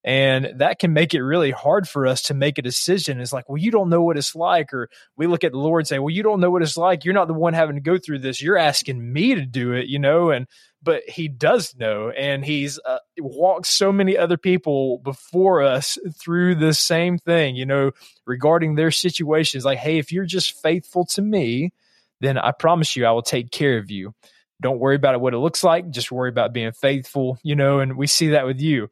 And 0.02 0.52
that 0.56 0.78
can 0.78 0.94
make 0.94 1.12
it 1.12 1.22
really 1.22 1.50
hard 1.50 1.86
for 1.86 2.06
us 2.06 2.22
to 2.22 2.34
make 2.34 2.56
a 2.56 2.62
decision. 2.62 3.20
It's 3.20 3.34
like, 3.34 3.50
well, 3.50 3.58
you 3.58 3.70
don't 3.70 3.90
know 3.90 4.02
what 4.02 4.16
it's 4.16 4.34
like. 4.34 4.72
Or 4.72 4.88
we 5.16 5.26
look 5.26 5.44
at 5.44 5.52
the 5.52 5.58
Lord 5.58 5.82
and 5.82 5.88
say, 5.88 5.98
well, 5.98 6.08
you 6.08 6.22
don't 6.22 6.40
know 6.40 6.50
what 6.50 6.62
it's 6.62 6.78
like. 6.78 7.04
You're 7.04 7.12
not 7.12 7.28
the 7.28 7.34
one 7.34 7.52
having 7.52 7.76
to 7.76 7.82
go 7.82 7.98
through 7.98 8.20
this. 8.20 8.40
You're 8.40 8.56
asking 8.56 9.12
me 9.12 9.34
to 9.34 9.44
do 9.44 9.72
it, 9.72 9.88
you 9.88 9.98
know? 9.98 10.30
And 10.30 10.46
but 10.82 11.02
he 11.08 11.28
does 11.28 11.74
know 11.76 12.10
and 12.10 12.44
he's 12.44 12.78
uh, 12.84 12.98
walked 13.18 13.66
so 13.66 13.92
many 13.92 14.16
other 14.16 14.36
people 14.36 14.98
before 14.98 15.62
us 15.62 15.98
through 16.18 16.54
the 16.54 16.72
same 16.72 17.18
thing 17.18 17.56
you 17.56 17.66
know 17.66 17.92
regarding 18.26 18.74
their 18.74 18.90
situations. 18.90 19.64
Like 19.64 19.78
hey 19.78 19.98
if 19.98 20.12
you're 20.12 20.24
just 20.24 20.60
faithful 20.60 21.04
to 21.06 21.22
me 21.22 21.72
then 22.20 22.36
i 22.36 22.52
promise 22.52 22.96
you 22.96 23.06
i 23.06 23.10
will 23.10 23.22
take 23.22 23.50
care 23.50 23.78
of 23.78 23.90
you. 23.90 24.14
Don't 24.62 24.78
worry 24.78 24.96
about 24.96 25.18
what 25.22 25.32
it 25.32 25.38
looks 25.38 25.64
like. 25.64 25.88
Just 25.90 26.12
worry 26.12 26.28
about 26.28 26.52
being 26.52 26.72
faithful 26.72 27.38
you 27.42 27.56
know 27.56 27.80
and 27.80 27.96
we 27.96 28.06
see 28.06 28.28
that 28.28 28.46
with 28.46 28.60
you. 28.60 28.88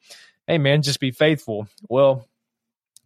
Hey 0.47 0.59
man 0.59 0.83
just 0.83 1.01
be 1.01 1.11
faithful. 1.11 1.69
Well 1.89 2.27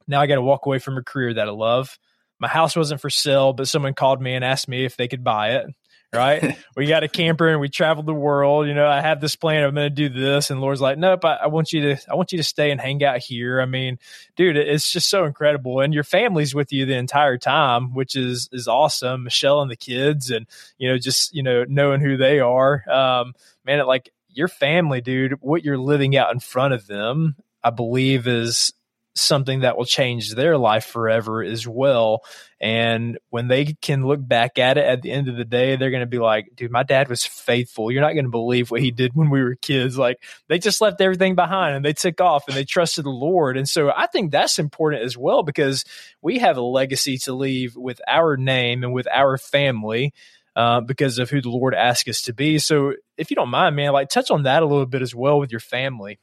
now 0.08 0.20
i 0.20 0.26
got 0.26 0.36
to 0.36 0.42
walk 0.42 0.66
away 0.66 0.78
from 0.78 0.96
a 0.96 1.02
career 1.02 1.34
that 1.34 1.48
i 1.48 1.52
love. 1.52 1.98
My 2.40 2.48
house 2.48 2.74
wasn't 2.74 3.00
for 3.00 3.10
sale 3.10 3.52
but 3.52 3.68
someone 3.68 3.94
called 3.94 4.20
me 4.20 4.34
and 4.34 4.44
asked 4.44 4.68
me 4.68 4.84
if 4.84 4.96
they 4.96 5.06
could 5.06 5.22
buy 5.22 5.56
it 5.56 5.66
right? 6.12 6.56
we 6.76 6.86
got 6.86 7.02
a 7.02 7.08
camper 7.08 7.48
and 7.48 7.60
we 7.60 7.68
traveled 7.68 8.06
the 8.06 8.14
world. 8.14 8.66
You 8.66 8.74
know, 8.74 8.86
I 8.86 9.00
have 9.00 9.20
this 9.20 9.36
plan. 9.36 9.64
I'm 9.64 9.74
going 9.74 9.86
to 9.86 9.90
do 9.90 10.08
this, 10.08 10.50
and 10.50 10.60
Lord's 10.60 10.80
like, 10.80 10.98
nope. 10.98 11.24
I, 11.24 11.34
I, 11.34 11.46
want 11.46 11.72
you 11.72 11.94
to. 11.94 12.10
I 12.10 12.14
want 12.14 12.32
you 12.32 12.38
to 12.38 12.44
stay 12.44 12.70
and 12.70 12.80
hang 12.80 13.02
out 13.04 13.18
here. 13.18 13.60
I 13.60 13.66
mean, 13.66 13.98
dude, 14.36 14.56
it's 14.56 14.90
just 14.90 15.08
so 15.08 15.24
incredible, 15.24 15.80
and 15.80 15.94
your 15.94 16.04
family's 16.04 16.54
with 16.54 16.72
you 16.72 16.86
the 16.86 16.96
entire 16.96 17.38
time, 17.38 17.94
which 17.94 18.16
is 18.16 18.48
is 18.52 18.68
awesome. 18.68 19.24
Michelle 19.24 19.62
and 19.62 19.70
the 19.70 19.76
kids, 19.76 20.30
and 20.30 20.46
you 20.78 20.88
know, 20.88 20.98
just 20.98 21.34
you 21.34 21.42
know, 21.42 21.64
knowing 21.68 22.00
who 22.00 22.16
they 22.16 22.40
are, 22.40 22.84
um, 22.90 23.34
man, 23.64 23.80
it, 23.80 23.86
like 23.86 24.10
your 24.28 24.48
family, 24.48 25.00
dude. 25.00 25.34
What 25.40 25.64
you're 25.64 25.78
living 25.78 26.16
out 26.16 26.32
in 26.32 26.40
front 26.40 26.74
of 26.74 26.86
them, 26.86 27.36
I 27.62 27.70
believe, 27.70 28.26
is 28.26 28.72
something 29.14 29.60
that 29.60 29.76
will 29.76 29.84
change 29.84 30.34
their 30.34 30.56
life 30.56 30.86
forever 30.86 31.42
as 31.42 31.66
well. 31.66 32.22
And 32.60 33.18
when 33.30 33.48
they 33.48 33.76
can 33.80 34.06
look 34.06 34.26
back 34.26 34.58
at 34.58 34.78
it 34.78 34.84
at 34.84 35.02
the 35.02 35.10
end 35.10 35.28
of 35.28 35.36
the 35.36 35.44
day, 35.44 35.76
they're 35.76 35.90
going 35.90 36.00
to 36.00 36.06
be 36.06 36.18
like, 36.18 36.50
dude, 36.54 36.70
my 36.70 36.82
dad 36.82 37.08
was 37.08 37.24
faithful. 37.26 37.90
You're 37.90 38.02
not 38.02 38.14
going 38.14 38.24
to 38.24 38.30
believe 38.30 38.70
what 38.70 38.80
he 38.80 38.90
did 38.90 39.14
when 39.14 39.30
we 39.30 39.42
were 39.42 39.56
kids. 39.56 39.98
Like 39.98 40.22
they 40.48 40.58
just 40.58 40.80
left 40.80 41.00
everything 41.00 41.34
behind 41.34 41.76
and 41.76 41.84
they 41.84 41.92
took 41.92 42.20
off 42.20 42.44
and 42.46 42.56
they 42.56 42.64
trusted 42.64 43.04
the 43.04 43.10
Lord. 43.10 43.56
And 43.56 43.68
so 43.68 43.90
I 43.94 44.06
think 44.06 44.30
that's 44.30 44.58
important 44.58 45.02
as 45.02 45.16
well 45.16 45.42
because 45.42 45.84
we 46.22 46.38
have 46.38 46.56
a 46.56 46.62
legacy 46.62 47.18
to 47.18 47.34
leave 47.34 47.76
with 47.76 48.00
our 48.06 48.36
name 48.36 48.84
and 48.84 48.92
with 48.92 49.08
our 49.12 49.36
family. 49.38 50.12
Uh, 50.54 50.82
because 50.82 51.18
of 51.18 51.30
who 51.30 51.40
the 51.40 51.48
Lord 51.48 51.74
asked 51.74 52.06
us 52.10 52.20
to 52.20 52.34
be. 52.34 52.58
So, 52.58 52.92
if 53.16 53.30
you 53.30 53.36
don't 53.36 53.48
mind, 53.48 53.74
man, 53.74 53.92
like 53.92 54.10
touch 54.10 54.30
on 54.30 54.42
that 54.42 54.62
a 54.62 54.66
little 54.66 54.84
bit 54.84 55.00
as 55.00 55.14
well 55.14 55.40
with 55.40 55.50
your 55.50 55.60
family. 55.60 56.18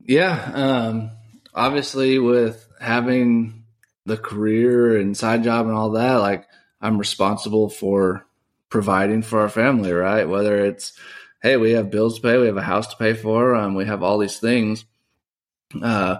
Yeah, 0.00 0.50
um, 0.52 1.10
obviously 1.54 2.18
with 2.18 2.66
having 2.80 3.64
the 4.06 4.16
career 4.16 4.96
and 4.96 5.16
side 5.16 5.44
job 5.44 5.66
and 5.66 5.74
all 5.74 5.90
that, 5.90 6.16
like 6.16 6.46
I'm 6.80 6.98
responsible 6.98 7.68
for 7.68 8.26
providing 8.68 9.22
for 9.22 9.40
our 9.40 9.48
family, 9.48 9.92
right? 9.92 10.28
Whether 10.28 10.64
it's, 10.64 10.92
hey, 11.42 11.56
we 11.56 11.72
have 11.72 11.90
bills 11.90 12.16
to 12.16 12.22
pay, 12.22 12.38
we 12.38 12.46
have 12.46 12.56
a 12.56 12.62
house 12.62 12.88
to 12.88 12.96
pay 12.96 13.14
for, 13.14 13.54
um, 13.54 13.74
we 13.74 13.84
have 13.84 14.02
all 14.02 14.18
these 14.18 14.38
things. 14.38 14.84
Uh, 15.80 16.16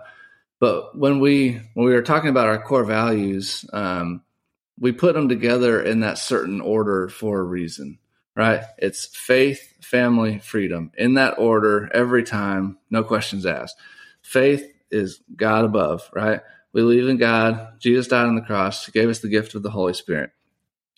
but 0.60 0.96
when 0.96 1.18
we 1.18 1.60
when 1.74 1.86
we 1.86 1.92
were 1.92 2.02
talking 2.02 2.30
about 2.30 2.46
our 2.46 2.62
core 2.62 2.84
values, 2.84 3.64
um, 3.72 4.22
we 4.78 4.92
put 4.92 5.14
them 5.14 5.28
together 5.28 5.82
in 5.82 6.00
that 6.00 6.18
certain 6.18 6.60
order 6.60 7.08
for 7.08 7.40
a 7.40 7.44
reason, 7.44 7.98
right? 8.36 8.62
It's 8.78 9.06
faith, 9.06 9.74
family, 9.84 10.38
freedom 10.38 10.92
in 10.96 11.14
that 11.14 11.38
order 11.38 11.90
every 11.92 12.22
time, 12.22 12.78
no 12.90 13.02
questions 13.02 13.44
asked. 13.44 13.76
Faith 14.22 14.71
is 14.92 15.20
God 15.34 15.64
above, 15.64 16.08
right? 16.14 16.40
We 16.72 16.82
believe 16.82 17.08
in 17.08 17.16
God. 17.16 17.80
Jesus 17.80 18.08
died 18.08 18.26
on 18.26 18.34
the 18.34 18.42
cross. 18.42 18.86
He 18.86 18.92
gave 18.92 19.08
us 19.08 19.18
the 19.18 19.28
gift 19.28 19.54
of 19.54 19.62
the 19.62 19.70
Holy 19.70 19.94
Spirit. 19.94 20.30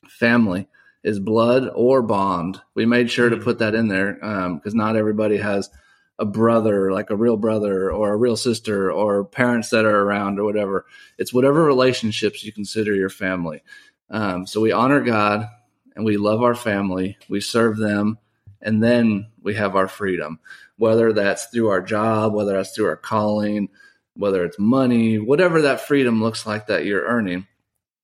Family 0.08 0.68
is 1.02 1.18
blood 1.18 1.70
or 1.74 2.02
bond. 2.02 2.60
We 2.74 2.86
made 2.86 3.10
sure 3.10 3.28
to 3.28 3.36
hmm. 3.36 3.42
put 3.42 3.58
that 3.58 3.74
in 3.74 3.88
there 3.88 4.14
because 4.14 4.72
um, 4.72 4.78
not 4.78 4.96
everybody 4.96 5.36
has 5.38 5.70
a 6.18 6.24
brother, 6.24 6.92
like 6.92 7.10
a 7.10 7.16
real 7.16 7.36
brother 7.36 7.90
or 7.90 8.12
a 8.12 8.16
real 8.16 8.36
sister 8.36 8.92
or 8.92 9.24
parents 9.24 9.70
that 9.70 9.84
are 9.84 10.02
around 10.02 10.38
or 10.38 10.44
whatever. 10.44 10.86
It's 11.18 11.34
whatever 11.34 11.64
relationships 11.64 12.44
you 12.44 12.52
consider 12.52 12.94
your 12.94 13.10
family. 13.10 13.62
Um, 14.10 14.46
so 14.46 14.60
we 14.60 14.70
honor 14.70 15.00
God 15.00 15.48
and 15.96 16.04
we 16.04 16.16
love 16.16 16.42
our 16.42 16.54
family. 16.54 17.18
We 17.28 17.40
serve 17.40 17.78
them 17.78 18.18
and 18.64 18.82
then 18.82 19.28
we 19.42 19.54
have 19.54 19.76
our 19.76 19.86
freedom, 19.86 20.40
whether 20.76 21.12
that's 21.12 21.46
through 21.46 21.68
our 21.68 21.82
job, 21.82 22.34
whether 22.34 22.54
that's 22.54 22.74
through 22.74 22.86
our 22.86 22.96
calling, 22.96 23.68
whether 24.16 24.44
it's 24.44 24.58
money, 24.58 25.18
whatever 25.18 25.62
that 25.62 25.82
freedom 25.82 26.22
looks 26.22 26.46
like 26.46 26.66
that 26.66 26.84
you're 26.84 27.04
earning. 27.04 27.46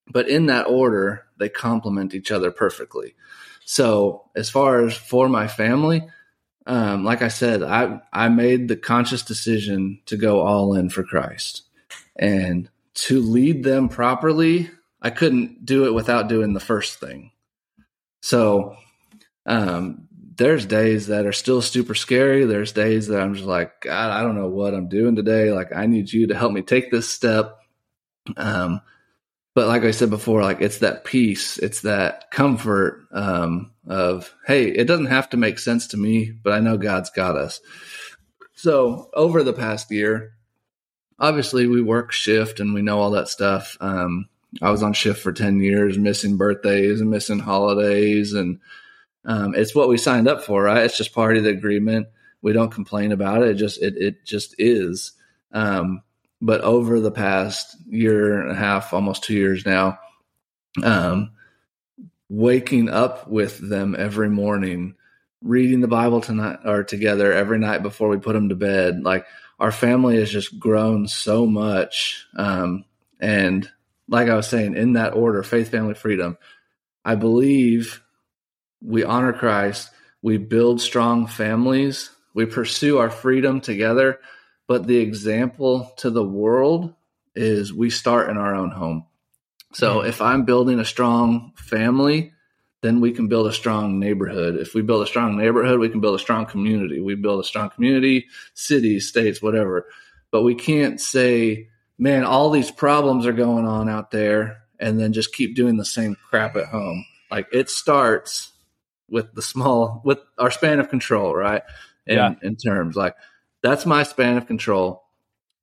But 0.07 0.29
in 0.29 0.47
that 0.47 0.67
order, 0.67 1.25
they 1.39 1.49
complement 1.49 2.15
each 2.15 2.31
other 2.31 2.51
perfectly. 2.51 3.15
So, 3.65 4.25
as 4.37 4.51
far 4.51 4.85
as 4.85 4.97
for 4.97 5.29
my 5.29 5.47
family, 5.49 6.03
um, 6.67 7.05
like 7.05 7.23
I 7.23 7.29
said, 7.29 7.63
I 7.63 8.01
I 8.13 8.29
made 8.29 8.69
the 8.69 8.77
conscious 8.77 9.23
decision 9.23 10.01
to 10.07 10.17
go 10.17 10.41
all 10.41 10.75
in 10.75 10.91
for 10.91 11.05
Christ, 11.05 11.63
and 12.17 12.69
to 12.95 13.21
lead 13.21 13.65
them 13.65 13.89
properly. 13.89 14.71
I 15.01 15.11
couldn't 15.11 15.65
do 15.65 15.87
it 15.87 15.95
without 15.95 16.29
doing 16.29 16.53
the 16.53 16.61
first 16.61 17.01
thing. 17.01 17.31
So, 18.23 18.77
um, 19.47 20.09
there's 20.41 20.65
days 20.65 21.09
that 21.09 21.27
are 21.27 21.33
still 21.33 21.61
super 21.61 21.95
scary. 21.95 22.47
There's 22.47 22.73
days 22.73 23.09
that 23.09 23.21
I'm 23.21 23.35
just 23.35 23.47
like, 23.47 23.83
God, 23.83 24.11
I 24.11 24.23
don't 24.23 24.37
know 24.37 24.49
what 24.49 24.73
I'm 24.73 24.89
doing 24.89 25.15
today. 25.15 25.53
Like, 25.53 25.77
I 25.77 25.85
need 25.85 26.11
you 26.11 26.29
to 26.29 26.35
help 26.35 26.51
me 26.51 26.63
take 26.63 26.91
this 26.91 27.11
step. 27.11 27.59
Um, 28.39 28.81
but 29.55 29.69
like 29.69 29.83
I 29.83 29.91
said 29.91 30.09
before, 30.09 30.41
like 30.41 30.63
it's 30.63 30.79
that 30.79 31.05
peace, 31.05 31.59
it's 31.59 31.83
that 31.83 32.31
comfort 32.31 33.07
um, 33.13 33.73
of, 33.87 34.35
hey, 34.47 34.69
it 34.69 34.87
doesn't 34.87 35.07
have 35.07 35.29
to 35.31 35.37
make 35.37 35.59
sense 35.59 35.89
to 35.89 35.99
me, 35.99 36.31
but 36.31 36.55
I 36.55 36.61
know 36.61 36.79
God's 36.79 37.11
got 37.11 37.37
us. 37.37 37.61
So 38.55 39.11
over 39.13 39.43
the 39.43 39.53
past 39.53 39.91
year, 39.91 40.33
obviously 41.19 41.67
we 41.67 41.83
work 41.83 42.13
shift 42.13 42.61
and 42.61 42.73
we 42.73 42.81
know 42.81 42.99
all 42.99 43.11
that 43.11 43.29
stuff. 43.29 43.77
Um, 43.79 44.31
I 44.63 44.71
was 44.71 44.83
on 44.83 44.95
shift 44.95 45.21
for 45.21 45.35
10 45.35 45.61
years, 45.61 45.99
missing 45.99 46.39
birthdays 46.39 47.03
and 47.03 47.11
missing 47.11 47.41
holidays 47.41 48.33
and 48.33 48.59
um, 49.25 49.55
it's 49.55 49.75
what 49.75 49.89
we 49.89 49.99
signed 49.99 50.29
up 50.29 50.43
for, 50.43 50.63
right? 50.63 50.85
It's 50.85 50.97
just 50.97 51.15
part 51.15 51.37
of 51.37 51.45
the 51.45 51.51
agreement. 51.51 52.09
We 52.43 52.53
don't 52.53 52.73
complain 52.73 53.13
about 53.13 53.43
it. 53.43 53.51
It 53.51 53.55
just 53.55 53.83
it 53.83 53.97
it 53.97 54.25
just 54.25 54.55
is. 54.59 55.13
Um, 55.53 56.03
but 56.41 56.63
over 56.63 57.01
the 57.01 57.11
past 57.11 57.77
year 57.87 58.41
and 58.41 58.51
a 58.51 58.55
half, 58.55 58.95
almost 58.95 59.25
two 59.25 59.35
years 59.35 59.67
now, 59.67 59.99
um, 60.83 61.33
waking 62.31 62.89
up 62.89 63.29
with 63.29 63.59
them 63.59 63.95
every 63.99 64.31
morning, 64.31 64.95
reading 65.43 65.81
the 65.81 65.89
Bible 65.89 66.23
tonight 66.23 66.61
or 66.65 66.83
together 66.83 67.33
every 67.33 67.59
night 67.59 67.83
before 67.83 68.09
we 68.09 68.19
put 68.19 68.33
them 68.33 68.49
to 68.49 68.55
bed, 68.55 69.03
like 69.03 69.27
our 69.59 69.73
family 69.73 70.17
has 70.17 70.31
just 70.31 70.59
grown 70.59 71.07
so 71.09 71.45
much. 71.45 72.27
Um, 72.37 72.87
and 73.21 73.71
like 74.09 74.29
I 74.31 74.35
was 74.35 74.49
saying, 74.49 74.77
in 74.77 74.95
that 74.95 75.13
order, 75.13 75.43
faith, 75.43 75.71
family, 75.71 75.95
freedom. 75.95 76.39
I 77.05 77.15
believe 77.17 78.03
we 78.83 79.05
honor 79.05 79.33
Christ, 79.33 79.91
we 80.23 80.39
build 80.39 80.81
strong 80.81 81.27
families, 81.27 82.11
we 82.35 82.47
pursue 82.47 82.99
our 82.99 83.11
freedom 83.11 83.61
together. 83.61 84.21
But 84.67 84.87
the 84.87 84.99
example 84.99 85.93
to 85.99 86.11
the 86.11 86.25
world 86.25 86.95
is 87.35 87.73
we 87.73 87.91
start 87.91 88.31
in 88.31 88.37
our 88.37 88.55
own 88.55 88.71
home. 88.71 89.07
So 89.73 89.97
mm-hmm. 89.97 90.09
if 90.09 90.21
I'm 90.21 90.45
building 90.45 90.79
a 90.79 90.85
strong 90.85 91.53
family, 91.57 92.33
then 92.83 93.01
we 93.01 93.13
can 93.13 93.29
build 93.29 93.47
a 93.47 93.53
strong 93.53 93.99
neighborhood. 93.99 94.57
If 94.57 94.75
we 94.75 94.83
build 94.83 95.03
a 95.03 95.07
strong 95.07 95.37
neighborhood, 95.37 95.81
we 95.81 95.89
can 95.89 96.01
build 96.01 96.15
a 96.15 96.23
strong 96.23 96.47
community. 96.47 97.01
We 97.01 97.15
build 97.15 97.41
a 97.41 97.47
strong 97.47 97.71
community, 97.71 98.27
cities, 98.55 99.09
states, 99.09 99.43
whatever. 99.43 99.87
But 100.31 100.43
we 100.43 100.55
can't 100.55 101.01
say, 101.01 101.69
man, 101.99 102.25
all 102.25 102.51
these 102.51 102.71
problems 102.71 103.27
are 103.27 103.33
going 103.33 103.67
on 103.67 103.89
out 103.89 104.11
there 104.11 104.63
and 104.79 104.99
then 104.99 105.13
just 105.13 105.35
keep 105.35 105.55
doing 105.55 105.77
the 105.77 105.85
same 105.85 106.17
crap 106.31 106.57
at 106.57 106.69
home. 106.69 107.05
Like 107.31 107.49
it 107.53 107.69
starts 107.69 108.53
with 109.11 109.35
the 109.35 109.43
small 109.43 110.01
with 110.05 110.19
our 110.39 110.51
span 110.51 110.81
of 110.81 110.89
control, 110.89 111.35
right? 111.35 111.63
In, 112.07 112.17
Yeah. 112.17 112.35
in 112.43 112.57
terms 112.57 112.97
like 112.97 113.15
that's 113.63 113.85
my 113.87 114.03
span 114.05 114.37
of 114.37 114.47
control. 114.47 115.03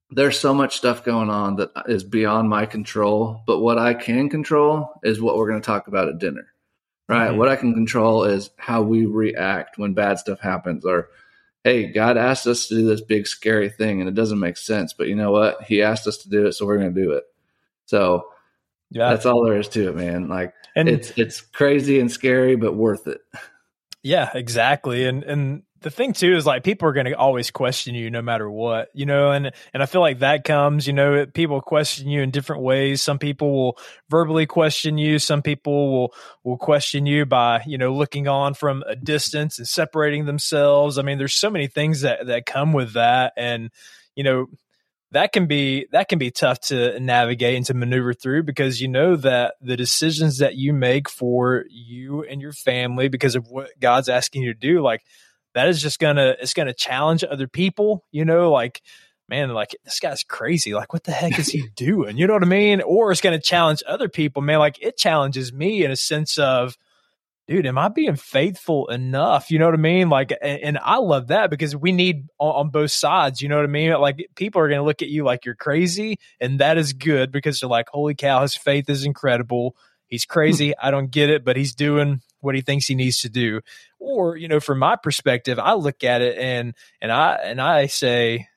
There's 0.10 0.40
so 0.40 0.54
much 0.54 0.78
stuff 0.78 1.04
going 1.04 1.30
on 1.30 1.58
that 1.58 1.72
is 1.88 2.04
beyond 2.04 2.50
my 2.50 2.66
control, 2.66 3.42
but 3.46 3.60
what 3.60 3.78
I 3.78 3.94
can 3.94 4.30
control 4.30 4.90
is 5.04 5.20
what 5.20 5.36
we're 5.38 5.50
going 5.50 5.62
to 5.62 5.66
talk 5.66 5.88
about 5.88 6.08
at 6.08 6.20
dinner. 6.20 6.48
Right? 7.10 7.32
Mhm. 7.32 7.38
What 7.38 7.50
I 7.50 7.56
can 7.56 7.74
control 7.74 8.24
is 8.26 8.50
how 8.58 8.82
we 8.82 9.06
react 9.06 9.78
when 9.78 9.94
bad 9.94 10.20
stuff 10.20 10.40
happens 10.40 10.86
or 10.86 11.10
hey, 11.64 11.88
God 11.92 12.16
asked 12.16 12.48
us 12.48 12.68
to 12.68 12.76
do 12.76 12.88
this 12.88 13.02
big 13.02 13.28
scary 13.28 13.70
thing 13.70 14.00
and 14.00 14.08
it 14.08 14.16
doesn't 14.16 14.40
make 14.40 14.56
sense, 14.56 14.94
but 14.94 15.08
you 15.08 15.16
know 15.16 15.32
what? 15.32 15.64
He 15.64 15.82
asked 15.82 16.08
us 16.08 16.18
to 16.20 16.30
do 16.30 16.46
it, 16.46 16.54
so 16.54 16.66
we're 16.66 16.78
going 16.78 16.94
to 16.94 17.02
do 17.04 17.12
it. 17.12 17.26
So 17.88 18.28
Yeah. 18.90 19.10
that's 19.10 19.26
all 19.26 19.44
there 19.44 19.60
is 19.60 19.68
to 19.70 19.90
it, 19.90 19.96
man. 19.96 20.30
Like 20.30 20.54
and 20.76 20.88
it's 20.88 21.12
it's 21.18 21.42
crazy 21.42 22.00
and 22.00 22.12
scary, 22.12 22.56
but 22.56 22.76
worth 22.76 23.08
it. 23.08 23.22
Yeah, 24.04 24.30
exactly. 24.34 25.06
And 25.06 25.24
and 25.24 25.64
the 25.82 25.90
thing 25.90 26.14
too 26.14 26.36
is 26.36 26.46
like 26.46 26.64
people 26.64 26.88
are 26.88 26.94
going 26.94 27.06
to 27.06 27.14
always 27.14 27.52
question 27.52 27.94
you 27.94 28.10
no 28.10 28.22
matter 28.22 28.50
what, 28.50 28.90
you 28.94 29.06
know, 29.06 29.32
and 29.32 29.52
and 29.74 29.84
I 29.84 29.86
feel 29.86 30.02
like 30.02 30.20
that 30.20 30.44
comes, 30.44 30.88
you 30.88 30.94
know, 30.94 31.26
people 31.26 31.62
question 31.62 32.08
you 32.08 32.22
in 32.22 32.32
different 32.32 32.64
ways. 32.64 33.02
Some 33.02 33.20
people 33.20 33.52
will 33.52 33.78
verbally 34.10 34.46
question 34.46 34.98
you, 34.98 35.20
some 35.20 35.42
people 35.42 35.92
will 35.92 36.14
will 36.44 36.58
question 36.58 37.06
you 37.06 37.26
by, 37.26 37.64
you 37.68 37.78
know, 37.78 37.94
looking 37.94 38.28
on 38.28 38.54
from 38.54 38.84
a 38.88 38.96
distance 38.96 39.60
and 39.60 39.68
separating 39.68 40.26
themselves. 40.26 40.98
I 40.98 41.02
mean, 41.02 41.18
there's 41.18 41.36
so 41.36 41.50
many 41.50 41.68
things 41.68 42.02
that 42.02 42.28
that 42.28 42.46
come 42.46 42.74
with 42.74 42.94
that 42.94 43.34
and 43.38 43.70
you 44.16 44.24
know, 44.24 44.48
that 45.12 45.32
can 45.32 45.48
be 45.48 45.88
that 45.92 46.10
can 46.10 46.20
be 46.20 46.32
tough 46.32 46.60
to 46.60 47.00
navigate 47.00 47.56
and 47.56 47.66
to 47.66 47.74
maneuver 47.74 48.14
through 48.14 48.44
because 48.44 48.82
you 48.82 48.88
know 48.88 49.16
that 49.16 49.56
the 49.62 49.78
decisions 49.78 50.40
that 50.40 50.56
you 50.56 50.74
make 50.74 51.10
for 51.10 51.66
you 51.70 52.24
and 52.24 52.42
your 52.42 52.52
family 52.52 53.08
because 53.08 53.36
of 53.36 53.48
what 53.48 53.70
God's 53.80 54.10
asking 54.10 54.44
you 54.44 54.54
to 54.54 54.60
do 54.60 54.82
like 54.82 55.04
that 55.54 55.70
is 55.70 55.82
just 55.82 56.00
gonna 56.00 56.36
it's 56.42 56.54
gonna 56.54 56.74
challenge 56.74 57.24
other 57.24 57.48
people 57.48 58.04
you 58.12 58.26
know 58.26 58.52
like 58.52 58.82
man 59.30 59.50
like 59.50 59.76
this 59.84 60.00
guy's 60.00 60.24
crazy. 60.24 60.74
Like 60.74 60.94
what 60.94 61.04
the 61.04 61.12
heck 61.12 61.38
is 61.40 61.50
he 61.50 61.68
doing? 61.76 62.18
You 62.18 62.28
know 62.28 62.34
what 62.34 62.44
I 62.44 62.48
mean? 62.48 62.82
Or 62.82 63.12
it's 63.12 63.22
gonna 63.22 63.40
challenge 63.40 63.84
other 63.88 64.10
people. 64.10 64.42
Man 64.42 64.60
like 64.60 64.82
it 64.82 64.98
challenges 64.98 65.54
me 65.54 65.84
in 65.84 65.92
a 65.92 65.96
sense 65.96 66.38
of 66.38 66.78
dude, 67.48 67.66
am 67.66 67.78
I 67.78 67.88
being 67.88 68.16
faithful 68.16 68.88
enough? 68.88 69.50
You 69.50 69.60
know 69.60 69.66
what 69.66 69.74
I 69.74 69.78
mean? 69.78 70.10
Like, 70.10 70.32
and, 70.42 70.62
and 70.62 70.80
I 70.82 70.98
love 70.98 71.28
that 71.28 71.50
because 71.50 71.76
we 71.76 71.92
need 71.92 72.28
on, 72.40 72.56
on 72.56 72.70
both 72.70 72.92
sides. 72.92 73.42
You 73.42 73.50
know 73.50 73.56
what 73.56 73.66
I 73.66 73.70
mean? 73.70 73.94
Like, 73.94 74.30
people 74.36 74.62
are 74.62 74.68
going 74.68 74.80
to 74.80 74.86
look 74.86 75.02
at 75.02 75.08
you 75.08 75.24
like 75.24 75.46
you're 75.46 75.56
crazy, 75.56 76.20
and 76.40 76.60
that 76.60 76.78
is 76.78 76.94
good 76.94 77.32
because 77.32 77.60
they're 77.60 77.70
like, 77.70 77.90
holy 77.90 78.16
cow, 78.16 78.42
his 78.42 78.56
faith 78.56 78.90
is 78.90 79.06
incredible. 79.06 79.76
He's 80.08 80.26
crazy. 80.26 80.70
Hmm. 80.70 80.88
I 80.88 80.92
don't 80.92 81.12
get 81.12 81.30
it, 81.30 81.44
but 81.44 81.58
he's 81.58 81.76
doing 81.76 82.22
what 82.40 82.56
he 82.56 82.62
thinks 82.62 82.88
he 82.88 82.96
needs 82.96 83.22
to 83.22 83.30
do. 83.30 83.62
Or, 84.00 84.38
you 84.38 84.48
know, 84.48 84.60
from 84.60 84.80
my 84.80 84.96
perspective, 84.96 85.60
I 85.60 85.74
look 85.74 86.04
at 86.04 86.22
it 86.22 86.38
and 86.38 86.76
and 87.02 87.12
I 87.12 87.36
and 87.36 87.62
I 87.62 87.88
say, 87.88 88.48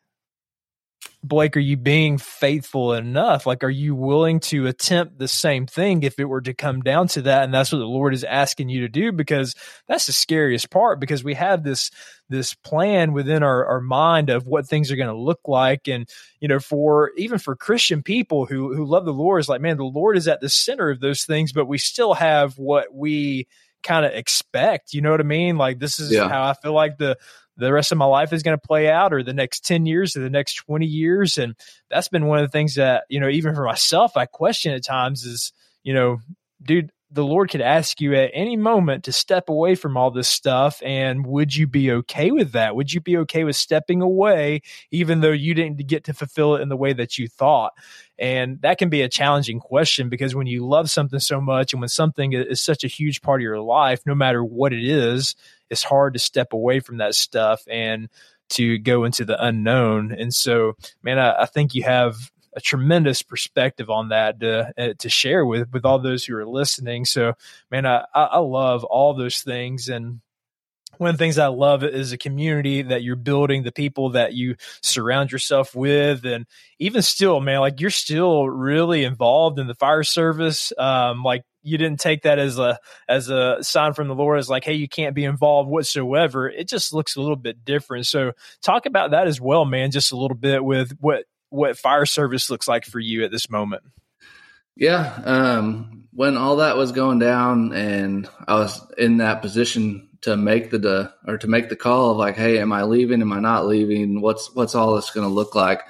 Blake, 1.22 1.54
are 1.54 1.60
you 1.60 1.76
being 1.76 2.16
faithful 2.16 2.94
enough? 2.94 3.44
Like, 3.44 3.62
are 3.62 3.68
you 3.70 3.94
willing 3.94 4.40
to 4.40 4.66
attempt 4.66 5.18
the 5.18 5.28
same 5.28 5.66
thing 5.66 6.02
if 6.02 6.18
it 6.18 6.24
were 6.24 6.40
to 6.40 6.54
come 6.54 6.80
down 6.80 7.08
to 7.08 7.22
that? 7.22 7.44
And 7.44 7.52
that's 7.52 7.70
what 7.72 7.78
the 7.78 7.84
Lord 7.84 8.14
is 8.14 8.24
asking 8.24 8.70
you 8.70 8.80
to 8.80 8.88
do 8.88 9.12
because 9.12 9.54
that's 9.86 10.06
the 10.06 10.12
scariest 10.12 10.70
part 10.70 10.98
because 10.98 11.22
we 11.22 11.34
have 11.34 11.62
this 11.62 11.90
this 12.30 12.54
plan 12.54 13.12
within 13.12 13.42
our, 13.42 13.66
our 13.66 13.80
mind 13.82 14.30
of 14.30 14.46
what 14.46 14.66
things 14.66 14.90
are 14.90 14.96
going 14.96 15.08
to 15.08 15.14
look 15.14 15.40
like. 15.46 15.88
And, 15.88 16.08
you 16.40 16.48
know, 16.48 16.58
for 16.58 17.10
even 17.18 17.38
for 17.38 17.54
Christian 17.54 18.02
people 18.02 18.46
who 18.46 18.74
who 18.74 18.86
love 18.86 19.04
the 19.04 19.12
Lord, 19.12 19.40
is 19.40 19.48
like, 19.48 19.60
man, 19.60 19.76
the 19.76 19.84
Lord 19.84 20.16
is 20.16 20.26
at 20.26 20.40
the 20.40 20.48
center 20.48 20.88
of 20.88 21.00
those 21.00 21.24
things, 21.24 21.52
but 21.52 21.66
we 21.66 21.76
still 21.76 22.14
have 22.14 22.56
what 22.56 22.94
we 22.94 23.46
kind 23.82 24.06
of 24.06 24.12
expect. 24.12 24.94
You 24.94 25.02
know 25.02 25.10
what 25.10 25.20
I 25.20 25.24
mean? 25.24 25.58
Like 25.58 25.80
this 25.80 26.00
is 26.00 26.10
Yeah. 26.12 26.28
how 26.30 26.44
I 26.44 26.54
feel 26.54 26.72
like 26.72 26.96
the 26.96 27.18
the 27.60 27.72
rest 27.72 27.92
of 27.92 27.98
my 27.98 28.06
life 28.06 28.32
is 28.32 28.42
going 28.42 28.58
to 28.58 28.66
play 28.66 28.88
out 28.88 29.12
or 29.12 29.22
the 29.22 29.32
next 29.32 29.64
10 29.64 29.86
years 29.86 30.16
or 30.16 30.20
the 30.20 30.30
next 30.30 30.54
20 30.54 30.86
years. 30.86 31.38
And 31.38 31.54
that's 31.90 32.08
been 32.08 32.26
one 32.26 32.38
of 32.38 32.46
the 32.46 32.52
things 32.52 32.74
that 32.76 33.04
you 33.08 33.20
know 33.20 33.28
even 33.28 33.54
for 33.54 33.64
myself 33.64 34.16
i 34.16 34.26
question 34.26 34.72
at 34.72 34.84
times 34.84 35.24
is 35.24 35.52
you 35.82 35.92
know 35.92 36.18
dude 36.62 36.90
the 37.12 37.24
lord 37.24 37.50
could 37.50 37.60
ask 37.60 38.00
you 38.00 38.14
at 38.14 38.30
any 38.32 38.56
moment 38.56 39.04
to 39.04 39.12
step 39.12 39.48
away 39.48 39.74
from 39.74 39.96
all 39.96 40.10
this 40.12 40.28
stuff 40.28 40.80
and 40.84 41.26
would 41.26 41.54
you 41.54 41.66
be 41.66 41.90
okay 41.90 42.30
with 42.30 42.52
that? 42.52 42.76
Would 42.76 42.92
you 42.92 43.00
be 43.00 43.16
okay 43.18 43.42
with 43.42 43.56
stepping 43.56 44.00
away 44.00 44.62
even 44.92 45.20
though 45.20 45.32
you 45.32 45.54
didn't 45.54 45.84
get 45.88 46.04
to 46.04 46.14
fulfill 46.14 46.54
it 46.54 46.60
in 46.60 46.68
the 46.68 46.76
way 46.76 46.92
that 46.92 47.18
you 47.18 47.26
thought? 47.26 47.72
And 48.16 48.60
that 48.62 48.78
can 48.78 48.90
be 48.90 49.02
a 49.02 49.08
challenging 49.08 49.58
question 49.58 50.08
because 50.08 50.36
when 50.36 50.46
you 50.46 50.64
love 50.64 50.88
something 50.88 51.18
so 51.18 51.40
much 51.40 51.72
and 51.72 51.80
when 51.80 51.88
something 51.88 52.32
is 52.32 52.62
such 52.62 52.84
a 52.84 52.88
huge 52.88 53.22
part 53.22 53.40
of 53.40 53.42
your 53.42 53.60
life 53.60 54.02
no 54.06 54.14
matter 54.14 54.44
what 54.44 54.72
it 54.72 54.84
is 54.84 55.34
it's 55.70 55.84
hard 55.84 56.14
to 56.14 56.18
step 56.18 56.52
away 56.52 56.80
from 56.80 56.98
that 56.98 57.14
stuff 57.14 57.62
and 57.70 58.08
to 58.50 58.78
go 58.78 59.04
into 59.04 59.24
the 59.24 59.42
unknown. 59.42 60.12
And 60.12 60.34
so, 60.34 60.76
man, 61.02 61.18
I, 61.18 61.42
I 61.42 61.46
think 61.46 61.74
you 61.74 61.84
have 61.84 62.16
a 62.54 62.60
tremendous 62.60 63.22
perspective 63.22 63.90
on 63.90 64.08
that 64.08 64.40
to 64.40 64.72
uh, 64.76 64.94
to 64.98 65.08
share 65.08 65.46
with 65.46 65.72
with 65.72 65.84
all 65.84 66.00
those 66.00 66.24
who 66.24 66.36
are 66.36 66.46
listening. 66.46 67.04
So, 67.04 67.34
man, 67.70 67.86
I 67.86 68.04
I 68.12 68.38
love 68.38 68.84
all 68.84 69.14
those 69.14 69.38
things 69.40 69.88
and. 69.88 70.20
One 70.98 71.08
of 71.08 71.14
the 71.16 71.24
things 71.24 71.38
I 71.38 71.46
love 71.46 71.82
is 71.82 72.12
a 72.12 72.18
community 72.18 72.82
that 72.82 73.02
you're 73.02 73.16
building, 73.16 73.62
the 73.62 73.72
people 73.72 74.10
that 74.10 74.34
you 74.34 74.56
surround 74.82 75.32
yourself 75.32 75.74
with, 75.74 76.26
and 76.26 76.44
even 76.78 77.00
still, 77.00 77.40
man, 77.40 77.60
like 77.60 77.80
you're 77.80 77.88
still 77.88 78.50
really 78.50 79.04
involved 79.04 79.58
in 79.58 79.66
the 79.66 79.74
fire 79.74 80.02
service. 80.02 80.74
Um, 80.76 81.22
like 81.22 81.44
you 81.62 81.78
didn't 81.78 82.00
take 82.00 82.22
that 82.22 82.38
as 82.38 82.58
a 82.58 82.78
as 83.08 83.28
a 83.28 83.62
sign 83.62 83.92
from 83.92 84.08
the 84.08 84.14
Lord 84.14 84.38
as 84.38 84.48
like, 84.48 84.64
hey, 84.64 84.74
you 84.74 84.88
can't 84.88 85.14
be 85.14 85.24
involved 85.24 85.68
whatsoever. 85.68 86.48
It 86.48 86.68
just 86.68 86.92
looks 86.92 87.16
a 87.16 87.20
little 87.20 87.36
bit 87.36 87.64
different. 87.64 88.06
So 88.06 88.32
talk 88.62 88.86
about 88.86 89.10
that 89.12 89.26
as 89.26 89.40
well, 89.40 89.64
man, 89.64 89.90
just 89.90 90.12
a 90.12 90.16
little 90.16 90.36
bit 90.36 90.64
with 90.64 90.92
what 91.00 91.24
what 91.50 91.76
fire 91.76 92.06
service 92.06 92.48
looks 92.48 92.68
like 92.68 92.84
for 92.84 93.00
you 93.00 93.24
at 93.24 93.30
this 93.30 93.50
moment. 93.50 93.82
Yeah. 94.76 95.20
Um, 95.24 96.04
when 96.12 96.36
all 96.36 96.56
that 96.56 96.76
was 96.76 96.92
going 96.92 97.18
down 97.18 97.72
and 97.72 98.28
I 98.48 98.54
was 98.54 98.80
in 98.96 99.18
that 99.18 99.42
position 99.42 100.08
to 100.22 100.36
make 100.36 100.70
the, 100.70 101.12
or 101.26 101.38
to 101.38 101.46
make 101.46 101.68
the 101.68 101.76
call 101.76 102.12
of 102.12 102.16
like, 102.16 102.36
hey, 102.36 102.58
am 102.58 102.72
I 102.72 102.84
leaving? 102.84 103.20
Am 103.20 103.32
I 103.32 103.40
not 103.40 103.66
leaving? 103.66 104.20
What's 104.20 104.54
what's 104.54 104.74
all 104.74 104.94
this 104.94 105.10
going 105.10 105.26
to 105.26 105.32
look 105.32 105.54
like? 105.54 105.82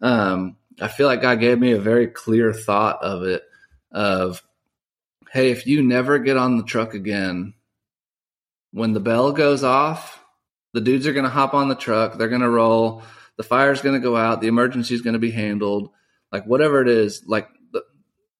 Um, 0.00 0.56
I 0.80 0.88
feel 0.88 1.06
like 1.06 1.22
God 1.22 1.40
gave 1.40 1.58
me 1.58 1.72
a 1.72 1.80
very 1.80 2.06
clear 2.06 2.52
thought 2.52 3.02
of 3.02 3.22
it 3.22 3.42
of, 3.92 4.42
hey, 5.34 5.50
if 5.50 5.66
you 5.66 5.82
never 5.82 6.20
get 6.20 6.36
on 6.36 6.56
the 6.56 6.62
truck 6.62 6.94
again, 6.94 7.54
when 8.70 8.92
the 8.92 9.00
bell 9.00 9.32
goes 9.32 9.64
off, 9.64 10.24
the 10.74 10.80
dudes 10.80 11.08
are 11.08 11.12
going 11.12 11.24
to 11.24 11.30
hop 11.30 11.54
on 11.54 11.68
the 11.68 11.74
truck. 11.74 12.16
They're 12.16 12.28
going 12.28 12.40
to 12.40 12.48
roll. 12.48 13.02
The 13.36 13.42
fire's 13.42 13.82
going 13.82 13.96
to 13.96 14.00
go 14.00 14.16
out. 14.16 14.40
The 14.40 14.46
emergency 14.46 14.94
is 14.94 15.02
going 15.02 15.14
to 15.14 15.18
be 15.18 15.32
handled. 15.32 15.90
Like 16.30 16.44
whatever 16.44 16.80
it 16.80 16.88
is, 16.88 17.24
like 17.26 17.48
the, 17.72 17.82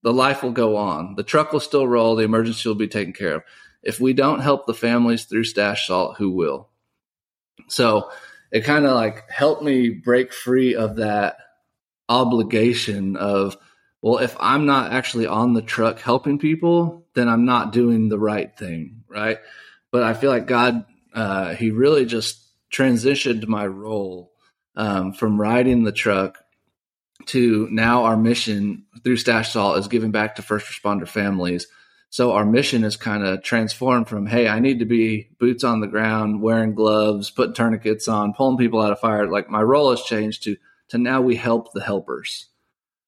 the 0.05 0.12
life 0.12 0.45
will 0.45 0.53
go 0.53 0.76
on. 0.76 1.16
The 1.16 1.24
truck 1.24 1.53
will 1.53 1.59
still 1.59 1.86
roll. 1.86 2.14
The 2.14 2.22
emergency 2.22 2.68
will 2.68 2.76
be 2.76 2.86
taken 2.86 3.12
care 3.12 3.34
of. 3.34 3.42
If 3.82 3.99
we 3.99 4.12
don't 4.12 4.40
help 4.40 4.66
the 4.66 4.72
families 4.72 5.24
through 5.24 5.45
'Stache 5.45 5.88
Salt, 5.88 6.16
who 6.18 6.30
will? 6.30 6.68
So 7.66 8.09
it 8.53 8.61
kind 8.61 8.86
of 8.86 8.95
like 8.95 9.28
helped 9.28 9.64
me 9.64 9.90
break 9.90 10.32
free 10.32 10.76
of 10.76 10.97
that 10.97 11.38
obligation 12.09 13.16
of, 13.16 13.57
well, 14.05 14.18
if 14.18 14.36
I'm 14.38 14.66
not 14.66 14.92
actually 14.92 15.26
on 15.26 15.55
the 15.55 15.62
truck 15.62 15.98
helping 15.98 16.38
people, 16.38 17.07
then 17.14 17.26
I'm 17.26 17.46
not 17.46 17.72
doing 17.72 18.11
the 18.11 18.18
right 18.18 18.55
thing, 18.55 19.02
right? 19.09 19.38
But 19.90 20.02
I 20.02 20.12
feel 20.12 20.28
like 20.28 20.46
God, 20.46 20.84
uh, 21.14 21.55
He 21.55 21.70
really 21.70 22.05
just 22.05 22.46
transitioned 22.70 23.46
my 23.46 23.66
role 23.66 24.30
um, 24.76 25.14
from 25.14 25.40
riding 25.40 25.84
the 25.84 25.92
truck 25.92 26.36
to 27.28 27.66
now 27.70 28.05
our 28.05 28.18
mission 28.18 28.84
through 29.02 29.16
'Stache 29.16 29.50
Salt 29.50 29.78
is 29.78 29.88
giving 29.88 30.11
back 30.11 30.34
to 30.34 30.42
first 30.42 30.66
responder 30.66 31.09
families. 31.09 31.66
So 32.11 32.32
our 32.32 32.44
mission 32.44 32.84
is 32.84 32.98
kind 32.98 33.24
of 33.24 33.42
transformed 33.42 34.11
from, 34.11 34.26
hey, 34.26 34.48
I 34.48 34.61
need 34.61 34.80
to 34.80 34.84
be 34.84 35.30
boots 35.40 35.64
on 35.64 35.80
the 35.80 35.86
ground, 35.86 36.42
wearing 36.42 36.74
gloves, 36.74 37.30
putting 37.30 37.55
tourniquets 37.55 38.07
on, 38.07 38.34
pulling 38.34 38.59
people 38.59 38.82
out 38.82 38.92
of 38.92 39.00
fire. 39.00 39.26
Like 39.30 39.48
my 39.48 39.62
role 39.62 39.92
has 39.92 40.02
changed 40.02 40.42
to 40.42 40.59
to 40.88 40.98
now 40.98 41.22
we 41.22 41.36
help 41.36 41.72
the 41.72 41.82
helpers. 41.82 42.50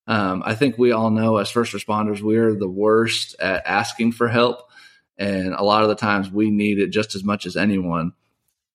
Um, 0.06 0.42
I 0.44 0.54
think 0.54 0.78
we 0.78 0.92
all 0.92 1.10
know 1.10 1.36
as 1.36 1.50
first 1.50 1.72
responders, 1.72 2.20
we're 2.20 2.54
the 2.54 2.68
worst 2.68 3.36
at 3.40 3.66
asking 3.66 4.12
for 4.12 4.28
help. 4.28 4.70
And 5.18 5.54
a 5.54 5.64
lot 5.64 5.82
of 5.82 5.88
the 5.88 5.94
times 5.94 6.30
we 6.30 6.50
need 6.50 6.78
it 6.78 6.88
just 6.90 7.14
as 7.14 7.24
much 7.24 7.46
as 7.46 7.56
anyone, 7.56 8.12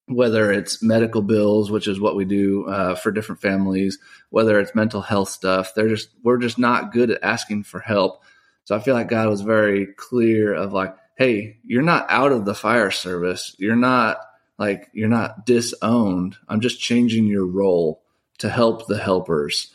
whether 0.08 0.52
it's 0.52 0.84
medical 0.84 1.22
bills, 1.22 1.72
which 1.72 1.88
is 1.88 2.00
what 2.00 2.16
we 2.16 2.26
do 2.26 2.66
uh, 2.68 2.96
for 2.96 3.12
different 3.12 3.42
families, 3.42 4.00
whether 4.30 4.60
it's 4.60 4.76
mental 4.76 5.02
health 5.02 5.30
stuff. 5.30 5.74
They're 5.74 5.88
just, 5.88 6.10
we're 6.24 6.40
just 6.40 6.58
not 6.58 6.92
good 6.92 7.12
at 7.12 7.24
asking 7.24 7.64
for 7.64 7.80
help. 7.80 8.24
So 8.66 8.76
I 8.76 8.80
feel 8.80 8.94
like 8.94 9.08
God 9.08 9.30
was 9.30 9.42
very 9.42 9.86
clear 9.86 10.54
of 10.54 10.74
like, 10.74 10.96
hey, 11.18 11.60
you're 11.64 11.82
not 11.82 12.08
out 12.10 12.32
of 12.32 12.46
the 12.46 12.56
fire 12.56 12.92
service. 12.92 13.56
You're 13.60 13.76
not 13.76 14.18
like, 14.58 14.90
you're 14.94 15.08
not 15.08 15.46
disowned. 15.46 16.36
I'm 16.48 16.62
just 16.62 16.80
changing 16.80 17.28
your 17.28 17.46
role 17.46 18.04
to 18.40 18.50
help 18.50 18.88
the 18.88 18.98
helpers. 18.98 19.72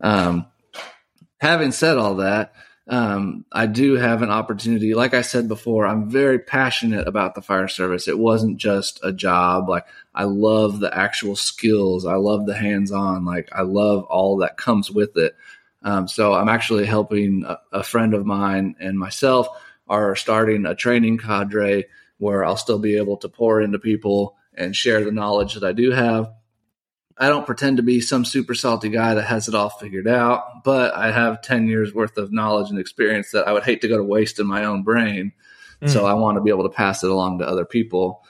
Um, 0.00 0.46
having 1.44 1.72
said 1.72 1.98
all 1.98 2.14
that, 2.16 2.54
um, 2.88 3.44
I 3.52 3.66
do 3.66 3.96
have 3.96 4.22
an 4.22 4.30
opportunity. 4.30 4.94
Like 4.94 5.12
I 5.12 5.20
said 5.20 5.46
before, 5.46 5.86
I'm 5.86 6.08
very 6.08 6.38
passionate 6.38 7.06
about 7.06 7.34
the 7.34 7.42
fire 7.42 7.68
service. 7.68 8.08
It 8.08 8.18
wasn't 8.18 8.56
just 8.56 8.98
a 9.02 9.12
job. 9.12 9.68
Like 9.68 9.86
I 10.14 10.24
love 10.24 10.80
the 10.80 10.96
actual 10.96 11.36
skills. 11.36 12.06
I 12.06 12.14
love 12.14 12.46
the 12.46 12.54
hands 12.56 12.90
on. 12.92 13.26
Like 13.26 13.50
I 13.52 13.60
love 13.60 14.04
all 14.04 14.38
that 14.38 14.56
comes 14.56 14.90
with 14.90 15.18
it. 15.18 15.36
Um, 15.82 16.08
so 16.08 16.32
I'm 16.32 16.48
actually 16.48 16.86
helping 16.86 17.44
a, 17.46 17.58
a 17.72 17.82
friend 17.82 18.14
of 18.14 18.24
mine 18.24 18.76
and 18.80 18.98
myself 18.98 19.46
are 19.86 20.16
starting 20.16 20.64
a 20.64 20.74
training 20.74 21.18
cadre 21.18 21.84
where 22.16 22.42
I'll 22.42 22.56
still 22.56 22.78
be 22.78 22.96
able 22.96 23.18
to 23.18 23.28
pour 23.28 23.60
into 23.60 23.78
people 23.78 24.36
and 24.54 24.74
share 24.74 25.04
the 25.04 25.12
knowledge 25.12 25.54
that 25.54 25.64
I 25.64 25.72
do 25.72 25.90
have 25.90 26.32
I 27.16 27.28
don't 27.28 27.46
pretend 27.46 27.76
to 27.76 27.82
be 27.82 28.00
some 28.00 28.24
super 28.24 28.54
salty 28.54 28.88
guy 28.88 29.14
that 29.14 29.24
has 29.24 29.46
it 29.46 29.54
all 29.54 29.70
figured 29.70 30.08
out, 30.08 30.64
but 30.64 30.94
I 30.94 31.12
have 31.12 31.42
10 31.42 31.68
years 31.68 31.94
worth 31.94 32.16
of 32.16 32.32
knowledge 32.32 32.70
and 32.70 32.78
experience 32.78 33.30
that 33.30 33.46
I 33.46 33.52
would 33.52 33.62
hate 33.62 33.82
to 33.82 33.88
go 33.88 33.96
to 33.96 34.02
waste 34.02 34.40
in 34.40 34.46
my 34.46 34.64
own 34.64 34.82
brain. 34.82 35.32
Mm. 35.80 35.90
So 35.90 36.06
I 36.06 36.14
want 36.14 36.36
to 36.36 36.42
be 36.42 36.50
able 36.50 36.64
to 36.64 36.74
pass 36.74 37.04
it 37.04 37.10
along 37.10 37.38
to 37.38 37.48
other 37.48 37.64
people. 37.64 38.24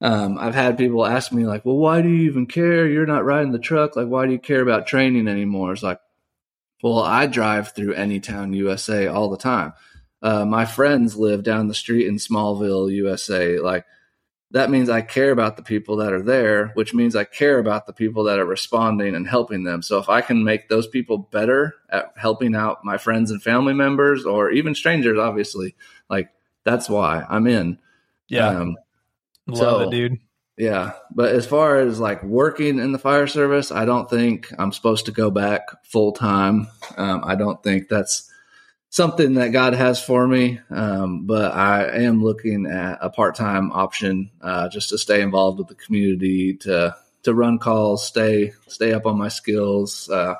Um, 0.00 0.36
I've 0.38 0.54
had 0.54 0.78
people 0.78 1.06
ask 1.06 1.32
me 1.32 1.46
like, 1.46 1.64
well, 1.64 1.76
why 1.76 2.02
do 2.02 2.08
you 2.08 2.28
even 2.28 2.46
care? 2.46 2.88
You're 2.88 3.06
not 3.06 3.24
riding 3.24 3.52
the 3.52 3.58
truck. 3.58 3.94
Like, 3.94 4.08
why 4.08 4.26
do 4.26 4.32
you 4.32 4.38
care 4.38 4.62
about 4.62 4.86
training 4.86 5.28
anymore? 5.28 5.72
It's 5.72 5.82
like, 5.82 6.00
well, 6.82 7.00
I 7.00 7.26
drive 7.26 7.72
through 7.72 7.94
Anytown, 7.94 8.54
USA 8.54 9.06
all 9.08 9.30
the 9.30 9.36
time. 9.36 9.72
Uh, 10.22 10.44
my 10.44 10.64
friends 10.64 11.16
live 11.16 11.42
down 11.44 11.68
the 11.68 11.74
street 11.74 12.06
in 12.06 12.16
Smallville, 12.16 12.92
USA. 12.92 13.58
Like, 13.58 13.84
that 14.50 14.70
means 14.70 14.88
I 14.88 15.02
care 15.02 15.30
about 15.30 15.56
the 15.56 15.62
people 15.62 15.96
that 15.96 16.12
are 16.12 16.22
there, 16.22 16.68
which 16.68 16.94
means 16.94 17.14
I 17.14 17.24
care 17.24 17.58
about 17.58 17.86
the 17.86 17.92
people 17.92 18.24
that 18.24 18.38
are 18.38 18.46
responding 18.46 19.14
and 19.14 19.28
helping 19.28 19.64
them. 19.64 19.82
So 19.82 19.98
if 19.98 20.08
I 20.08 20.22
can 20.22 20.42
make 20.42 20.68
those 20.68 20.86
people 20.86 21.18
better 21.18 21.74
at 21.90 22.12
helping 22.16 22.54
out 22.54 22.84
my 22.84 22.96
friends 22.96 23.30
and 23.30 23.42
family 23.42 23.74
members 23.74 24.24
or 24.24 24.50
even 24.50 24.74
strangers, 24.74 25.18
obviously, 25.18 25.74
like 26.08 26.30
that's 26.64 26.88
why 26.88 27.24
I'm 27.28 27.46
in. 27.46 27.78
Yeah. 28.28 28.48
Um, 28.48 28.76
Love 29.46 29.58
so, 29.58 29.80
it, 29.80 29.90
dude. 29.90 30.18
Yeah. 30.56 30.92
But 31.14 31.34
as 31.34 31.46
far 31.46 31.76
as 31.76 32.00
like 32.00 32.22
working 32.22 32.78
in 32.78 32.92
the 32.92 32.98
fire 32.98 33.26
service, 33.26 33.70
I 33.70 33.84
don't 33.84 34.08
think 34.08 34.52
I'm 34.58 34.72
supposed 34.72 35.06
to 35.06 35.12
go 35.12 35.30
back 35.30 35.84
full 35.84 36.12
time. 36.12 36.68
Um, 36.96 37.22
I 37.24 37.34
don't 37.34 37.62
think 37.62 37.88
that's 37.88 38.27
something 38.90 39.34
that 39.34 39.52
God 39.52 39.74
has 39.74 40.02
for 40.02 40.26
me. 40.26 40.60
Um, 40.70 41.26
but 41.26 41.54
I 41.54 42.02
am 42.02 42.22
looking 42.22 42.66
at 42.66 42.98
a 43.00 43.10
part 43.10 43.34
time 43.34 43.72
option 43.72 44.30
uh, 44.40 44.68
just 44.68 44.90
to 44.90 44.98
stay 44.98 45.20
involved 45.20 45.58
with 45.58 45.68
the 45.68 45.74
community, 45.74 46.54
to 46.58 46.96
to 47.24 47.34
run 47.34 47.58
calls, 47.58 48.06
stay 48.06 48.52
stay 48.68 48.92
up 48.92 49.06
on 49.06 49.18
my 49.18 49.28
skills, 49.28 50.08
uh, 50.08 50.34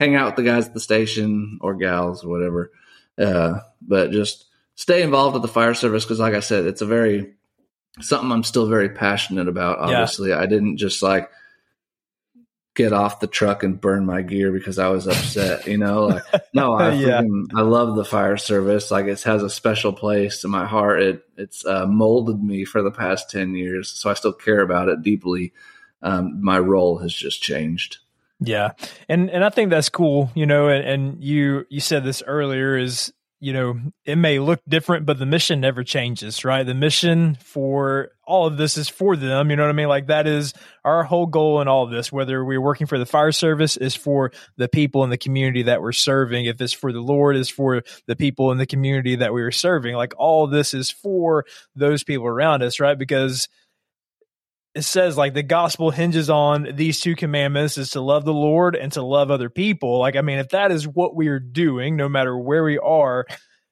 hang 0.00 0.14
out 0.14 0.26
with 0.26 0.36
the 0.36 0.50
guys 0.50 0.66
at 0.66 0.74
the 0.74 0.80
station 0.80 1.58
or 1.60 1.74
gals 1.74 2.24
or 2.24 2.28
whatever. 2.28 2.72
Uh, 3.16 3.60
but 3.80 4.10
just 4.10 4.46
stay 4.74 5.02
involved 5.02 5.34
with 5.34 5.42
the 5.42 5.48
fire 5.48 5.74
service 5.74 6.04
because, 6.04 6.20
like 6.20 6.34
I 6.34 6.40
said, 6.40 6.66
it's 6.66 6.82
a 6.82 6.86
very 6.86 7.34
something 8.00 8.30
I'm 8.30 8.44
still 8.44 8.68
very 8.68 8.90
passionate 8.90 9.48
about. 9.48 9.78
Obviously, 9.78 10.30
yeah. 10.30 10.38
I 10.38 10.46
didn't 10.46 10.76
just 10.76 11.02
like 11.02 11.30
get 12.78 12.92
off 12.92 13.18
the 13.18 13.26
truck 13.26 13.64
and 13.64 13.80
burn 13.80 14.06
my 14.06 14.22
gear 14.22 14.52
because 14.52 14.78
I 14.78 14.86
was 14.88 15.08
upset. 15.08 15.66
You 15.66 15.78
know, 15.78 16.06
like, 16.06 16.22
no, 16.54 16.74
I 16.74 16.92
yeah. 16.92 17.20
I 17.54 17.62
love 17.62 17.96
the 17.96 18.04
fire 18.04 18.36
service. 18.36 18.92
Like 18.92 19.06
it 19.06 19.20
has 19.24 19.42
a 19.42 19.50
special 19.50 19.92
place 19.92 20.44
in 20.44 20.50
my 20.50 20.64
heart. 20.64 21.02
It 21.02 21.24
it's 21.36 21.66
uh, 21.66 21.86
molded 21.86 22.40
me 22.40 22.64
for 22.64 22.80
the 22.80 22.92
past 22.92 23.30
ten 23.30 23.56
years, 23.56 23.90
so 23.90 24.08
I 24.08 24.14
still 24.14 24.32
care 24.32 24.60
about 24.60 24.88
it 24.88 25.02
deeply. 25.02 25.52
Um, 26.02 26.40
my 26.40 26.60
role 26.60 26.98
has 26.98 27.12
just 27.12 27.42
changed. 27.42 27.98
Yeah, 28.38 28.70
and 29.08 29.28
and 29.28 29.44
I 29.44 29.50
think 29.50 29.70
that's 29.70 29.88
cool. 29.88 30.30
You 30.36 30.46
know, 30.46 30.68
and, 30.68 30.86
and 30.86 31.24
you 31.24 31.66
you 31.68 31.80
said 31.80 32.04
this 32.04 32.22
earlier 32.24 32.78
is 32.78 33.12
you 33.40 33.52
know, 33.52 33.78
it 34.04 34.16
may 34.16 34.40
look 34.40 34.60
different, 34.68 35.06
but 35.06 35.18
the 35.18 35.26
mission 35.26 35.60
never 35.60 35.84
changes, 35.84 36.44
right? 36.44 36.64
The 36.64 36.74
mission 36.74 37.36
for 37.36 38.10
all 38.26 38.46
of 38.46 38.56
this 38.56 38.76
is 38.76 38.88
for 38.88 39.14
them. 39.14 39.50
You 39.50 39.56
know 39.56 39.62
what 39.62 39.70
I 39.70 39.74
mean? 39.74 39.88
Like 39.88 40.08
that 40.08 40.26
is 40.26 40.54
our 40.84 41.04
whole 41.04 41.26
goal 41.26 41.60
in 41.60 41.68
all 41.68 41.84
of 41.84 41.90
this, 41.90 42.10
whether 42.10 42.44
we're 42.44 42.60
working 42.60 42.88
for 42.88 42.98
the 42.98 43.06
fire 43.06 43.30
service 43.30 43.76
is 43.76 43.94
for 43.94 44.32
the 44.56 44.68
people 44.68 45.04
in 45.04 45.10
the 45.10 45.16
community 45.16 45.62
that 45.64 45.80
we're 45.80 45.92
serving. 45.92 46.46
If 46.46 46.60
it's 46.60 46.72
for 46.72 46.92
the 46.92 47.00
Lord 47.00 47.36
is 47.36 47.48
for 47.48 47.84
the 48.06 48.16
people 48.16 48.50
in 48.50 48.58
the 48.58 48.66
community 48.66 49.14
that 49.16 49.32
we 49.32 49.42
are 49.42 49.52
serving. 49.52 49.94
Like 49.94 50.14
all 50.18 50.48
this 50.48 50.74
is 50.74 50.90
for 50.90 51.44
those 51.76 52.02
people 52.02 52.26
around 52.26 52.64
us, 52.64 52.80
right? 52.80 52.98
Because 52.98 53.48
it 54.78 54.84
says 54.84 55.16
like 55.16 55.34
the 55.34 55.42
gospel 55.42 55.90
hinges 55.90 56.30
on 56.30 56.68
these 56.74 57.00
two 57.00 57.16
commandments 57.16 57.76
is 57.78 57.90
to 57.90 58.00
love 58.00 58.24
the 58.24 58.32
Lord 58.32 58.76
and 58.76 58.92
to 58.92 59.02
love 59.02 59.28
other 59.28 59.50
people. 59.50 59.98
Like, 59.98 60.14
I 60.14 60.20
mean, 60.20 60.38
if 60.38 60.50
that 60.50 60.70
is 60.70 60.86
what 60.86 61.16
we 61.16 61.26
are 61.26 61.40
doing, 61.40 61.96
no 61.96 62.08
matter 62.08 62.38
where 62.38 62.62
we 62.62 62.78
are, 62.78 63.26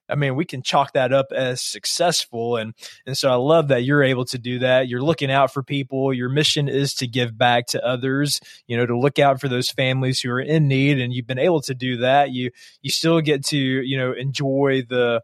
I 0.08 0.16
mean, 0.16 0.34
we 0.34 0.44
can 0.44 0.62
chalk 0.62 0.94
that 0.94 1.12
up 1.12 1.26
as 1.30 1.62
successful. 1.62 2.56
And, 2.56 2.74
and 3.06 3.16
so 3.16 3.30
I 3.30 3.36
love 3.36 3.68
that 3.68 3.84
you're 3.84 4.02
able 4.02 4.24
to 4.26 4.38
do 4.38 4.58
that. 4.58 4.88
You're 4.88 5.00
looking 5.00 5.30
out 5.30 5.52
for 5.52 5.62
people. 5.62 6.12
Your 6.12 6.28
mission 6.28 6.68
is 6.68 6.92
to 6.94 7.06
give 7.06 7.38
back 7.38 7.68
to 7.68 7.86
others, 7.86 8.40
you 8.66 8.76
know, 8.76 8.86
to 8.86 8.98
look 8.98 9.20
out 9.20 9.40
for 9.40 9.46
those 9.48 9.70
families 9.70 10.20
who 10.20 10.30
are 10.32 10.40
in 10.40 10.66
need. 10.66 10.98
And 10.98 11.12
you've 11.12 11.28
been 11.28 11.38
able 11.38 11.62
to 11.62 11.74
do 11.74 11.98
that. 11.98 12.32
You, 12.32 12.50
you 12.82 12.90
still 12.90 13.20
get 13.20 13.44
to, 13.46 13.56
you 13.56 13.96
know, 13.96 14.12
enjoy 14.12 14.82
the, 14.88 15.22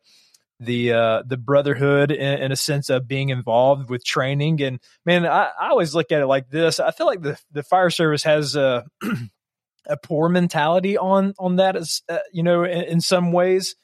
the 0.64 0.92
uh, 0.92 1.22
the 1.26 1.36
brotherhood 1.36 2.10
in, 2.10 2.38
in, 2.38 2.52
a 2.52 2.56
sense 2.56 2.88
of 2.88 3.08
being 3.08 3.30
involved 3.30 3.90
with 3.90 4.04
training. 4.04 4.62
And 4.62 4.80
man, 5.04 5.26
I, 5.26 5.50
I 5.60 5.70
always 5.70 5.94
look 5.94 6.12
at 6.12 6.20
it 6.20 6.26
like 6.26 6.48
this. 6.50 6.80
I 6.80 6.90
feel 6.90 7.06
like 7.06 7.22
the 7.22 7.38
the 7.50 7.62
fire 7.62 7.90
service 7.90 8.22
has 8.22 8.56
a 8.56 8.84
a 9.86 9.96
poor 9.96 10.28
mentality 10.28 10.96
on 10.96 11.34
on 11.38 11.56
that, 11.56 11.76
as 11.76 12.02
uh, 12.08 12.18
you 12.32 12.42
know, 12.42 12.64
in, 12.64 12.84
in, 12.84 13.00
some 13.00 13.32
ways, 13.32 13.74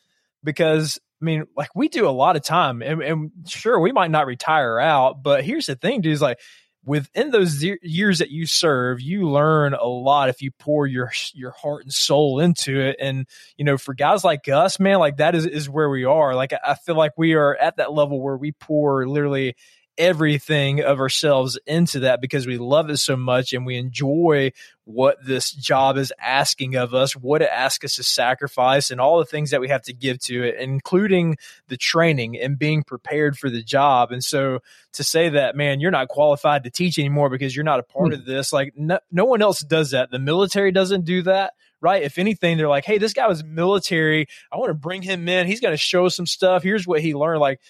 because 0.44 0.98
I 1.20 1.24
mean, 1.24 1.44
like 1.56 1.70
we 1.74 1.88
do 1.88 2.08
a 2.08 2.10
lot 2.10 2.36
of 2.36 2.42
time, 2.42 2.82
and, 2.82 3.02
and 3.02 3.30
sure 3.46 3.78
we 3.80 3.92
might 3.92 4.10
not 4.10 4.26
retire 4.26 4.78
out, 4.78 5.22
but 5.22 5.44
here's 5.44 5.66
the 5.66 5.76
thing, 5.76 6.00
dude, 6.00 6.12
is 6.12 6.22
like 6.22 6.38
within 6.88 7.30
those 7.30 7.62
years 7.62 8.18
that 8.18 8.30
you 8.30 8.46
serve, 8.46 9.00
you 9.00 9.28
learn 9.28 9.74
a 9.74 9.84
lot 9.84 10.30
if 10.30 10.40
you 10.40 10.50
pour 10.50 10.86
your 10.86 11.12
your 11.34 11.50
heart 11.50 11.84
and 11.84 11.92
soul 11.92 12.40
into 12.40 12.80
it. 12.80 12.96
And 12.98 13.26
you 13.56 13.64
know, 13.64 13.76
for 13.76 13.94
guys 13.94 14.24
like 14.24 14.48
us, 14.48 14.80
man, 14.80 14.98
like 14.98 15.18
that 15.18 15.34
is 15.34 15.46
is 15.46 15.68
where 15.68 15.90
we 15.90 16.04
are. 16.04 16.34
Like 16.34 16.52
I 16.52 16.74
feel 16.74 16.96
like 16.96 17.12
we 17.16 17.34
are 17.34 17.54
at 17.54 17.76
that 17.76 17.92
level 17.92 18.20
where 18.20 18.36
we 18.36 18.52
pour 18.52 19.06
literally 19.06 19.54
everything 19.98 20.80
of 20.82 21.00
ourselves 21.00 21.58
into 21.66 22.00
that 22.00 22.20
because 22.20 22.46
we 22.46 22.56
love 22.56 22.88
it 22.88 22.98
so 22.98 23.16
much 23.16 23.52
and 23.52 23.66
we 23.66 23.76
enjoy 23.76 24.52
what 24.84 25.18
this 25.22 25.50
job 25.50 25.98
is 25.98 26.12
asking 26.18 26.76
of 26.76 26.94
us, 26.94 27.14
what 27.14 27.42
it 27.42 27.50
asks 27.52 27.84
us 27.84 27.96
to 27.96 28.02
sacrifice, 28.02 28.90
and 28.90 29.00
all 29.00 29.18
the 29.18 29.26
things 29.26 29.50
that 29.50 29.60
we 29.60 29.68
have 29.68 29.82
to 29.82 29.92
give 29.92 30.18
to 30.20 30.42
it, 30.44 30.56
including 30.58 31.36
the 31.66 31.76
training 31.76 32.38
and 32.38 32.58
being 32.58 32.82
prepared 32.82 33.36
for 33.36 33.50
the 33.50 33.62
job. 33.62 34.12
And 34.12 34.24
so 34.24 34.60
to 34.92 35.04
say 35.04 35.28
that, 35.30 35.56
man, 35.56 35.80
you're 35.80 35.90
not 35.90 36.08
qualified 36.08 36.64
to 36.64 36.70
teach 36.70 36.98
anymore 36.98 37.28
because 37.28 37.54
you're 37.54 37.64
not 37.64 37.80
a 37.80 37.82
part 37.82 38.12
mm. 38.12 38.14
of 38.14 38.24
this, 38.24 38.52
like 38.52 38.72
no, 38.76 38.98
no 39.10 39.26
one 39.26 39.42
else 39.42 39.60
does 39.60 39.90
that. 39.90 40.10
The 40.10 40.18
military 40.18 40.72
doesn't 40.72 41.04
do 41.04 41.22
that 41.22 41.52
right? 41.80 42.02
If 42.02 42.18
anything, 42.18 42.56
they're 42.56 42.68
like, 42.68 42.84
hey, 42.84 42.98
this 42.98 43.12
guy 43.12 43.28
was 43.28 43.44
military. 43.44 44.26
I 44.50 44.56
want 44.56 44.70
to 44.70 44.74
bring 44.74 45.00
him 45.00 45.28
in. 45.28 45.46
He's 45.46 45.60
going 45.60 45.72
to 45.72 45.78
show 45.78 46.08
some 46.08 46.26
stuff. 46.26 46.62
Here's 46.62 46.88
what 46.88 47.00
he 47.00 47.14
learned. 47.14 47.40
Like, 47.40 47.60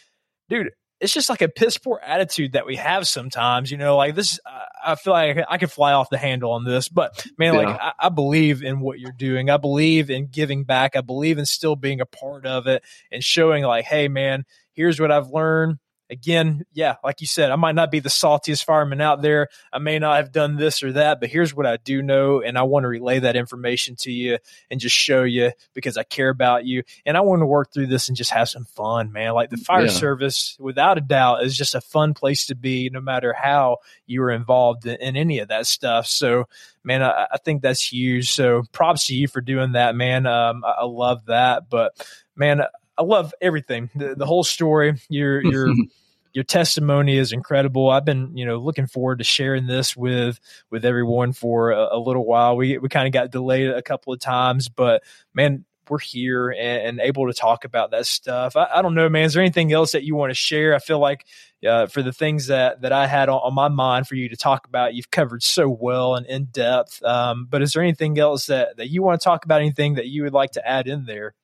dude, 0.49 0.71
it's 1.01 1.13
just 1.13 1.29
like 1.29 1.43
a 1.43 1.49
piss 1.49 1.79
poor 1.79 2.01
attitude 2.05 2.53
that 2.53 2.67
we 2.67 2.77
have 2.77 3.07
sometimes, 3.07 3.71
you 3.71 3.77
know, 3.77 3.97
like 3.97 4.15
this, 4.15 4.41
I 4.85 4.97
feel 4.97 5.13
like 5.13 5.39
I 5.49 5.59
could 5.59 5.71
fly 5.71 5.93
off 5.93 6.11
the 6.11 6.19
handle 6.19 6.53
on 6.53 6.65
this, 6.65 6.89
but 6.89 7.25
man, 7.39 7.55
yeah. 7.55 7.61
like 7.61 7.81
I, 7.81 7.93
I, 7.99 8.09
believe 8.09 8.63
in 8.63 8.81
what 8.81 8.99
you're 8.99 9.13
doing. 9.13 9.49
I 9.49 9.59
believe 9.59 10.11
in 10.11 10.27
giving 10.27 10.65
back. 10.65 10.97
I 10.97 11.01
believe 11.01 11.39
in 11.39 11.47
still 11.47 11.77
being 11.77 12.01
a 12.01 12.07
part 12.07 12.47
of 12.47 12.67
it 12.67 12.83
and 13.13 13.23
showing 13.23 13.65
like, 13.65 13.85
Hey 13.85 14.09
man, 14.09 14.45
here's 14.73 15.01
what 15.01 15.13
I've 15.13 15.29
learned 15.29 15.79
again, 16.11 16.65
yeah, 16.73 16.97
like 17.05 17.21
you 17.21 17.27
said, 17.27 17.51
I 17.51 17.57
might 17.57 17.75
not 17.75 17.91
be 17.91 18.01
the 18.01 18.09
saltiest 18.09 18.65
fireman 18.65 19.01
out 19.01 19.23
there. 19.23 19.49
I 19.73 19.79
may 19.79 19.99
not 19.99 20.17
have 20.17 20.33
done 20.33 20.57
this 20.57 20.83
or 20.83 20.93
that, 20.93 21.21
but 21.21 21.29
here's 21.29 21.55
what 21.55 21.67
I 21.67 21.77
do 21.77 22.03
know. 22.03 22.41
And 22.41 22.57
I 22.57 22.63
want 22.63 22.85
to 22.85 22.89
relay 22.89 23.19
that 23.21 23.37
information 23.37 23.97
to 23.97 24.13
you 24.13 24.39
and 24.71 24.81
just 24.81 24.97
show 24.97 25.23
you 25.23 25.53
because 25.75 25.97
I 25.97 26.03
care 26.03 26.29
about 26.29 26.65
you. 26.65 26.83
And 27.05 27.17
I 27.17 27.21
want 27.21 27.41
to 27.41 27.47
work 27.47 27.73
through 27.73 27.89
this 27.89 28.09
and 28.09 28.17
just 28.17 28.31
have 28.31 28.49
some 28.49 28.65
fun, 28.65 29.13
man. 29.13 29.35
Like 29.35 29.51
the 29.51 29.57
fire 29.57 29.87
yeah. 29.87 29.91
service, 29.91 30.57
without 30.59 30.99
a 30.99 31.03
doubt, 31.03 31.45
is 31.45 31.57
just 31.57 31.75
a 31.75 31.81
fun 31.81 32.15
place 32.15 32.47
to 32.47 32.55
be, 32.55 32.91
no 32.91 33.01
matter 33.01 33.33
how 33.33 33.79
you 34.07 34.23
are 34.23 34.31
involved 34.31 34.87
in, 34.87 34.97
in 34.97 35.17
any 35.17 35.39
of 35.41 35.49
that 35.49 35.67
stuff. 35.67 36.07
So, 36.07 36.49
man, 36.83 37.03
I, 37.03 37.27
I, 37.33 37.39
think 37.39 37.63
that's 37.63 37.93
huge. 37.93 38.31
So 38.31 38.63
props 38.73 39.09
to 39.09 39.15
you 39.15 39.29
for 39.29 39.41
doing 39.41 39.73
that, 39.73 39.95
man. 39.95 40.27
Um, 40.27 40.65
I, 40.65 40.81
I 40.81 40.85
love 40.85 41.27
that. 41.27 41.69
But, 41.69 41.95
man, 42.35 42.63
I 42.99 43.03
love 43.03 43.33
everything. 43.41 43.91
The, 43.95 44.15
the 44.15 44.27
whole 44.27 44.45
story. 44.45 45.01
Your 45.09 45.43
your 45.45 45.73
your 46.33 46.45
testimony 46.45 47.17
is 47.17 47.33
incredible. 47.33 47.91
I've 47.91 48.05
been 48.05 48.37
you 48.37 48.45
know 48.45 48.59
looking 48.59 48.87
forward 48.87 49.19
to 49.19 49.25
sharing 49.25 49.67
this 49.67 49.97
with 49.97 50.41
with 50.71 50.85
everyone 50.85 51.33
for 51.33 51.71
a, 51.71 51.97
a 51.97 51.99
little 51.99 52.27
while. 52.27 52.57
We 52.57 52.79
we 52.79 52.89
kind 52.89 53.07
of 53.07 53.13
got 53.13 53.31
delayed 53.31 53.71
a 53.71 53.83
couple 53.83 54.13
of 54.13 54.21
times, 54.21 54.69
but 54.69 55.03
man, 55.33 55.65
we're 55.89 55.99
here 55.99 56.51
and, 56.51 56.87
and, 56.87 57.01
able 57.01 57.27
to 57.27 57.33
talk 57.33 57.65
about 57.65 57.93
that 57.93 58.07
stuff. 58.07 58.57
I, 58.57 58.69
I, 58.75 58.83
don't 58.83 58.95
know, 58.95 59.09
man. 59.09 59.25
Is 59.25 59.33
there 59.33 59.43
anything 59.43 59.73
else 59.73 59.93
that 59.93 60.05
you 60.05 60.15
want 60.15 60.31
to 60.31 60.35
share? 60.35 60.75
I 60.75 60.79
feel 60.79 60.99
like 60.99 61.25
uh, 61.67 61.87
for 61.87 62.03
the 62.03 62.13
things 62.13 62.49
that 62.49 62.83
that 62.83 62.93
I 62.93 63.07
had 63.07 63.29
on, 63.29 63.39
on, 63.39 63.55
my 63.55 63.69
mind 63.69 64.07
for 64.07 64.15
you 64.15 64.29
to 64.29 64.37
talk 64.37 64.67
about, 64.67 64.95
you've 64.95 65.11
covered 65.11 65.43
so 65.43 65.69
well 65.69 66.15
and 66.15 66.27
in 66.27 66.47
depth. 66.47 67.03
Um, 67.03 67.47
but 67.49 67.63
is 67.63 67.73
there 67.73 67.83
anything 67.83 68.19
else 68.19 68.47
that 68.47 68.77
that 68.77 68.89
you 68.91 69.03
want 69.03 69.21
to 69.21 69.25
talk 69.25 69.45
about? 69.45 69.61
Anything 69.61 69.95
that 69.95 70.07
you 70.07 70.25
would 70.25 70.35
like 70.35 70.53
to 70.53 70.69
add 70.69 70.87
in 70.89 71.05
there? 71.05 71.35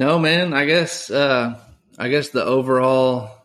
No, 0.00 0.18
man. 0.18 0.54
I 0.54 0.64
guess 0.64 1.10
uh, 1.10 1.60
I 1.98 2.08
guess 2.08 2.30
the 2.30 2.42
overall 2.42 3.36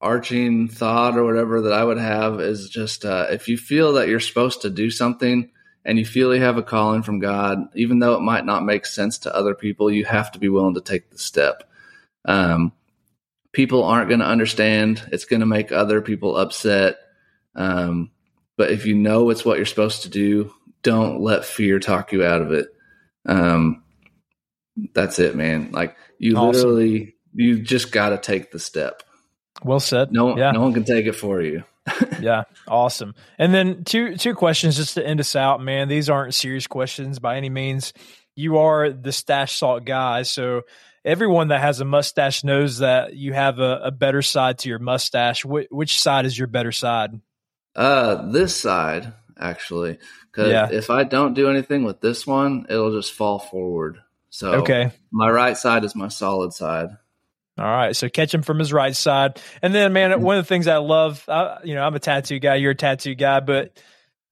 arching 0.00 0.66
thought 0.66 1.18
or 1.18 1.24
whatever 1.26 1.60
that 1.60 1.74
I 1.74 1.84
would 1.84 1.98
have 1.98 2.40
is 2.40 2.70
just 2.70 3.04
uh, 3.04 3.26
if 3.28 3.48
you 3.48 3.58
feel 3.58 3.92
that 3.92 4.08
you're 4.08 4.18
supposed 4.18 4.62
to 4.62 4.70
do 4.70 4.90
something 4.90 5.50
and 5.84 5.98
you 5.98 6.06
feel 6.06 6.34
you 6.34 6.40
have 6.40 6.56
a 6.56 6.62
calling 6.62 7.02
from 7.02 7.18
God, 7.18 7.68
even 7.74 7.98
though 7.98 8.14
it 8.14 8.22
might 8.22 8.46
not 8.46 8.64
make 8.64 8.86
sense 8.86 9.18
to 9.18 9.36
other 9.36 9.54
people, 9.54 9.90
you 9.90 10.06
have 10.06 10.32
to 10.32 10.38
be 10.38 10.48
willing 10.48 10.72
to 10.76 10.80
take 10.80 11.10
the 11.10 11.18
step. 11.18 11.68
Um, 12.24 12.72
people 13.52 13.84
aren't 13.84 14.08
going 14.08 14.20
to 14.20 14.26
understand. 14.26 15.06
It's 15.12 15.26
going 15.26 15.40
to 15.40 15.46
make 15.46 15.70
other 15.70 16.00
people 16.00 16.34
upset. 16.34 16.96
Um, 17.54 18.10
but 18.56 18.70
if 18.70 18.86
you 18.86 18.94
know 18.94 19.28
it's 19.28 19.44
what 19.44 19.58
you're 19.58 19.66
supposed 19.66 20.04
to 20.04 20.08
do, 20.08 20.54
don't 20.82 21.20
let 21.20 21.44
fear 21.44 21.78
talk 21.78 22.10
you 22.10 22.24
out 22.24 22.40
of 22.40 22.52
it. 22.52 22.68
Um, 23.26 23.82
that's 24.94 25.18
it, 25.18 25.34
man. 25.34 25.70
Like 25.72 25.96
you 26.18 26.36
awesome. 26.36 26.52
literally, 26.52 27.14
you 27.34 27.60
just 27.60 27.92
got 27.92 28.10
to 28.10 28.18
take 28.18 28.50
the 28.50 28.58
step. 28.58 29.02
Well 29.64 29.80
said. 29.80 30.12
No, 30.12 30.36
yeah. 30.36 30.52
no 30.52 30.60
one 30.60 30.72
can 30.72 30.84
take 30.84 31.06
it 31.06 31.12
for 31.12 31.40
you. 31.40 31.64
yeah, 32.20 32.44
awesome. 32.68 33.14
And 33.38 33.52
then 33.52 33.84
two 33.84 34.16
two 34.16 34.34
questions 34.34 34.76
just 34.76 34.94
to 34.94 35.06
end 35.06 35.20
us 35.20 35.36
out, 35.36 35.60
man. 35.62 35.88
These 35.88 36.10
aren't 36.10 36.34
serious 36.34 36.66
questions 36.66 37.18
by 37.18 37.36
any 37.36 37.48
means. 37.48 37.92
You 38.36 38.58
are 38.58 38.90
the 38.90 39.12
'Stache 39.12 39.56
Salt 39.56 39.84
guy, 39.84 40.22
so 40.22 40.62
everyone 41.04 41.48
that 41.48 41.60
has 41.60 41.80
a 41.80 41.84
mustache 41.84 42.44
knows 42.44 42.78
that 42.78 43.14
you 43.16 43.32
have 43.32 43.58
a, 43.58 43.80
a 43.84 43.90
better 43.90 44.22
side 44.22 44.58
to 44.58 44.68
your 44.68 44.78
mustache. 44.78 45.42
Wh- 45.42 45.70
which 45.70 46.00
side 46.00 46.26
is 46.26 46.38
your 46.38 46.48
better 46.48 46.72
side? 46.72 47.20
Uh, 47.74 48.30
this 48.30 48.56
side 48.56 49.12
actually, 49.38 49.98
because 50.30 50.50
yeah. 50.50 50.68
if 50.70 50.90
I 50.90 51.04
don't 51.04 51.34
do 51.34 51.48
anything 51.48 51.84
with 51.84 52.00
this 52.00 52.26
one, 52.26 52.66
it'll 52.68 52.92
just 52.92 53.12
fall 53.12 53.38
forward. 53.38 53.98
So 54.30 54.52
okay, 54.54 54.92
my 55.12 55.28
right 55.28 55.56
side 55.56 55.84
is 55.84 55.94
my 55.94 56.08
solid 56.08 56.52
side. 56.52 56.90
All 57.58 57.66
right, 57.66 57.94
so 57.94 58.08
catch 58.08 58.32
him 58.32 58.42
from 58.42 58.58
his 58.58 58.72
right 58.72 58.94
side, 58.96 59.40
and 59.60 59.74
then 59.74 59.92
man, 59.92 60.10
mm-hmm. 60.10 60.22
one 60.22 60.38
of 60.38 60.44
the 60.44 60.48
things 60.48 60.66
I 60.66 60.78
love, 60.78 61.24
I, 61.28 61.58
you 61.62 61.74
know, 61.74 61.82
I'm 61.82 61.94
a 61.94 61.98
tattoo 61.98 62.38
guy, 62.38 62.54
you're 62.54 62.70
a 62.70 62.76
tattoo 62.76 63.14
guy, 63.14 63.40
but 63.40 63.78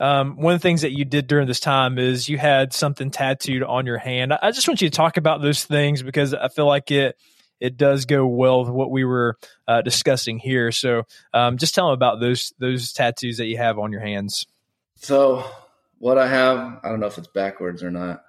um, 0.00 0.36
one 0.36 0.54
of 0.54 0.60
the 0.60 0.62
things 0.62 0.82
that 0.82 0.92
you 0.92 1.04
did 1.04 1.26
during 1.26 1.48
this 1.48 1.60
time 1.60 1.98
is 1.98 2.28
you 2.28 2.38
had 2.38 2.72
something 2.72 3.10
tattooed 3.10 3.62
on 3.62 3.84
your 3.84 3.98
hand. 3.98 4.32
I 4.32 4.52
just 4.52 4.68
want 4.68 4.80
you 4.80 4.88
to 4.88 4.96
talk 4.96 5.16
about 5.16 5.42
those 5.42 5.64
things 5.64 6.02
because 6.02 6.32
I 6.32 6.48
feel 6.48 6.66
like 6.66 6.90
it 6.90 7.16
it 7.60 7.76
does 7.76 8.04
go 8.04 8.26
well 8.26 8.60
with 8.60 8.70
what 8.70 8.90
we 8.90 9.04
were 9.04 9.36
uh, 9.66 9.82
discussing 9.82 10.38
here. 10.38 10.70
So, 10.70 11.02
um, 11.34 11.58
just 11.58 11.74
tell 11.74 11.86
them 11.86 11.94
about 11.94 12.20
those 12.20 12.52
those 12.58 12.92
tattoos 12.92 13.38
that 13.38 13.46
you 13.46 13.56
have 13.56 13.78
on 13.78 13.92
your 13.92 14.00
hands. 14.00 14.46
So, 14.94 15.44
what 15.98 16.18
I 16.18 16.28
have, 16.28 16.80
I 16.82 16.88
don't 16.88 17.00
know 17.00 17.06
if 17.06 17.18
it's 17.18 17.28
backwards 17.28 17.82
or 17.82 17.90
not. 17.90 18.22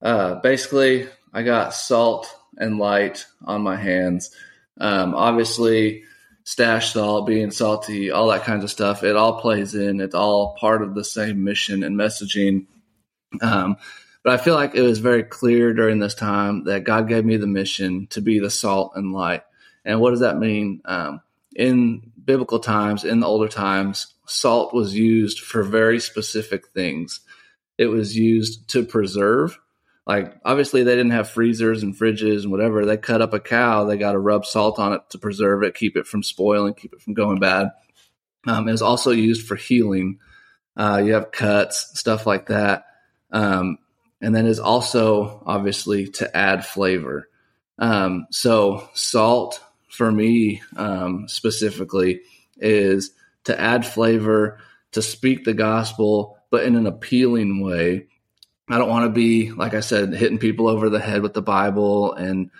Uh, 0.00 0.36
basically, 0.36 1.08
I 1.32 1.42
got 1.42 1.74
salt 1.74 2.34
and 2.56 2.78
light 2.78 3.26
on 3.44 3.62
my 3.62 3.76
hands. 3.76 4.30
Um, 4.80 5.14
obviously, 5.14 6.04
'Stache 6.44 6.92
Salt, 6.92 7.26
being 7.26 7.50
salty, 7.50 8.10
all 8.10 8.28
that 8.28 8.44
kinds 8.44 8.64
of 8.64 8.70
stuff. 8.70 9.02
It 9.04 9.16
all 9.16 9.40
plays 9.40 9.74
in. 9.74 10.00
It's 10.00 10.14
all 10.14 10.56
part 10.58 10.82
of 10.82 10.94
the 10.94 11.04
same 11.04 11.44
mission 11.44 11.82
and 11.82 11.94
messaging. 11.94 12.66
Um, 13.42 13.76
but 14.24 14.32
I 14.32 14.42
feel 14.42 14.54
like 14.54 14.74
it 14.74 14.82
was 14.82 14.98
very 14.98 15.22
clear 15.22 15.74
during 15.74 15.98
this 15.98 16.14
time 16.14 16.64
that 16.64 16.84
God 16.84 17.08
gave 17.08 17.24
me 17.24 17.36
the 17.36 17.46
mission 17.46 18.06
to 18.08 18.20
be 18.20 18.38
the 18.38 18.50
salt 18.50 18.92
and 18.94 19.12
light. 19.12 19.42
And 19.84 20.00
what 20.00 20.10
does 20.10 20.20
that 20.20 20.38
mean? 20.38 20.80
Um, 20.84 21.20
in 21.54 22.12
biblical 22.24 22.60
times, 22.60 23.04
in 23.04 23.20
the 23.20 23.26
older 23.26 23.48
times, 23.48 24.14
salt 24.26 24.72
was 24.72 24.94
used 24.94 25.40
for 25.40 25.62
very 25.62 26.00
specific 26.00 26.68
things. 26.68 27.20
It 27.76 27.86
was 27.86 28.16
used 28.16 28.68
to 28.70 28.84
preserve 28.84 29.58
like 30.08 30.34
obviously 30.42 30.82
they 30.82 30.96
didn't 30.96 31.12
have 31.12 31.28
freezers 31.28 31.82
and 31.82 31.94
fridges 31.94 32.42
and 32.42 32.50
whatever. 32.50 32.86
They 32.86 32.96
cut 32.96 33.20
up 33.20 33.34
a 33.34 33.40
cow, 33.40 33.84
they 33.84 33.98
got 33.98 34.12
to 34.12 34.18
rub 34.18 34.46
salt 34.46 34.78
on 34.78 34.94
it 34.94 35.02
to 35.10 35.18
preserve 35.18 35.62
it, 35.62 35.74
keep 35.74 35.98
it 35.98 36.06
from 36.06 36.22
spoiling, 36.22 36.72
keep 36.72 36.94
it 36.94 37.02
from 37.02 37.12
going 37.12 37.38
bad. 37.38 37.68
Um, 38.46 38.66
it 38.66 38.72
was 38.72 38.80
also 38.82 39.10
used 39.10 39.46
for 39.46 39.54
healing. 39.54 40.18
Uh, 40.74 41.02
you 41.04 41.12
have 41.12 41.30
cuts, 41.30 41.98
stuff 41.98 42.26
like 42.26 42.46
that. 42.46 42.86
Um, 43.30 43.78
and 44.22 44.34
then 44.34 44.46
is 44.46 44.58
also 44.58 45.42
obviously 45.44 46.08
to 46.08 46.34
add 46.34 46.64
flavor. 46.64 47.28
Um, 47.78 48.26
so 48.30 48.88
salt 48.94 49.62
for 49.90 50.10
me 50.10 50.62
um, 50.76 51.28
specifically 51.28 52.22
is 52.56 53.10
to 53.44 53.60
add 53.60 53.84
flavor, 53.84 54.58
to 54.92 55.02
speak 55.02 55.44
the 55.44 55.52
gospel, 55.52 56.38
but 56.50 56.64
in 56.64 56.76
an 56.76 56.86
appealing 56.86 57.60
way 57.62 58.06
I 58.70 58.78
don't 58.78 58.88
want 58.88 59.06
to 59.06 59.10
be, 59.10 59.50
like 59.50 59.74
I 59.74 59.80
said, 59.80 60.14
hitting 60.14 60.38
people 60.38 60.68
over 60.68 60.90
the 60.90 61.00
head 61.00 61.22
with 61.22 61.34
the 61.34 61.42
Bible 61.42 62.12
and 62.12 62.50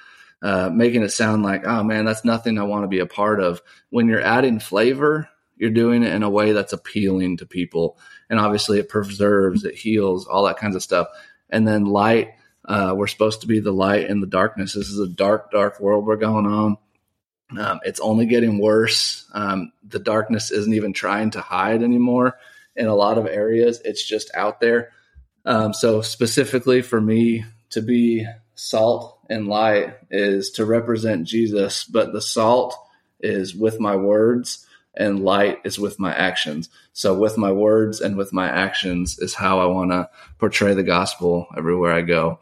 uh, 0.41 0.71
making 0.71 1.03
it 1.03 1.11
sound 1.11 1.43
like, 1.43 1.67
oh 1.67 1.83
man, 1.83 2.05
that's 2.05 2.25
nothing 2.25 2.59
I 2.59 2.63
want 2.63 2.85
to 2.85 2.89
be 2.89 3.01
a 3.01 3.07
part 3.07 3.41
of. 3.41 3.61
When 3.91 4.09
you're 4.09 4.23
adding 4.23 4.61
flavor, 4.61 5.29
you're 5.57 5.71
doing 5.71 6.03
it 6.03 6.13
in 6.13 6.23
a 6.23 6.31
way 6.31 6.53
that's 6.53 6.73
appealing 6.73 7.39
to 7.39 7.47
people. 7.47 7.99
And 8.31 8.39
obviously, 8.39 8.79
it 8.79 8.89
preserves, 8.89 9.65
it 9.65 9.75
heals, 9.75 10.27
all 10.27 10.45
that 10.45 10.59
kinds 10.59 10.77
of 10.77 10.83
stuff. 10.83 11.09
And 11.51 11.67
then 11.67 11.85
light, 11.85 12.35
uh, 12.65 12.95
we're 12.97 13.07
supposed 13.07 13.41
to 13.41 13.47
be 13.47 13.61
the 13.61 13.73
light 13.73 14.09
in 14.09 14.21
the 14.21 14.27
darkness. 14.27 14.75
This 14.75 14.89
is 14.89 15.01
a 15.01 15.09
dark, 15.09 15.51
dark 15.51 15.81
world 15.81 16.07
we're 16.07 16.17
going 16.17 16.47
on. 16.47 16.77
Um, 17.59 17.81
it's 17.83 18.01
only 18.01 18.27
getting 18.27 18.59
worse. 18.59 19.29
Um, 19.33 19.73
the 19.83 19.99
darkness 19.99 20.51
isn't 20.51 20.75
even 20.75 20.93
trying 20.93 21.31
to 21.33 21.41
hide 21.41 21.83
anymore 21.83 22.39
in 22.77 22.87
a 22.87 22.95
lot 22.95 23.19
of 23.19 23.27
areas. 23.27 23.81
It's 23.85 24.07
just 24.07 24.31
out 24.35 24.61
there. 24.61 24.93
Um, 25.49 25.73
so 25.73 26.03
specifically 26.03 26.83
for 26.83 27.01
me 27.01 27.47
to 27.71 27.81
be 27.81 28.27
salt 28.55 29.19
and 29.31 29.49
light 29.49 29.95
is 30.11 30.51
to 30.53 30.67
represent 30.67 31.27
Jesus, 31.27 31.85
but 31.85 32.13
the 32.13 32.21
salt 32.21 32.77
is 33.19 33.55
with 33.55 33.81
my 33.81 33.97
words 33.97 34.67
and 34.95 35.25
light 35.25 35.61
is 35.65 35.79
with 35.79 35.99
my 35.99 36.15
actions. 36.15 36.69
So 36.93 37.15
with 37.15 37.39
my 37.39 37.51
words 37.51 38.03
and 38.03 38.15
with 38.15 38.31
my 38.31 38.47
actions 38.47 39.19
is 39.19 39.33
how 39.33 39.61
I 39.61 39.65
want 39.65 39.91
to 39.91 40.11
portray 40.39 40.75
the 40.75 40.83
gospel 40.83 41.47
everywhere 41.57 41.95
I 41.95 42.03
go. 42.03 42.41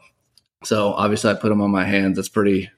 So 0.65 0.91
obviously 0.91 1.31
I 1.31 1.35
put 1.35 1.47
them 1.47 1.61
on 1.61 1.71
my 1.71 1.85
hands. 1.85 2.19
It's 2.19 2.27
pretty 2.27 2.71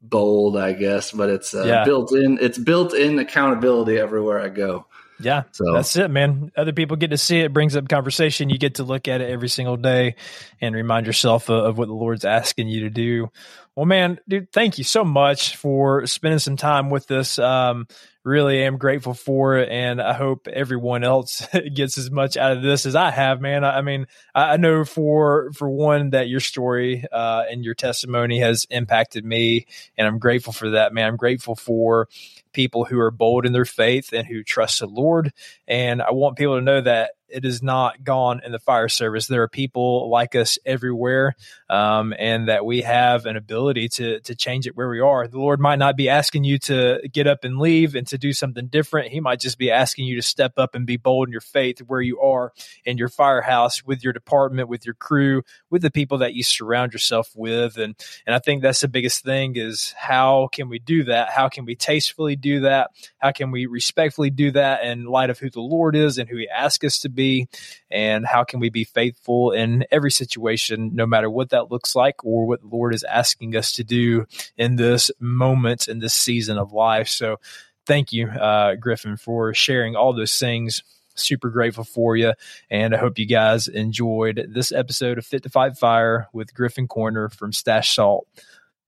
bold, 0.00 0.56
I 0.56 0.72
guess, 0.72 1.12
but 1.12 1.28
it's 1.28 1.54
uh, 1.54 1.64
yeah. 1.66 1.84
built 1.84 2.14
in. 2.14 2.38
It's 2.40 2.58
built 2.58 2.94
in 2.94 3.18
accountability 3.18 3.98
everywhere 3.98 4.40
I 4.40 4.48
go. 4.48 4.86
Yeah, 5.22 5.44
so 5.52 5.72
that's 5.72 5.94
it, 5.96 6.10
man. 6.10 6.50
Other 6.56 6.72
people 6.72 6.96
get 6.96 7.10
to 7.10 7.18
see 7.18 7.40
it, 7.40 7.52
brings 7.52 7.76
up 7.76 7.88
conversation. 7.88 8.50
You 8.50 8.58
get 8.58 8.76
to 8.76 8.84
look 8.84 9.08
at 9.08 9.20
it 9.20 9.30
every 9.30 9.48
single 9.48 9.76
day 9.76 10.16
and 10.60 10.74
remind 10.74 11.06
yourself 11.06 11.48
of, 11.48 11.64
of 11.64 11.78
what 11.78 11.88
the 11.88 11.94
Lord's 11.94 12.24
asking 12.24 12.68
you 12.68 12.80
to 12.80 12.90
do. 12.90 13.30
Well, 13.74 13.86
man, 13.86 14.20
dude, 14.28 14.52
thank 14.52 14.76
you 14.76 14.84
so 14.84 15.02
much 15.02 15.56
for 15.56 16.06
spending 16.06 16.38
some 16.38 16.56
time 16.56 16.90
with 16.90 17.10
us. 17.10 17.38
Um, 17.38 17.86
really 18.22 18.62
am 18.62 18.76
grateful 18.76 19.14
for 19.14 19.56
it. 19.56 19.70
And 19.70 20.00
I 20.00 20.12
hope 20.12 20.46
everyone 20.46 21.04
else 21.04 21.46
gets 21.74 21.96
as 21.96 22.10
much 22.10 22.36
out 22.36 22.56
of 22.56 22.62
this 22.62 22.84
as 22.84 22.94
I 22.94 23.10
have, 23.10 23.40
man. 23.40 23.64
I, 23.64 23.78
I 23.78 23.82
mean, 23.82 24.06
I, 24.34 24.52
I, 24.52 24.56
know 24.58 24.84
for, 24.84 25.50
for 25.54 25.70
one 25.70 26.10
that 26.10 26.28
your 26.28 26.40
story, 26.40 27.04
uh, 27.10 27.44
and 27.50 27.64
your 27.64 27.74
testimony 27.74 28.40
has 28.40 28.66
impacted 28.68 29.24
me 29.24 29.66
and 29.96 30.06
I'm 30.06 30.18
grateful 30.18 30.52
for 30.52 30.70
that, 30.70 30.92
man. 30.92 31.08
I'm 31.08 31.16
grateful 31.16 31.56
for 31.56 32.08
people 32.52 32.84
who 32.84 33.00
are 33.00 33.10
bold 33.10 33.46
in 33.46 33.52
their 33.52 33.64
faith 33.64 34.12
and 34.12 34.26
who 34.26 34.44
trust 34.44 34.80
the 34.80 34.86
Lord. 34.86 35.32
And 35.66 36.02
I 36.02 36.12
want 36.12 36.36
people 36.36 36.56
to 36.56 36.62
know 36.62 36.82
that 36.82 37.12
it 37.32 37.44
is 37.44 37.62
not 37.62 38.04
gone 38.04 38.40
in 38.44 38.52
the 38.52 38.58
fire 38.58 38.88
service. 38.88 39.26
There 39.26 39.42
are 39.42 39.48
people 39.48 40.10
like 40.10 40.34
us 40.34 40.58
everywhere, 40.64 41.34
um, 41.70 42.14
and 42.18 42.48
that 42.48 42.64
we 42.64 42.82
have 42.82 43.26
an 43.26 43.36
ability 43.36 43.88
to 43.90 44.20
to 44.20 44.34
change 44.34 44.66
it 44.66 44.76
where 44.76 44.88
we 44.88 45.00
are. 45.00 45.26
The 45.26 45.38
Lord 45.38 45.60
might 45.60 45.78
not 45.78 45.96
be 45.96 46.08
asking 46.08 46.44
you 46.44 46.58
to 46.60 47.00
get 47.12 47.26
up 47.26 47.44
and 47.44 47.58
leave 47.58 47.94
and 47.94 48.06
to 48.08 48.18
do 48.18 48.32
something 48.32 48.66
different. 48.66 49.12
He 49.12 49.20
might 49.20 49.40
just 49.40 49.58
be 49.58 49.70
asking 49.70 50.06
you 50.06 50.16
to 50.16 50.22
step 50.22 50.52
up 50.58 50.74
and 50.74 50.86
be 50.86 50.96
bold 50.96 51.28
in 51.28 51.32
your 51.32 51.40
faith 51.40 51.78
where 51.86 52.00
you 52.00 52.20
are 52.20 52.52
in 52.84 52.98
your 52.98 53.08
firehouse 53.08 53.84
with 53.84 54.04
your 54.04 54.12
department, 54.12 54.68
with 54.68 54.84
your 54.84 54.94
crew, 54.94 55.42
with 55.70 55.82
the 55.82 55.90
people 55.90 56.18
that 56.18 56.34
you 56.34 56.42
surround 56.42 56.92
yourself 56.92 57.30
with. 57.34 57.78
And 57.78 57.96
and 58.26 58.34
I 58.34 58.38
think 58.38 58.62
that's 58.62 58.80
the 58.80 58.88
biggest 58.88 59.24
thing 59.24 59.56
is 59.56 59.94
how 59.96 60.48
can 60.52 60.68
we 60.68 60.78
do 60.78 61.04
that? 61.04 61.30
How 61.30 61.48
can 61.48 61.64
we 61.64 61.74
tastefully 61.74 62.36
do 62.36 62.60
that? 62.60 62.90
How 63.18 63.32
can 63.32 63.50
we 63.50 63.66
respectfully 63.66 64.30
do 64.30 64.50
that 64.52 64.84
in 64.84 65.04
light 65.04 65.30
of 65.30 65.38
who 65.38 65.50
the 65.50 65.60
Lord 65.60 65.96
is 65.96 66.18
and 66.18 66.28
who 66.28 66.36
He 66.36 66.48
asks 66.48 66.84
us 66.84 66.98
to 67.00 67.08
be? 67.08 67.21
Be 67.22 67.48
and 67.90 68.26
how 68.26 68.42
can 68.42 68.58
we 68.58 68.70
be 68.70 68.84
faithful 68.84 69.52
in 69.52 69.84
every 69.90 70.10
situation, 70.10 70.90
no 70.94 71.06
matter 71.06 71.30
what 71.30 71.50
that 71.50 71.70
looks 71.70 71.94
like 71.94 72.24
or 72.24 72.46
what 72.46 72.60
the 72.62 72.68
Lord 72.68 72.94
is 72.94 73.04
asking 73.04 73.54
us 73.54 73.72
to 73.72 73.84
do 73.84 74.26
in 74.56 74.76
this 74.76 75.10
moment, 75.20 75.88
in 75.88 76.00
this 76.00 76.14
season 76.14 76.58
of 76.58 76.72
life. 76.72 77.08
So 77.08 77.38
thank 77.86 78.12
you, 78.12 78.28
uh, 78.28 78.74
Griffin, 78.74 79.16
for 79.16 79.54
sharing 79.54 79.94
all 79.94 80.12
those 80.12 80.36
things 80.36 80.82
super 81.14 81.50
grateful 81.50 81.84
for 81.84 82.16
you. 82.16 82.32
And 82.70 82.94
I 82.94 82.98
hope 82.98 83.18
you 83.18 83.26
guys 83.26 83.68
enjoyed 83.68 84.48
this 84.48 84.72
episode 84.72 85.18
of 85.18 85.26
Fit 85.26 85.42
to 85.42 85.50
Fight 85.50 85.76
Fire 85.76 86.26
with 86.32 86.54
Griffin 86.54 86.88
Coiner 86.88 87.28
from 87.28 87.52
'Stache 87.52 87.94
Salt. 87.94 88.26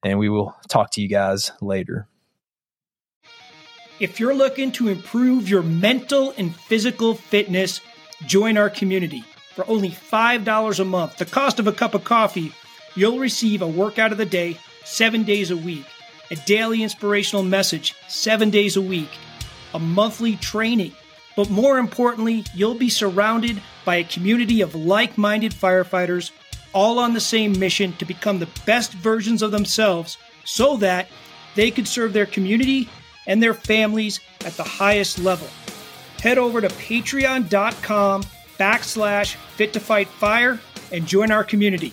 And 0.02 0.18
we 0.18 0.28
will 0.28 0.54
talk 0.68 0.90
to 0.92 1.02
you 1.02 1.08
guys 1.08 1.52
later. 1.60 2.08
If 4.00 4.18
you're 4.18 4.34
looking 4.34 4.72
to 4.72 4.88
improve 4.88 5.48
your 5.48 5.62
mental 5.62 6.34
and 6.36 6.54
physical 6.54 7.14
fitness, 7.14 7.80
Join 8.26 8.56
our 8.56 8.70
community. 8.70 9.24
For 9.54 9.68
only 9.68 9.90
$5 9.90 10.80
a 10.80 10.84
month, 10.84 11.16
the 11.16 11.24
cost 11.24 11.58
of 11.60 11.66
a 11.66 11.72
cup 11.72 11.94
of 11.94 12.04
coffee, 12.04 12.52
you'll 12.94 13.18
receive 13.18 13.62
a 13.62 13.68
workout 13.68 14.12
of 14.12 14.18
the 14.18 14.26
day, 14.26 14.58
seven 14.84 15.22
days 15.22 15.50
a 15.50 15.56
week, 15.56 15.86
a 16.30 16.36
daily 16.36 16.82
inspirational 16.82 17.44
message 17.44 17.94
seven 18.08 18.50
days 18.50 18.76
a 18.76 18.82
week, 18.82 19.10
a 19.72 19.78
monthly 19.78 20.36
training. 20.36 20.92
But 21.36 21.50
more 21.50 21.78
importantly, 21.78 22.44
you'll 22.54 22.74
be 22.74 22.88
surrounded 22.88 23.60
by 23.84 23.96
a 23.96 24.04
community 24.04 24.60
of 24.60 24.74
like 24.74 25.18
minded 25.18 25.52
firefighters, 25.52 26.30
all 26.72 26.98
on 26.98 27.14
the 27.14 27.20
same 27.20 27.58
mission 27.58 27.92
to 27.94 28.04
become 28.04 28.38
the 28.38 28.48
best 28.64 28.92
versions 28.92 29.42
of 29.42 29.50
themselves 29.50 30.16
so 30.44 30.76
that 30.78 31.08
they 31.54 31.70
could 31.70 31.86
serve 31.86 32.12
their 32.12 32.26
community 32.26 32.88
and 33.26 33.42
their 33.42 33.54
families 33.54 34.20
at 34.44 34.56
the 34.56 34.64
highest 34.64 35.18
level. 35.18 35.48
Head 36.24 36.38
over 36.38 36.62
to 36.62 36.68
patreon.com 36.68 38.22
backslash 38.58 39.34
fit 39.34 39.74
to 39.74 39.80
fight 39.80 40.08
fire 40.08 40.58
and 40.90 41.06
join 41.06 41.30
our 41.30 41.44
community. 41.44 41.92